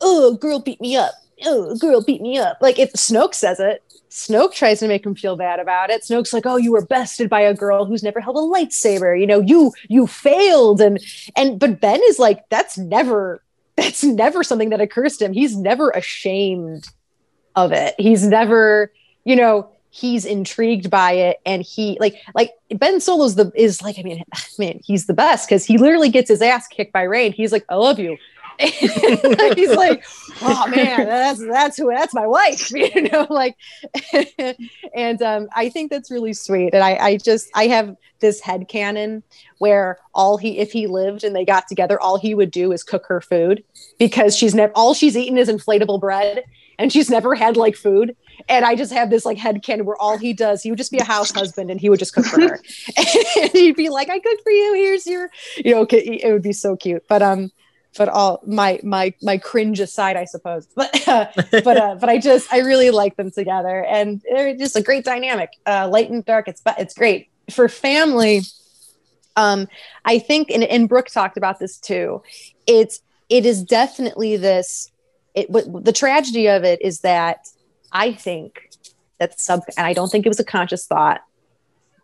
[0.00, 1.12] oh girl beat me up
[1.44, 2.58] oh, girl beat me up.
[2.60, 6.02] Like if Snoke says it, Snoke tries to make him feel bad about it.
[6.02, 9.18] Snoke's like, "Oh, you were bested by a girl who's never held a lightsaber.
[9.18, 10.98] You know, you you failed." And
[11.36, 13.42] and but Ben is like, "That's never
[13.76, 15.32] that's never something that occurs to him.
[15.32, 16.88] He's never ashamed
[17.54, 17.94] of it.
[17.98, 18.92] He's never,
[19.24, 23.98] you know, he's intrigued by it and he like like Ben Solo's the is like
[23.98, 24.22] I mean,
[24.58, 27.32] man, he's the best cuz he literally gets his ass kicked by Rain.
[27.32, 28.16] He's like, "I love you."
[29.56, 30.04] he's like,
[30.42, 33.56] oh man, that's that's who that's my wife, you know, like,
[34.94, 36.74] and um, I think that's really sweet.
[36.74, 39.22] And I, I just I have this head canon
[39.58, 42.82] where all he if he lived and they got together, all he would do is
[42.82, 43.62] cook her food
[43.98, 46.44] because she's never all she's eaten is inflatable bread
[46.78, 48.16] and she's never had like food.
[48.48, 50.92] And I just have this like head canon where all he does, he would just
[50.92, 52.60] be a house husband and he would just cook for her.
[53.40, 54.74] and he'd be like, I cooked for you.
[54.74, 57.04] Here's your, you know, it would be so cute.
[57.08, 57.50] But um,
[57.96, 60.66] but all my my my cringe aside, I suppose.
[60.74, 64.76] But uh, but uh, but I just I really like them together, and they're just
[64.76, 65.50] a great dynamic.
[65.66, 68.42] Uh, light and dark, it's it's great for family.
[69.38, 69.68] Um,
[70.04, 72.22] I think, and, and Brooke talked about this too.
[72.66, 74.90] It's it is definitely this.
[75.34, 77.46] It the tragedy of it is that
[77.92, 78.70] I think
[79.18, 81.22] that sub, and I don't think it was a conscious thought,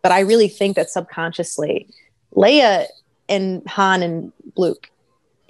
[0.02, 1.88] but I really think that subconsciously,
[2.34, 2.86] Leia
[3.28, 4.90] and Han and Luke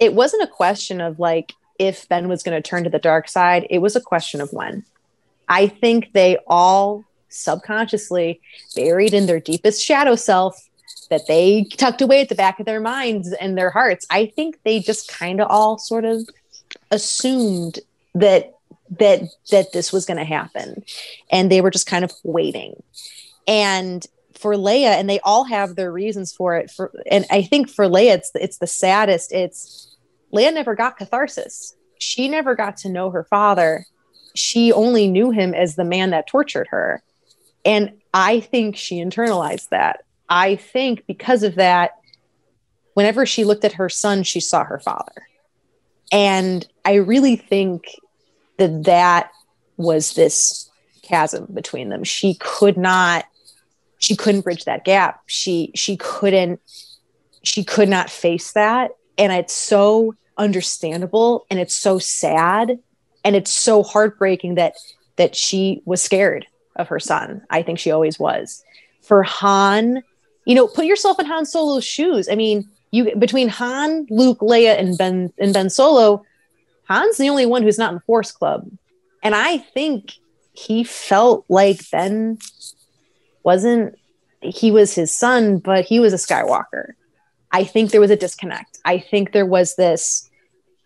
[0.03, 3.29] it wasn't a question of like if Ben was going to turn to the dark
[3.29, 4.83] side, it was a question of when.
[5.47, 8.41] I think they all subconsciously
[8.75, 10.69] buried in their deepest shadow self
[11.09, 14.05] that they tucked away at the back of their minds and their hearts.
[14.09, 16.27] I think they just kind of all sort of
[16.91, 17.79] assumed
[18.13, 18.55] that
[18.99, 19.21] that
[19.51, 20.83] that this was going to happen
[21.31, 22.83] and they were just kind of waiting.
[23.47, 26.69] And for Leia, and they all have their reasons for it.
[26.69, 29.31] For and I think for Leia, it's it's the saddest.
[29.31, 29.92] It's
[30.33, 31.75] Leia never got catharsis.
[31.99, 33.85] She never got to know her father.
[34.35, 37.03] She only knew him as the man that tortured her.
[37.63, 40.03] And I think she internalized that.
[40.27, 41.91] I think because of that,
[42.95, 45.27] whenever she looked at her son, she saw her father.
[46.11, 47.85] And I really think
[48.57, 49.31] that that
[49.77, 50.69] was this
[51.03, 52.03] chasm between them.
[52.03, 53.25] She could not
[53.99, 55.21] she couldn't bridge that gap.
[55.27, 56.59] She she couldn't
[57.43, 62.79] she could not face that and it's so understandable and it's so sad
[63.23, 64.75] and it's so heartbreaking that
[65.15, 66.45] that she was scared
[66.75, 67.41] of her son.
[67.49, 68.63] I think she always was.
[69.01, 70.01] For Han,
[70.45, 72.27] you know, put yourself in Han Solo's shoes.
[72.29, 76.25] I mean, you between Han, Luke, Leia, and Ben and Ben Solo,
[76.87, 78.69] Han's the only one who's not in the Force Club.
[79.21, 80.13] And I think
[80.53, 82.37] he felt like Ben
[83.43, 83.97] wasn't
[84.41, 86.93] he was his son, but he was a Skywalker.
[87.51, 88.72] I think there was a disconnect.
[88.85, 90.29] I think there was this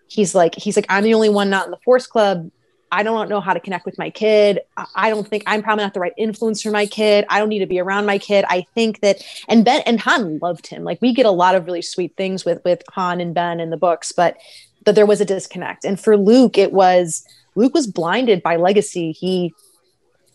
[0.07, 2.51] he's like he's like I'm the only one not in the Force Club.
[2.89, 4.61] I don't know how to connect with my kid.
[4.95, 7.25] I don't think I'm probably not the right influence for my kid.
[7.29, 8.45] I don't need to be around my kid.
[8.47, 10.83] I think that and Ben and Han loved him.
[10.83, 13.71] Like we get a lot of really sweet things with with Han and Ben in
[13.71, 14.37] the books, but
[14.85, 15.83] but there was a disconnect.
[15.83, 17.25] And for Luke, it was
[17.55, 19.11] Luke was blinded by legacy.
[19.11, 19.53] He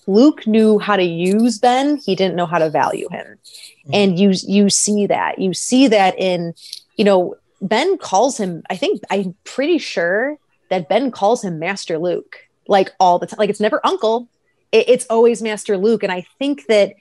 [0.07, 3.27] Luke knew how to use Ben, he didn't know how to value him.
[3.27, 3.95] Mm-hmm.
[3.95, 5.39] And you you see that.
[5.39, 6.55] You see that in,
[6.97, 10.37] you know, Ben calls him, I think I'm pretty sure
[10.69, 12.37] that Ben calls him Master Luke
[12.67, 13.39] like all the time.
[13.39, 14.29] Like it's never uncle.
[14.73, 16.03] It, it's always Master Luke.
[16.03, 16.95] And I think that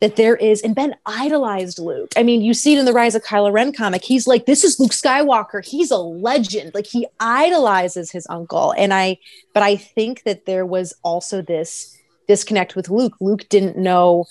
[0.00, 2.12] that there is, and Ben idolized Luke.
[2.16, 4.04] I mean, you see it in the Rise of Kylo Ren comic.
[4.04, 5.64] He's like, this is Luke Skywalker.
[5.66, 6.72] He's a legend.
[6.72, 8.72] Like he idolizes his uncle.
[8.78, 9.18] And I,
[9.54, 13.14] but I think that there was also this disconnect with Luke.
[13.20, 14.26] Luke didn't know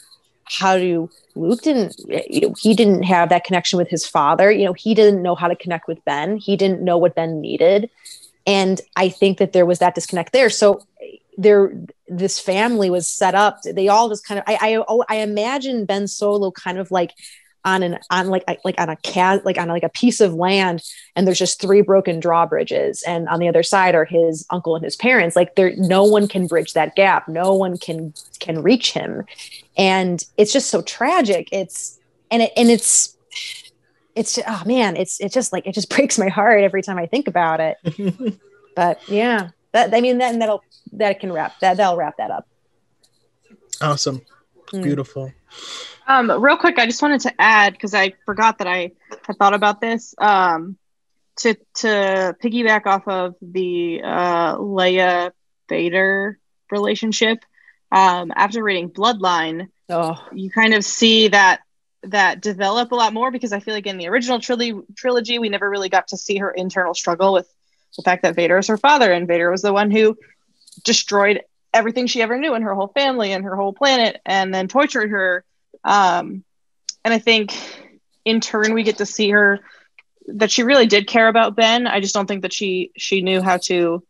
[0.50, 1.96] how to luke didn't
[2.58, 4.52] he didn't have that connection with his father.
[4.52, 6.38] You know he didn't know how to connect with ben.
[6.38, 7.90] He didn't know what ben needed.
[8.46, 10.50] And i think that there was that disconnect there.
[10.50, 10.82] So
[11.38, 11.74] there
[12.08, 13.62] this family was set up.
[13.62, 17.14] They all just kind of i i, oh, I imagine ben solo kind of like
[17.68, 20.82] on an on like like on a cat like on like a piece of land
[21.16, 24.86] and there's just three broken drawbridges and on the other side are his uncle and
[24.86, 25.36] his parents.
[25.36, 27.28] Like there no one can bridge that gap.
[27.28, 29.26] No one can can reach him
[29.78, 32.00] and it's just so tragic it's
[32.32, 33.18] and it and it's
[34.16, 37.06] it's oh man it's it's just like it just breaks my heart every time i
[37.06, 37.78] think about it
[38.76, 40.64] but yeah that i mean that, that'll
[40.94, 42.48] that can wrap that that'll wrap that up
[43.82, 44.22] awesome
[44.72, 44.84] mm.
[44.84, 45.32] beautiful
[46.10, 48.94] um, real quick, I just wanted to add because I forgot that I
[49.26, 50.16] had thought about this.
[50.18, 50.78] Um,
[51.38, 55.32] to to piggyback off of the uh, Leia
[55.70, 56.40] Vader
[56.72, 57.44] relationship.
[57.92, 60.16] Um, after reading Bloodline, oh.
[60.34, 61.62] you kind of see that
[62.04, 65.50] that develop a lot more because I feel like in the original trilogy, trilogy, we
[65.50, 67.52] never really got to see her internal struggle with
[67.96, 70.18] the fact that Vader is her father, and Vader was the one who
[70.84, 71.42] destroyed
[71.74, 75.10] everything she ever knew and her whole family and her whole planet, and then tortured
[75.10, 75.44] her
[75.84, 76.44] um,
[77.04, 77.54] and I think
[78.26, 79.62] in turn we get to see her
[80.28, 81.88] that she really did care about Ben.
[81.88, 84.04] I just don't think that she she knew how to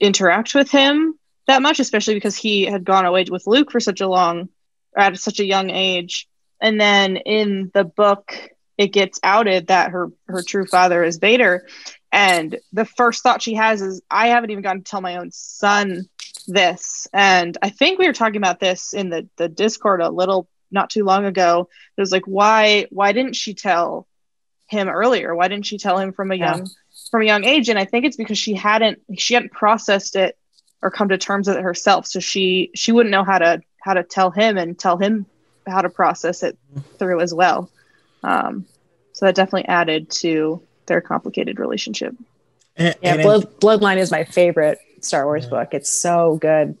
[0.00, 4.00] interact with him that much, especially because he had gone away with Luke for such
[4.00, 4.48] a long
[4.96, 6.28] or at such a young age.
[6.60, 11.66] And then in the book, it gets outed that her her true father is Vader.
[12.12, 15.30] And the first thought she has is, I haven't even gotten to tell my own
[15.32, 16.08] son
[16.46, 17.06] this.
[17.12, 20.90] And I think we were talking about this in the the Discord a little not
[20.90, 21.68] too long ago.
[21.96, 24.06] It was like, why why didn't she tell
[24.68, 25.34] him earlier?
[25.34, 26.72] Why didn't she tell him from a young yeah.
[27.10, 27.68] from a young age?
[27.68, 30.36] And I think it's because she hadn't she hadn't processed it
[30.82, 32.06] or come to terms with it herself.
[32.06, 35.26] So she she wouldn't know how to how to tell him and tell him
[35.66, 36.58] how to process it
[36.98, 37.70] through as well.
[38.22, 38.66] Um,
[39.12, 42.14] so that definitely added to their complicated relationship.
[42.76, 45.50] And, yeah, and Blood, Bloodline is my favorite Star Wars yeah.
[45.50, 45.68] book.
[45.72, 46.76] It's so good.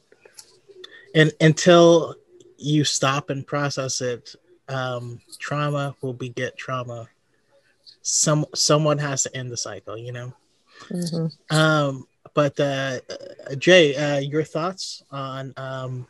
[1.14, 2.14] And until
[2.58, 4.34] you stop and process it,
[4.68, 7.08] um, trauma will beget trauma.
[8.02, 10.34] Some someone has to end the cycle, you know.
[10.88, 11.56] Mm-hmm.
[11.56, 12.06] Um,
[12.36, 13.00] but uh,
[13.56, 16.06] Jay, uh, your thoughts on um,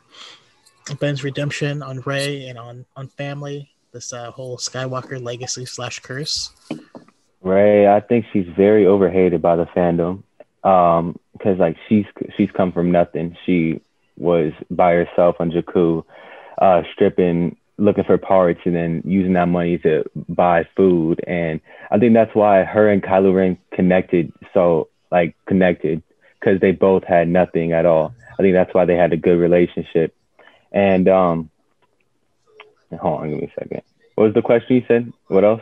[0.99, 6.51] Ben's redemption, on Rey, and on on family, this uh, whole Skywalker legacy slash curse.
[7.41, 10.23] Rey, I think she's very overhated by the fandom
[10.63, 12.05] um because like she's
[12.35, 13.79] she's come from nothing she
[14.17, 16.03] was by herself on jakku
[16.59, 21.21] uh, stripping, looking for parts, and then using that money to buy food.
[21.25, 26.03] And I think that's why her and Kylo Ren connected so like connected
[26.39, 28.13] because they both had nothing at all.
[28.33, 30.15] I think that's why they had a good relationship.
[30.71, 31.49] And um,
[32.99, 33.81] hold on, give me a second.
[34.15, 35.13] What was the question you said?
[35.27, 35.61] What else?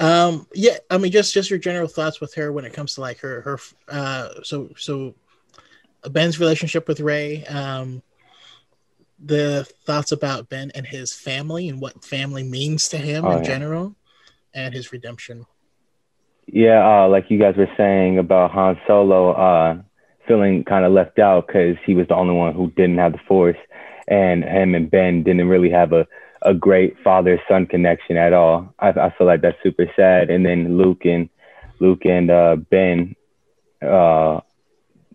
[0.00, 3.00] Um, yeah, I mean, just just your general thoughts with her when it comes to
[3.00, 3.58] like her her
[3.88, 5.14] uh, so so
[6.08, 7.44] Ben's relationship with Rey.
[7.46, 8.02] um,
[9.18, 13.38] the thoughts about Ben and his family and what family means to him oh, in
[13.38, 13.44] yeah.
[13.44, 13.96] general
[14.54, 15.44] and his redemption.
[16.50, 19.32] Yeah, uh, like you guys were saying about Han Solo.
[19.32, 19.82] Uh,
[20.26, 23.18] feeling kind of left out because he was the only one who didn't have the
[23.26, 23.56] force,
[24.06, 26.06] and him and Ben didn't really have a
[26.42, 28.72] a great father son connection at all.
[28.78, 30.30] I, I feel like that's super sad.
[30.30, 31.28] And then Luke and
[31.80, 33.16] Luke and uh, Ben,
[33.82, 34.40] uh,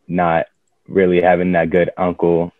[0.08, 0.48] not
[0.88, 2.52] really having that good uncle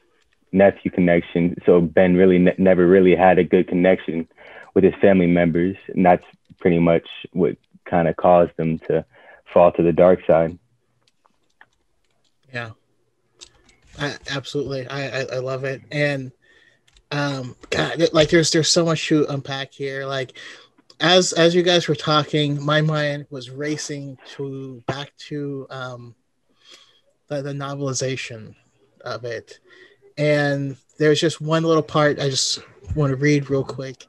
[0.52, 1.56] nephew connection.
[1.66, 4.28] So Ben really ne- never really had a good connection
[4.74, 6.24] with his family members, and that's
[6.60, 9.06] pretty much what kind of caused them to
[9.46, 10.58] fall to the dark side.
[12.54, 12.72] Yeah,
[14.00, 14.88] I, absolutely.
[14.88, 16.32] I, I, I love it, and
[17.12, 20.06] um, God, like there's there's so much to unpack here.
[20.06, 20.34] Like
[21.00, 26.16] as as you guys were talking, my mind was racing to back to um
[27.28, 28.56] the, the novelization
[29.02, 29.60] of it,
[30.18, 32.60] and there's just one little part I just
[32.96, 34.08] want to read real quick,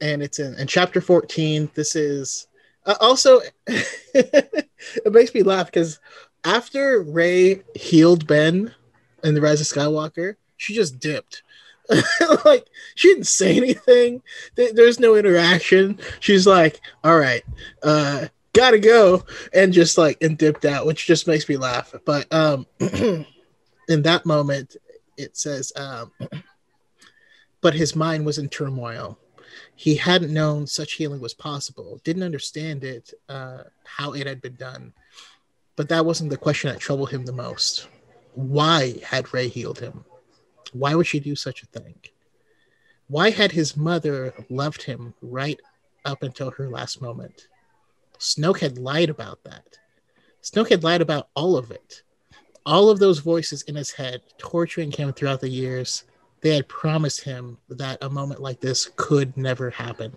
[0.00, 1.70] and it's in, in chapter 14.
[1.74, 2.48] This is
[2.86, 6.00] uh, also it makes me laugh because
[6.44, 8.74] after Rey healed Ben
[9.22, 11.42] in the Rise of Skywalker, she just dipped.
[12.44, 14.22] like she didn't say anything.
[14.54, 15.98] There's no interaction.
[16.20, 17.42] She's like, "All right,
[17.82, 21.94] uh, gotta go," and just like and dipped out, which just makes me laugh.
[22.04, 23.26] But um, in
[24.02, 24.76] that moment,
[25.16, 26.12] it says, um,
[27.60, 29.18] "But his mind was in turmoil.
[29.74, 32.00] He hadn't known such healing was possible.
[32.04, 34.92] Didn't understand it, uh, how it had been done.
[35.76, 37.88] But that wasn't the question that troubled him the most.
[38.34, 40.04] Why had Rey healed him?"
[40.72, 41.96] Why would she do such a thing?
[43.08, 45.60] Why had his mother loved him right
[46.04, 47.48] up until her last moment?
[48.18, 49.78] Snoke had lied about that.
[50.42, 52.02] Snoke had lied about all of it.
[52.64, 56.04] All of those voices in his head, torturing him throughout the years,
[56.42, 60.14] they had promised him that a moment like this could never happen.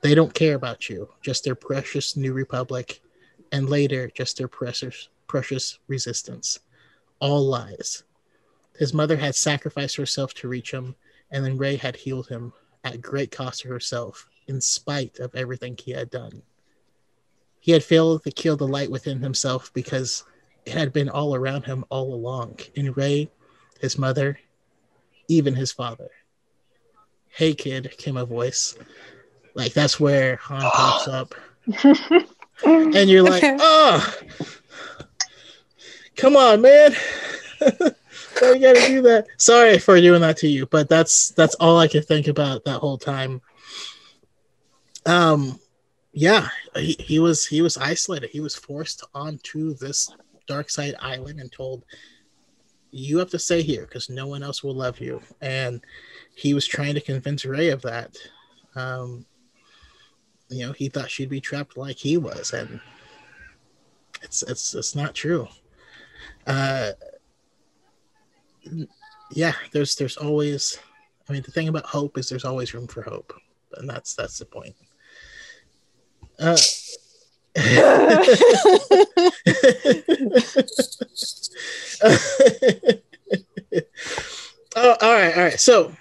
[0.00, 3.00] They don't care about you, just their precious New Republic,
[3.52, 6.58] and later, just their precious, precious resistance.
[7.20, 8.02] All lies.
[8.78, 10.96] His mother had sacrificed herself to reach him,
[11.30, 12.52] and then Rey had healed him
[12.84, 16.42] at great cost to herself, in spite of everything he had done.
[17.60, 20.24] He had failed to kill the light within himself because
[20.64, 23.30] it had been all around him all along in Rey,
[23.80, 24.38] his mother,
[25.28, 26.10] even his father.
[27.28, 28.76] Hey, kid, came a voice.
[29.54, 31.34] Like, that's where Han pops up.
[32.64, 34.14] and you're like, oh,
[36.16, 36.94] come on, man.
[38.40, 39.26] Why you gotta do that?
[39.36, 42.78] Sorry for doing that to you, but that's that's all I could think about that
[42.78, 43.40] whole time.
[45.06, 45.58] Um,
[46.12, 48.30] yeah, he, he was he was isolated.
[48.30, 50.10] He was forced onto this
[50.46, 51.84] dark side island and told,
[52.90, 55.84] "You have to stay here because no one else will love you." And
[56.34, 58.16] he was trying to convince Rey of that.
[58.74, 59.26] Um,
[60.48, 62.80] you know, he thought she'd be trapped like he was, and
[64.22, 65.48] it's it's it's not true.
[66.46, 66.92] Uh,
[69.32, 70.78] yeah, there's there's always
[71.28, 73.32] I mean the thing about hope is there's always room for hope.
[73.74, 74.74] And that's that's the point.
[76.38, 76.56] Uh,
[84.76, 85.60] oh, all right, all right.
[85.60, 85.92] So,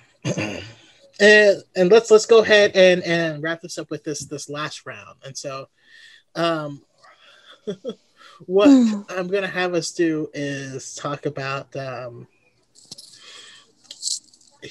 [1.19, 4.85] and and let's let's go ahead and and wrap this up with this this last
[4.85, 5.17] round.
[5.25, 5.67] And so,
[6.35, 6.83] um,
[8.45, 8.69] what
[9.09, 12.27] I'm gonna have us do is talk about um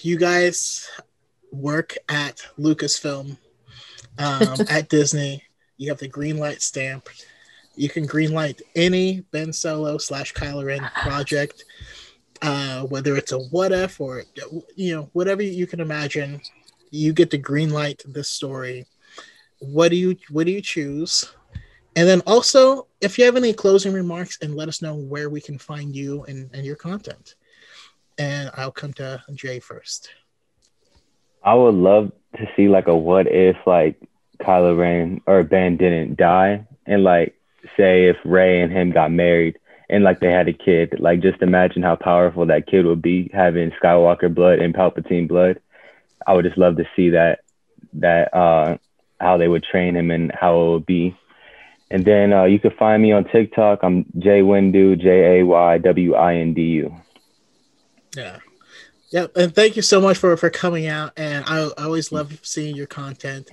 [0.03, 0.89] you guys
[1.53, 3.37] work at Lucasfilm,
[4.19, 5.43] um, at Disney.
[5.77, 7.09] You have the green light stamp.
[7.75, 11.65] You can green light any Ben Solo slash Kylo Ren project,
[12.43, 14.25] uh, whether it's a what if or
[14.75, 16.41] you know whatever you can imagine.
[16.91, 18.87] You get to green light this story.
[19.59, 21.31] What do you what do you choose?
[21.97, 25.41] And then also, if you have any closing remarks, and let us know where we
[25.41, 27.37] can find you and, and your content
[28.19, 30.11] and I'll come to Jay first.
[31.45, 34.01] I would love to see like a what if like
[34.39, 37.35] Kylo Ren or Ben didn't die, and like
[37.77, 39.59] say if Rey and him got married
[39.89, 43.31] and like they had a kid, like just imagine how powerful that kid would be
[43.33, 45.61] having Skywalker blood and Palpatine blood.
[46.27, 47.41] I would just love to see that
[47.95, 48.79] that uh
[49.21, 51.17] how they would train him and how it would be.
[51.91, 53.79] And then uh, you can find me on TikTok.
[53.83, 56.97] I'm Jay Windu, J A Y W I N D U.
[58.17, 58.39] Yeah.
[59.11, 61.13] Yep, and thank you so much for for coming out.
[61.17, 63.51] And I, I always love seeing your content.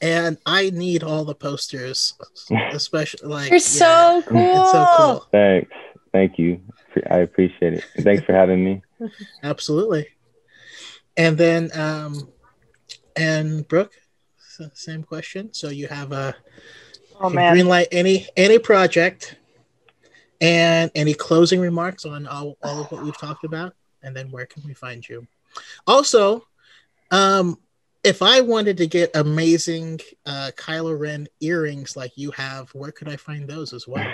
[0.00, 2.14] And I need all the posters,
[2.72, 4.38] especially like you're yeah, so cool.
[4.60, 5.26] It's so cool.
[5.32, 5.72] Thanks,
[6.12, 6.60] thank you.
[7.10, 7.84] I appreciate it.
[8.00, 8.82] Thanks for having me.
[9.42, 10.08] Absolutely.
[11.16, 12.28] And then, um,
[13.16, 13.94] and Brooke,
[14.74, 15.52] same question.
[15.52, 16.34] So you have a
[17.20, 17.52] oh, man.
[17.52, 19.36] green light any any project
[20.40, 23.74] And any closing remarks on all, all of what we've talked about?
[24.02, 25.26] And then where can we find you?
[25.86, 26.46] Also,
[27.10, 27.56] um,
[28.04, 33.08] if I wanted to get amazing uh, Kylo Ren earrings like you have, where could
[33.08, 34.06] I find those as well?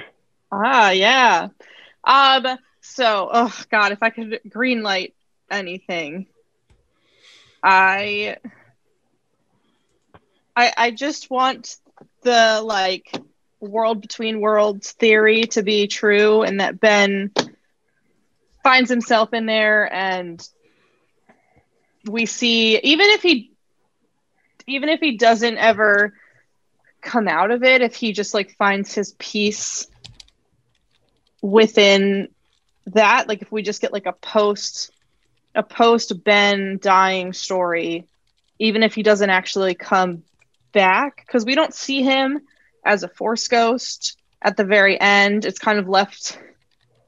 [0.52, 1.48] Ah, yeah.
[2.04, 2.46] Um.
[2.80, 5.14] So, oh God, if I could green light
[5.50, 6.26] anything,
[7.62, 8.36] I,
[10.56, 11.76] I, I just want
[12.22, 13.12] the like
[13.60, 17.32] world between worlds theory to be true, and that Ben
[18.62, 20.48] finds himself in there, and
[22.06, 23.49] we see even if he
[24.70, 26.14] even if he doesn't ever
[27.00, 29.86] come out of it, if he just like finds his peace
[31.42, 32.28] within
[32.86, 34.92] that, like if we just get like a post
[35.54, 38.06] a post Ben dying story,
[38.58, 40.22] even if he doesn't actually come
[40.72, 42.40] back, because we don't see him
[42.84, 45.44] as a force ghost at the very end.
[45.44, 46.38] It's kind of left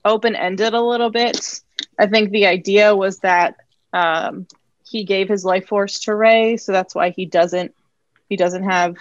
[0.05, 1.61] open ended a little bit.
[1.99, 3.57] I think the idea was that
[3.93, 4.47] um,
[4.93, 7.75] he gave his life force to Rey, so that's why he doesn't
[8.29, 8.97] he doesn't have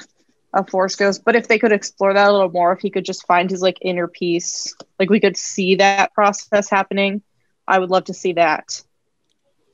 [0.53, 1.23] a force ghost.
[1.23, 3.61] But if they could explore that a little more, if he could just find his
[3.61, 7.21] like inner peace, like we could see that process happening,
[7.67, 8.81] I would love to see that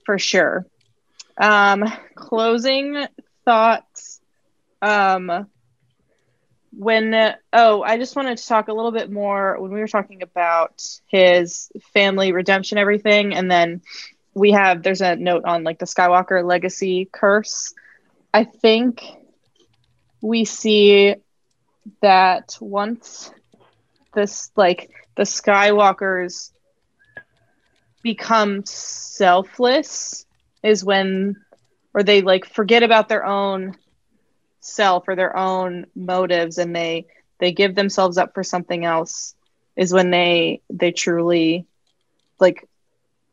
[0.05, 0.65] for sure.
[1.37, 1.85] Um,
[2.15, 3.05] closing
[3.45, 4.19] thoughts.
[4.81, 5.47] Um,
[6.71, 9.87] when uh, oh, I just wanted to talk a little bit more when we were
[9.87, 13.81] talking about his family redemption, everything, and then
[14.37, 17.73] we have there's a note on like the Skywalker legacy curse.
[18.33, 19.03] I think
[20.21, 21.15] we see
[22.01, 23.31] that once
[24.13, 26.51] this like the Skywalkers
[28.03, 30.25] become selfless
[30.63, 31.35] is when
[31.93, 33.75] or they like forget about their own
[34.59, 37.07] self or their own motives and they
[37.39, 39.33] they give themselves up for something else
[39.75, 41.65] is when they they truly
[42.39, 42.67] like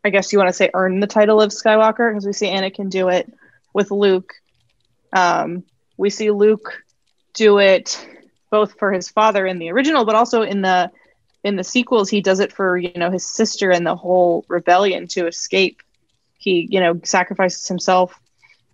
[0.05, 2.91] I guess you want to say earn the title of Skywalker because we see Anakin
[2.91, 3.33] do it
[3.73, 4.35] with Luke.
[5.13, 5.65] Um,
[5.97, 6.83] we see Luke
[7.33, 8.07] do it
[8.51, 10.91] both for his father in the original, but also in the
[11.43, 12.11] in the sequels.
[12.11, 15.83] He does it for you know his sister and the whole rebellion to escape.
[16.37, 18.15] He you know sacrifices himself,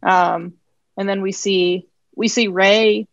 [0.02, 0.54] um,
[0.96, 1.86] and then we see
[2.16, 3.06] we see Rey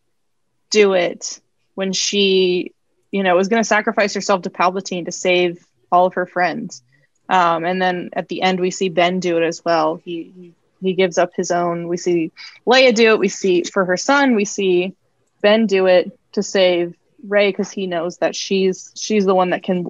[0.71, 1.39] do it
[1.75, 2.73] when she
[3.11, 6.81] you know was going to sacrifice herself to Palpatine to save all of her friends.
[7.29, 9.95] Um, and then at the end, we see Ben do it as well.
[9.95, 11.87] He, he gives up his own.
[11.87, 12.31] We see
[12.65, 13.19] Leia do it.
[13.19, 14.35] We see for her son.
[14.35, 14.95] We see
[15.41, 16.95] Ben do it to save
[17.27, 19.87] Rey because he knows that she's she's the one that can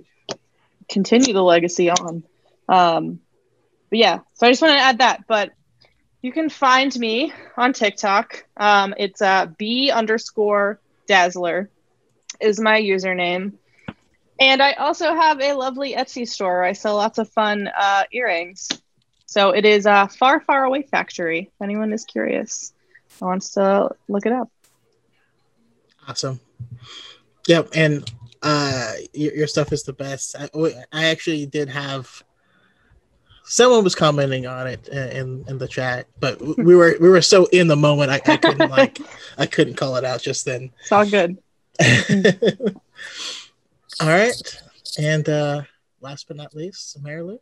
[0.89, 2.23] continue the legacy on.
[2.69, 3.19] Um,
[3.89, 5.27] but yeah, so I just want to add that.
[5.27, 5.51] But
[6.21, 8.45] you can find me on TikTok.
[8.55, 11.69] Um, it's uh, b underscore dazzler
[12.39, 13.53] is my username.
[14.39, 16.63] And I also have a lovely Etsy store.
[16.63, 18.69] I sell lots of fun uh, earrings.
[19.25, 21.49] So it is a Far Far Away Factory.
[21.53, 22.73] If anyone is curious,
[23.19, 24.49] wants to look it up.
[26.07, 26.39] Awesome.
[27.47, 28.09] Yep, and
[28.41, 30.35] uh, your, your stuff is the best.
[30.37, 30.49] I,
[30.93, 32.23] I actually did have
[33.43, 37.45] someone was commenting on it in in the chat, but we were we were so
[37.47, 38.99] in the moment I, I couldn't like
[39.37, 40.71] I couldn't call it out just then.
[40.81, 41.37] It's all good.
[44.01, 44.61] All right.
[44.97, 45.61] And uh
[46.01, 47.39] last but not least, Marilu.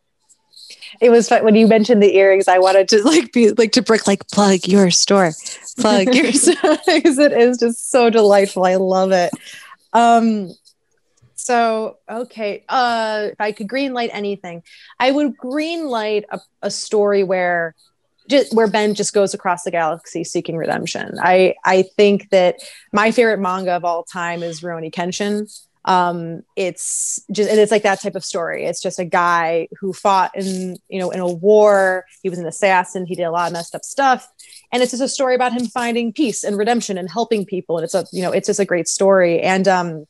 [1.00, 2.48] It was fun when you mentioned the earrings.
[2.48, 5.32] I wanted to like be like to brick like plug your store,
[5.78, 8.64] plug your store because it is just so delightful.
[8.64, 9.30] I love it.
[9.92, 10.50] Um,
[11.34, 14.62] so okay, uh, if I could green light anything,
[14.98, 17.74] I would green light a, a story where
[18.28, 21.16] just where Ben just goes across the galaxy seeking redemption.
[21.20, 22.56] I I think that
[22.92, 25.48] my favorite manga of all time is Rurouni Kenshin
[25.86, 28.64] um, it's just and it's like that type of story.
[28.64, 32.04] It's just a guy who fought in you know in a war.
[32.22, 33.06] He was an assassin.
[33.06, 34.28] He did a lot of messed up stuff.
[34.72, 37.78] And it's just a story about him finding peace and redemption and helping people.
[37.78, 39.40] And it's a you know it's just a great story.
[39.40, 40.06] And um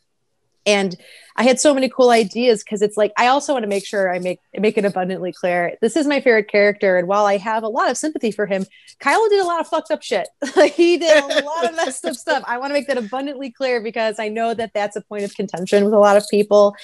[0.64, 0.96] and
[1.36, 4.12] I had so many cool ideas because it's like I also want to make sure
[4.12, 5.76] I make make it abundantly clear.
[5.82, 8.64] This is my favorite character, and while I have a lot of sympathy for him,
[9.00, 10.28] Kylo did a lot of fucked up shit.
[10.74, 12.42] he did a lot of messed up stuff.
[12.46, 15.34] I want to make that abundantly clear because I know that that's a point of
[15.34, 16.74] contention with a lot of people.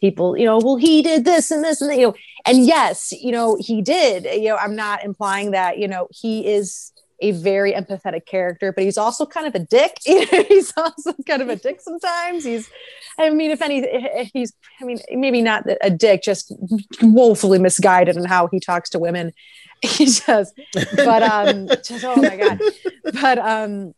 [0.00, 2.14] People, you know, well, he did this and this and that, you know,
[2.44, 4.24] and yes, you know, he did.
[4.24, 6.91] You know, I'm not implying that you know he is
[7.22, 9.96] a very empathetic character, but he's also kind of a dick.
[10.04, 12.44] he's also kind of a dick sometimes.
[12.44, 12.68] He's,
[13.18, 16.52] I mean, if any, he's, I mean, maybe not a dick, just
[17.00, 19.32] woefully misguided in how he talks to women.
[19.84, 20.52] He does,
[20.94, 22.60] but um, just oh my god,
[23.20, 23.94] but um,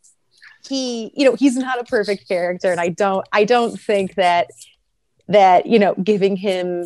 [0.67, 4.49] he, you know, he's not a perfect character, and I don't, I don't think that
[5.27, 6.85] that you know giving him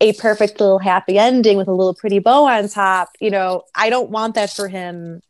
[0.00, 3.90] a perfect little happy ending with a little pretty bow on top you know i
[3.90, 5.20] don't want that for him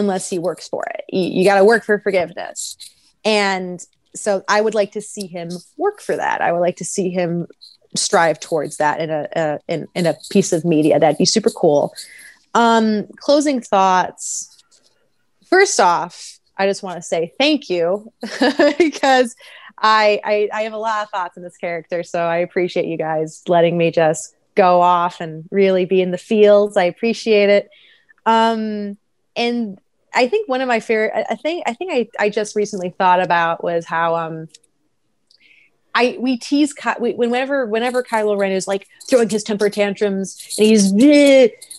[0.00, 1.04] unless he works for it.
[1.08, 2.76] You, you got to work for forgiveness.
[3.24, 6.40] And so i would like to see him work for that.
[6.40, 7.46] I would like to see him
[7.94, 10.98] strive towards that in a, a in, in a piece of media.
[10.98, 11.94] That'd be super cool.
[12.54, 14.48] Um closing thoughts.
[15.48, 18.12] First off i just want to say thank you
[18.78, 19.34] because
[19.80, 22.98] I, I I have a lot of thoughts in this character, so I appreciate you
[22.98, 26.76] guys letting me just go off and really be in the fields.
[26.76, 27.70] I appreciate it.
[28.26, 28.98] Um,
[29.36, 29.80] and
[30.14, 33.22] I think one of my favorite, I think, I think I, I just recently thought
[33.22, 34.48] about was how, um,
[35.92, 40.66] I, we tease we, whenever, whenever Kylo Ren is like throwing his temper tantrums and
[40.68, 40.92] he's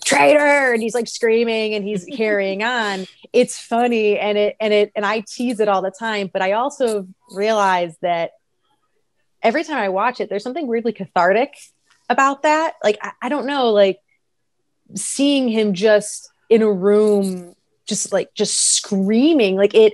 [0.03, 3.07] traitor and he's like screaming and he's carrying on.
[3.31, 6.53] It's funny and it, and it, and I tease it all the time, but I
[6.53, 8.31] also realize that
[9.41, 11.53] every time I watch it, there's something weirdly cathartic
[12.09, 12.75] about that.
[12.83, 13.99] Like, I, I don't know, like
[14.95, 17.55] seeing him just in a room,
[17.91, 19.93] just like, just screaming, like it,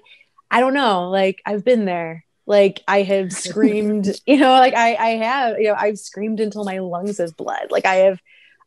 [0.52, 2.24] I don't know, like I've been there.
[2.46, 6.64] Like I have screamed, you know, like I, I have, you know, I've screamed until
[6.64, 7.72] my lungs have bled.
[7.72, 8.20] Like I have,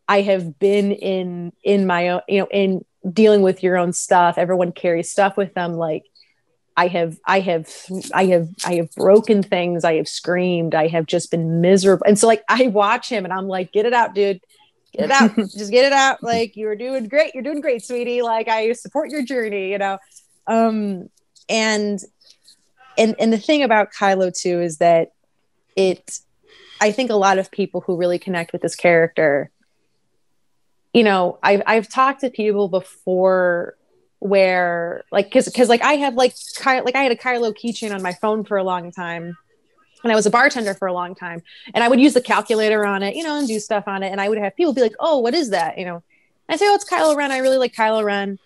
[0.08, 4.36] I have been in, in my own, you know, in dealing with your own stuff.
[4.36, 5.74] Everyone carries stuff with them.
[5.74, 6.04] Like
[6.76, 7.72] I have, I have,
[8.12, 9.84] I have, I have broken things.
[9.84, 10.74] I have screamed.
[10.74, 12.04] I have just been miserable.
[12.06, 14.40] And so like I watch him and I'm like, get it out, dude.
[14.92, 15.36] Get it out.
[15.36, 16.22] just get it out.
[16.22, 17.34] Like you're doing great.
[17.34, 18.22] You're doing great, sweetie.
[18.22, 19.98] Like I support your journey, you know?
[20.46, 21.10] Um,
[21.48, 22.00] and,
[22.98, 25.12] and, and the thing about Kylo too, is that
[25.76, 26.18] it,
[26.80, 29.50] I think a lot of people who really connect with this character,
[30.92, 33.76] you know, I've, I've talked to people before
[34.18, 37.94] where like cause cause like I have like Ky- like I had a Kylo keychain
[37.94, 39.38] on my phone for a long time
[40.02, 41.42] and I was a bartender for a long time
[41.74, 44.10] and I would use the calculator on it, you know, and do stuff on it.
[44.10, 45.78] And I would have people be like, Oh, what is that?
[45.78, 46.02] You know,
[46.48, 47.32] I say, Oh, it's Kylo Ren.
[47.32, 48.38] I really like Kylo Ren.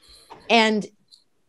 [0.50, 0.86] And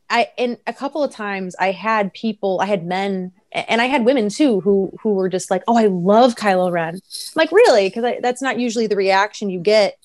[0.09, 4.05] I, and a couple of times I had people, I had men and I had
[4.05, 6.95] women too, who, who were just like, Oh, I love Kylo Ren.
[6.95, 7.01] I'm
[7.35, 7.89] like, really?
[7.89, 9.97] Cause I, that's not usually the reaction you get.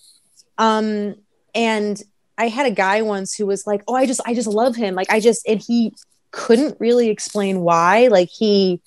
[0.57, 1.17] Um,
[1.55, 2.01] and
[2.41, 4.95] I had a guy once who was like, "Oh, I just I just love him."
[4.95, 5.95] Like I just and he
[6.31, 8.09] couldn't really explain why.
[8.09, 8.81] Like he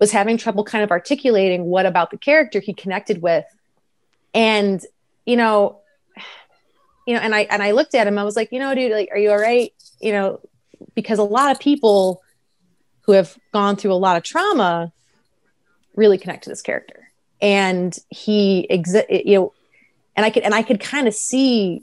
[0.00, 3.44] was having trouble kind of articulating what about the character he connected with.
[4.34, 4.84] And
[5.26, 5.80] you know,
[7.06, 8.18] you know, and I and I looked at him.
[8.18, 10.40] I was like, "You know, dude, like are you all right?" You know,
[10.94, 12.22] because a lot of people
[13.02, 14.92] who have gone through a lot of trauma
[15.94, 17.08] really connect to this character.
[17.42, 19.52] And he exi- you know,
[20.16, 21.82] and I could and I could kind of see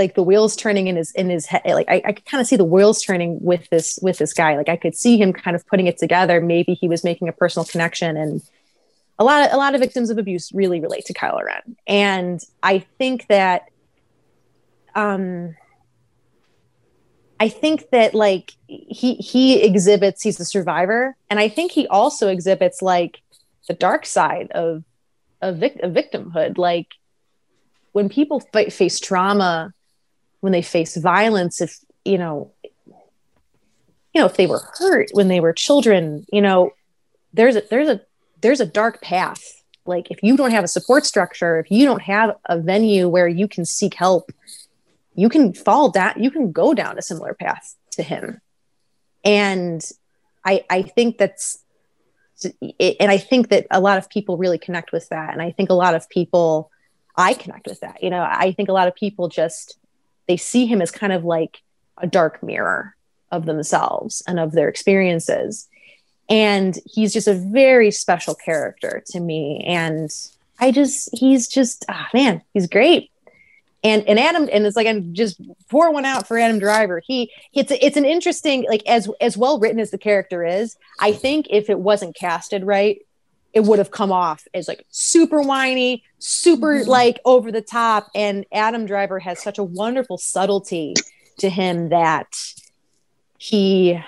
[0.00, 2.46] like the wheels turning in his in his head like i, I could kind of
[2.46, 4.56] see the wheels turning with this with this guy.
[4.56, 6.40] Like i could see him kind of putting it together.
[6.40, 8.42] Maybe he was making a personal connection and
[9.18, 11.76] a lot of a lot of victims of abuse really relate to Kylo Ren.
[11.86, 13.66] And i think that
[14.96, 15.54] um
[17.38, 22.26] i think that like he he exhibits he's a survivor and i think he also
[22.26, 23.22] exhibits like
[23.68, 24.82] the dark side of
[25.42, 26.58] of, vic- of victimhood.
[26.58, 26.88] Like
[27.92, 29.72] when people f- face trauma
[30.40, 32.50] when they face violence if you know
[32.86, 36.72] you know if they were hurt when they were children you know
[37.32, 38.00] there's a there's a
[38.40, 39.42] there's a dark path.
[39.86, 43.26] Like if you don't have a support structure if you don't have a venue where
[43.26, 44.30] you can seek help
[45.14, 48.40] you can fall down you can go down a similar path to him.
[49.24, 49.84] And
[50.44, 51.58] i i think that's
[52.78, 55.32] and i think that a lot of people really connect with that.
[55.32, 56.70] And i think a lot of people
[57.16, 58.02] i connect with that.
[58.02, 59.78] You know i think a lot of people just
[60.30, 61.60] they see him as kind of like
[61.98, 62.94] a dark mirror
[63.32, 65.68] of themselves and of their experiences.
[66.28, 69.64] And he's just a very special character to me.
[69.66, 70.08] And
[70.60, 73.10] I just, he's just, oh man, he's great.
[73.82, 77.02] And and Adam, and it's like I'm just pour one out for Adam Driver.
[77.04, 80.76] He it's it's an interesting, like as as well written as the character is.
[81.00, 83.00] I think if it wasn't casted right,
[83.52, 86.88] it would have come off as like super whiny, super mm-hmm.
[86.88, 88.08] like over the top.
[88.14, 90.94] And Adam Driver has such a wonderful subtlety
[91.38, 92.36] to him that
[93.38, 94.00] he,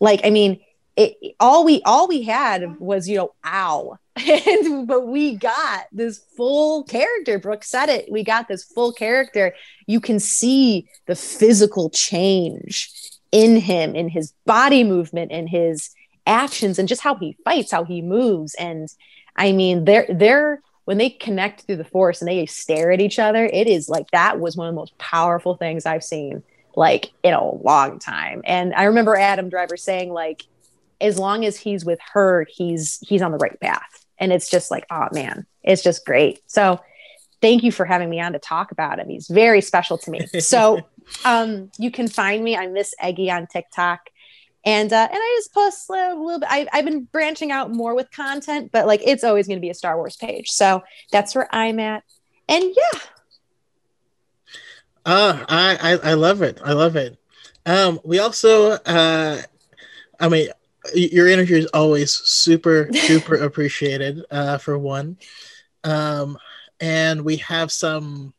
[0.00, 0.60] like, I mean,
[0.96, 6.18] it, all we all we had was you know ow and but we got this
[6.36, 9.54] full character brooke said it we got this full character
[9.86, 12.90] you can see the physical change
[13.30, 15.90] in him in his body movement in his
[16.28, 18.54] actions and just how he fights, how he moves.
[18.54, 18.88] And
[19.36, 23.18] I mean, they're they're when they connect through the force and they stare at each
[23.18, 26.42] other, it is like that was one of the most powerful things I've seen
[26.76, 28.42] like in a long time.
[28.44, 30.44] And I remember Adam Driver saying like
[31.00, 34.04] as long as he's with her, he's he's on the right path.
[34.18, 36.80] and it's just like oh man it's just great so
[37.40, 40.26] thank you for having me on to talk about him he's very special to me
[40.40, 40.80] so
[41.24, 44.00] um you can find me i'm miss eggy on tiktok
[44.64, 46.48] and uh, and I just post a little bit.
[46.50, 49.70] I, I've been branching out more with content, but like it's always going to be
[49.70, 50.82] a Star Wars page, so
[51.12, 52.02] that's where I'm at.
[52.48, 53.00] And yeah,
[55.06, 56.60] uh, I, I I love it.
[56.64, 57.18] I love it.
[57.66, 59.42] Um, we also, uh,
[60.18, 60.48] I mean,
[60.94, 64.24] your interview is always super super appreciated.
[64.30, 65.18] Uh, for one,
[65.84, 66.36] um,
[66.80, 68.34] and we have some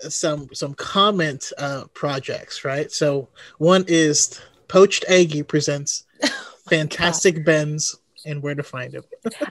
[0.00, 2.90] some some comment uh projects, right?
[2.90, 3.28] So
[3.58, 7.96] one is Poached Aggie presents oh Fantastic Bens
[8.26, 9.04] and where to find him.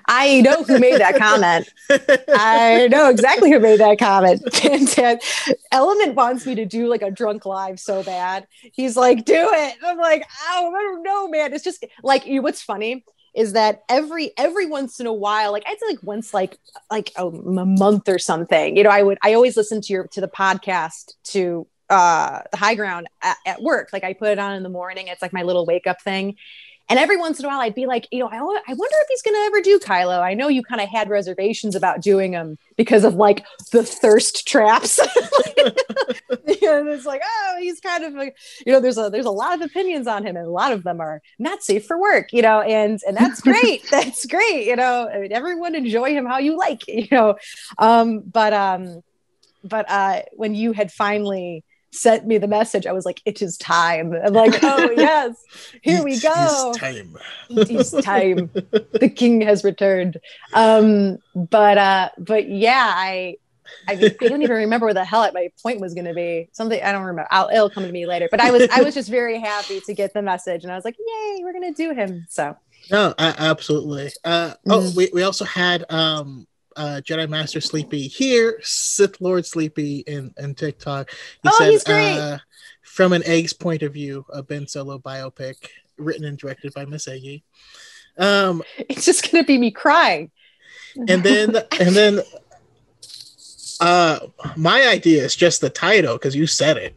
[0.06, 1.68] I know who made that comment.
[2.30, 4.44] I know exactly who made that comment.
[5.72, 8.46] Element wants me to do like a drunk live so bad.
[8.74, 9.76] He's like, do it.
[9.78, 11.54] And I'm like, oh, I don't know, man.
[11.54, 13.04] It's just like you know, what's funny
[13.36, 16.58] is that every every once in a while, like I'd say like once like
[16.90, 20.08] like a, a month or something, you know, I would I always listen to your
[20.08, 23.90] to the podcast to uh the high ground at, at, work.
[23.94, 25.08] Like i put it on in the morning.
[25.08, 26.36] It's like my little wake up thing.
[26.90, 29.08] And every once in a while i'd be like you know i, I wonder if
[29.10, 30.22] he's going to ever do kylo.
[30.22, 34.48] I know you kind of had reservations about doing them because of like the thirst
[34.48, 35.00] traps.
[36.68, 38.36] And it's like oh he's kind of like
[38.66, 40.84] you know there's a there's a lot of opinions on him and a lot of
[40.84, 43.84] them are not safe for work you know and and that's great.
[43.92, 45.10] That's great you know.
[45.10, 47.36] I mean, everyone enjoy him how you like you know.
[47.78, 49.02] Um but um
[49.64, 53.58] but uh when you had finally sent me the message, I was like, it is
[53.58, 54.14] time.
[54.14, 55.44] I'm like, oh yes,
[55.82, 56.72] here we go.
[56.72, 57.18] It's time.
[57.50, 58.50] It is time.
[58.54, 60.18] the king has returned.
[60.54, 63.38] Um, but uh, but yeah, I
[63.88, 66.50] I, mean, I don't even remember where the hell my point was going to be.
[66.52, 67.28] Something I don't remember.
[67.32, 68.28] I'll, it'll come to me later.
[68.30, 70.86] But I was I was just very happy to get the message, and I was
[70.86, 72.56] like, "Yay, we're going to do him!" So
[72.92, 74.12] no, absolutely.
[74.24, 74.88] Uh, oh, mm-hmm.
[74.88, 76.48] Oh, we we also had um
[76.78, 81.12] uh, Jedi Master Sleepy here, Sith Lord Sleepy in, in TikTok.
[81.44, 82.18] He oh, said, he's great.
[82.18, 82.38] Uh,
[82.84, 85.56] from an Egg's point of view, a Ben Solo biopic
[85.98, 87.44] written and directed by Miss Eggy.
[88.18, 90.32] Um, it's just gonna be me crying.
[91.08, 92.22] And then, and then,
[93.80, 94.20] uh,
[94.56, 96.96] my idea is just the title because you said it.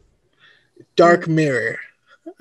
[0.96, 1.34] Dark mm.
[1.34, 1.78] Mirror.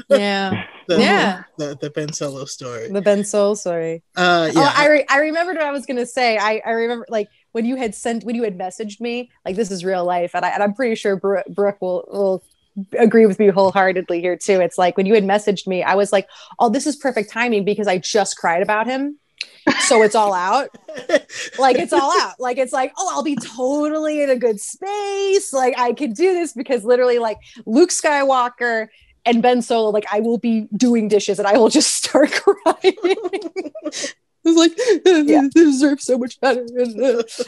[0.10, 0.66] Yeah.
[0.90, 1.44] the, yeah.
[1.58, 2.90] The, the Ben Solo story.
[2.90, 4.04] The Ben Solo story.
[4.16, 4.60] Uh, yeah.
[4.60, 6.38] Oh, I, re- I remembered what I was going to say.
[6.38, 9.70] I, I remember like when you had sent, when you had messaged me, like this
[9.70, 10.32] is real life.
[10.34, 12.44] And, I, and I'm pretty sure Brooke, Brooke will, will
[12.98, 14.60] agree with me wholeheartedly here too.
[14.62, 17.66] It's like when you had messaged me, I was like, oh, this is perfect timing
[17.66, 19.20] because I just cried about him.
[19.82, 20.70] so it's all out.
[21.60, 22.40] like it's all out.
[22.40, 25.54] Like it's like, oh, I'll be totally in a good space.
[25.54, 28.88] Like I could do this because literally, like Luke Skywalker
[29.30, 32.32] and Ben Solo, like I will be doing dishes and I will just start
[32.66, 32.96] crying.
[34.44, 34.72] It's like
[35.28, 35.48] yeah.
[35.54, 36.66] they deserve so much better.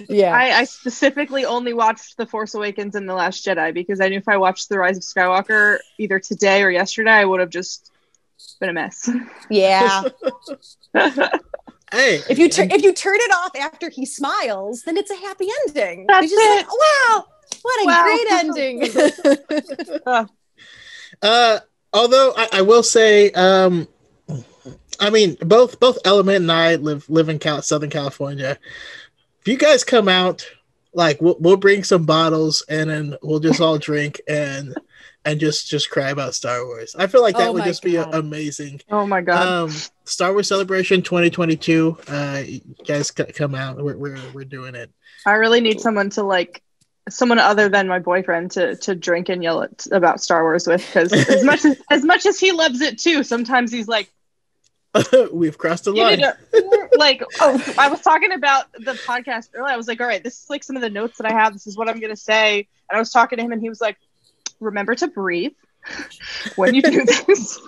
[0.10, 4.10] yeah, I, I, specifically only watched The Force Awakens and The Last Jedi because I
[4.10, 7.50] knew if I watched The Rise of Skywalker either today or yesterday, I would have
[7.50, 7.92] just
[8.60, 9.10] been a mess.
[9.50, 10.04] Yeah.
[10.94, 15.16] hey, if you tur- if you turn it off after he smiles, then it's a
[15.16, 16.06] happy ending.
[16.08, 16.58] That's just it.
[16.58, 17.26] Like, wow,
[17.62, 18.04] what a wow.
[18.04, 18.32] great
[20.06, 20.26] ending.
[21.22, 21.60] Uh,
[21.94, 23.88] although I, I, will say, um,
[25.00, 28.58] I mean, both both Element and I live live in Cal- Southern California.
[29.42, 30.48] If you guys come out,
[30.94, 34.76] like we'll, we'll bring some bottles and then we'll just all drink and
[35.26, 36.96] and just just cry about Star Wars.
[36.98, 38.12] I feel like that oh would just God.
[38.12, 38.82] be amazing.
[38.90, 39.48] Oh my god!
[39.48, 39.72] Um,
[40.04, 41.98] Star Wars Celebration 2022.
[42.08, 43.78] Uh, you guys come out.
[43.78, 44.92] We're, we're we're doing it.
[45.26, 46.64] I really need someone to like
[47.10, 50.86] someone other than my boyfriend to to drink and yell at, about Star Wars with
[50.86, 54.12] because as much as, as much as he loves it too, sometimes he's like,
[55.34, 56.22] "We've crossed a line."
[56.98, 59.74] like, oh, I was talking about the podcast earlier.
[59.74, 61.54] I was like, "All right, this is like some of the notes that I have.
[61.54, 63.82] This is what I'm gonna say." And I was talking to him, and he was
[63.82, 63.98] like,
[64.60, 65.54] "Remember to breathe
[66.56, 67.60] when you do this."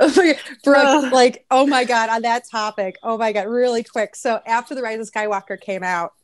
[0.00, 0.34] Oh
[0.64, 1.10] Brooke, uh.
[1.12, 4.16] like, oh my god, on that topic, oh my god, really quick.
[4.16, 6.14] So after the Rise of Skywalker came out,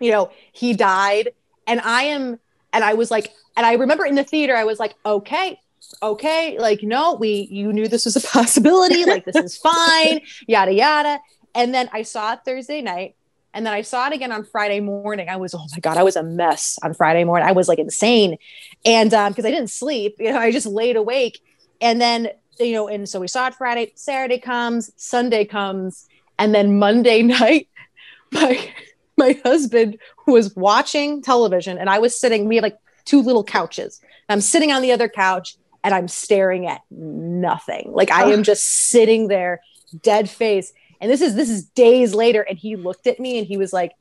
[0.00, 1.30] you know, he died.
[1.66, 2.38] And I am,
[2.72, 5.60] and I was like, and I remember in the theater, I was like, okay,
[6.02, 9.04] okay, like, no, we, you knew this was a possibility.
[9.04, 11.20] Like, this is fine, yada, yada.
[11.54, 13.16] And then I saw it Thursday night.
[13.52, 15.28] And then I saw it again on Friday morning.
[15.28, 17.48] I was, oh my God, I was a mess on Friday morning.
[17.48, 18.38] I was like insane.
[18.84, 21.40] And um, because I didn't sleep, you know, I just laid awake.
[21.80, 22.28] And then,
[22.60, 26.08] you know, and so we saw it Friday, Saturday comes, Sunday comes,
[26.38, 27.68] and then Monday night,
[28.32, 28.68] my
[29.16, 34.00] my husband was watching television and I was sitting, we have like two little couches.
[34.28, 37.92] I'm sitting on the other couch and I'm staring at nothing.
[37.92, 39.60] Like I am just sitting there,
[40.02, 40.72] dead face.
[41.00, 43.72] And this is this is days later, and he looked at me and he was
[43.72, 43.92] like,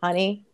[0.00, 0.44] "Honey,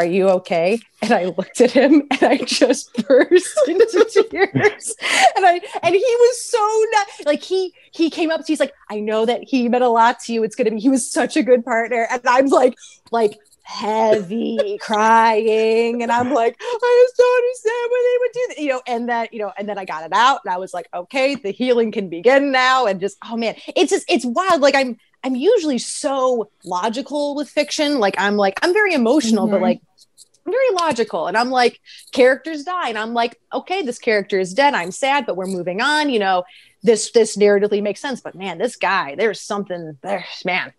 [0.00, 0.80] are you okay?
[1.02, 4.94] And I looked at him and I just burst into tears.
[5.36, 8.72] And I and he was so not like he he came up to he's like,
[8.88, 10.42] I know that he meant a lot to you.
[10.42, 12.06] It's gonna be he was such a good partner.
[12.10, 12.76] And I'm like,
[13.12, 13.38] like
[13.70, 18.68] heavy crying and i'm like i just don't understand why they would do that you
[18.68, 20.88] know and then you know and then i got it out and i was like
[20.92, 24.74] okay the healing can begin now and just oh man it's just it's wild like
[24.74, 29.52] i'm i'm usually so logical with fiction like i'm like i'm very emotional mm-hmm.
[29.52, 29.80] but like
[30.50, 31.80] very logical and I'm like,
[32.12, 32.88] characters die.
[32.88, 34.74] And I'm like, okay, this character is dead.
[34.74, 36.10] I'm sad, but we're moving on.
[36.10, 36.44] You know,
[36.82, 38.20] this this narratively makes sense.
[38.20, 40.72] But man, this guy, there's something there, man.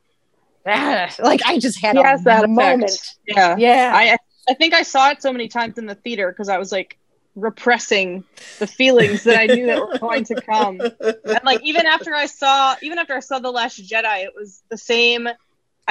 [0.66, 2.92] like I just had a that moment.
[2.92, 3.16] Effect.
[3.28, 3.56] Yeah.
[3.58, 3.92] Yeah.
[3.94, 4.18] I
[4.50, 6.98] I think I saw it so many times in the theater because I was like
[7.36, 8.24] repressing
[8.60, 10.82] the feelings that I knew that were going to come.
[10.82, 14.64] And like even after I saw even after I saw The Last Jedi, it was
[14.70, 15.28] the same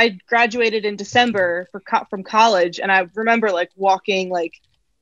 [0.01, 4.55] I graduated in December for co- from college and I remember like walking like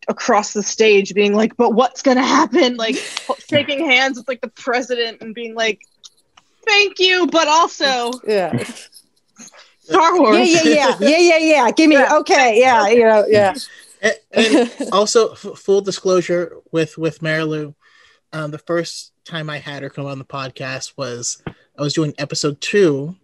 [0.09, 2.97] across the stage being like but what's going to happen like
[3.49, 5.83] shaking hands with like the president and being like
[6.67, 8.65] thank you but also yeah
[9.89, 10.37] Star Wars.
[10.37, 11.71] Yeah, yeah, yeah, yeah, yeah, yeah.
[11.71, 12.19] Give me yeah.
[12.19, 13.55] okay, yeah, you know, yeah.
[14.03, 17.75] And, and also, f- full disclosure with with Marilu,
[18.35, 22.13] um, the first time I had her come on the podcast was I was doing
[22.19, 23.17] episode two,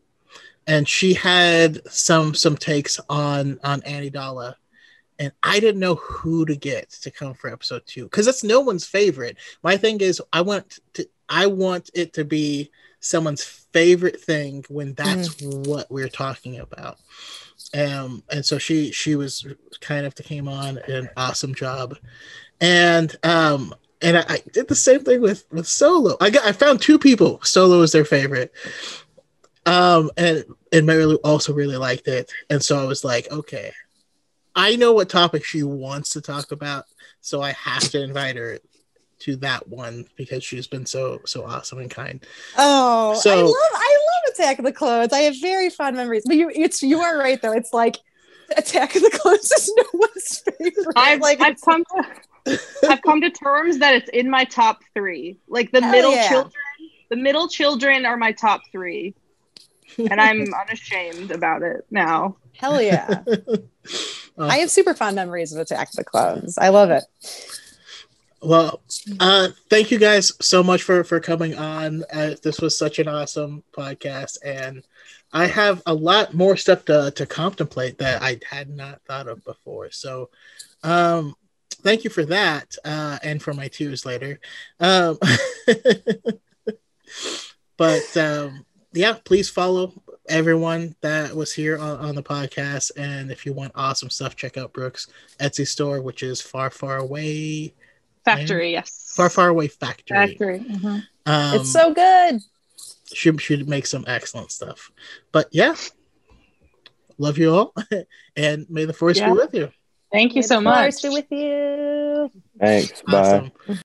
[0.67, 4.55] and she had some some takes on on Amidala,
[5.19, 8.61] and I didn't know who to get to come for episode two because that's no
[8.61, 9.37] one's favorite.
[9.63, 12.71] My thing is, I want to I want it to be
[13.01, 15.67] someone's favorite thing when that's mm.
[15.67, 16.97] what we're talking about.
[17.75, 19.47] Um, and so she she was
[19.81, 21.97] kind of came on an awesome job,
[22.61, 26.17] and um, and I, I, did the same thing with with Solo.
[26.21, 27.41] I got I found two people.
[27.43, 28.53] Solo is their favorite,
[29.67, 33.73] um, and and Mary Lou also really liked it, and so I was like, okay,
[34.55, 36.85] I know what topic she wants to talk about,
[37.21, 38.59] so I have to invite her
[39.21, 42.25] to that one because she's been so so awesome and kind.
[42.59, 45.13] Oh, so, I love I love Attack of the Clones.
[45.13, 46.25] I have very fond memories.
[46.27, 47.53] But you it's you are right though.
[47.53, 47.97] It's like
[48.57, 50.87] Attack of the Clones is no one's favorite.
[50.97, 55.39] I've like I've come to I've come to terms that it's in my top three.
[55.49, 56.29] Like the middle yeah.
[56.29, 56.53] children,
[57.09, 59.15] the middle children are my top three.
[59.99, 62.37] And I'm unashamed about it now.
[62.57, 63.23] Hell yeah.
[64.39, 66.59] I have super fond memories of Attack of the Clones.
[66.59, 67.05] I love it.
[68.45, 68.83] Well,
[69.21, 72.05] uh, thank you guys so much for for coming on.
[72.13, 74.83] Uh, this was such an awesome podcast, and
[75.33, 79.43] I have a lot more stuff to to contemplate that I had not thought of
[79.45, 79.91] before.
[79.93, 80.29] So,
[80.83, 81.35] um,
[81.83, 84.39] thank you for that, uh, and for my twos later.
[84.79, 85.19] Um,
[87.79, 89.93] but um, yeah, please follow
[90.29, 92.93] everyone that was here on, on, the podcast.
[92.97, 95.09] And if you want awesome stuff, check out Brooks
[95.39, 97.75] Etsy store, which is far, far away
[98.25, 99.13] Factory, yes.
[99.15, 100.17] Far, far away factory.
[100.17, 100.61] Factory.
[100.61, 100.99] Mm-hmm.
[101.27, 102.41] Um, it's so good.
[103.13, 104.91] Should should make some excellent stuff.
[105.31, 105.75] But yeah,
[107.19, 107.75] love you all,
[108.37, 109.27] and may the force yeah.
[109.27, 109.71] be with you.
[110.11, 111.01] Thank you may so much.
[111.01, 112.31] Force be with you.
[112.59, 113.03] Thanks.
[113.09, 113.53] Awesome.
[113.69, 113.79] Bye.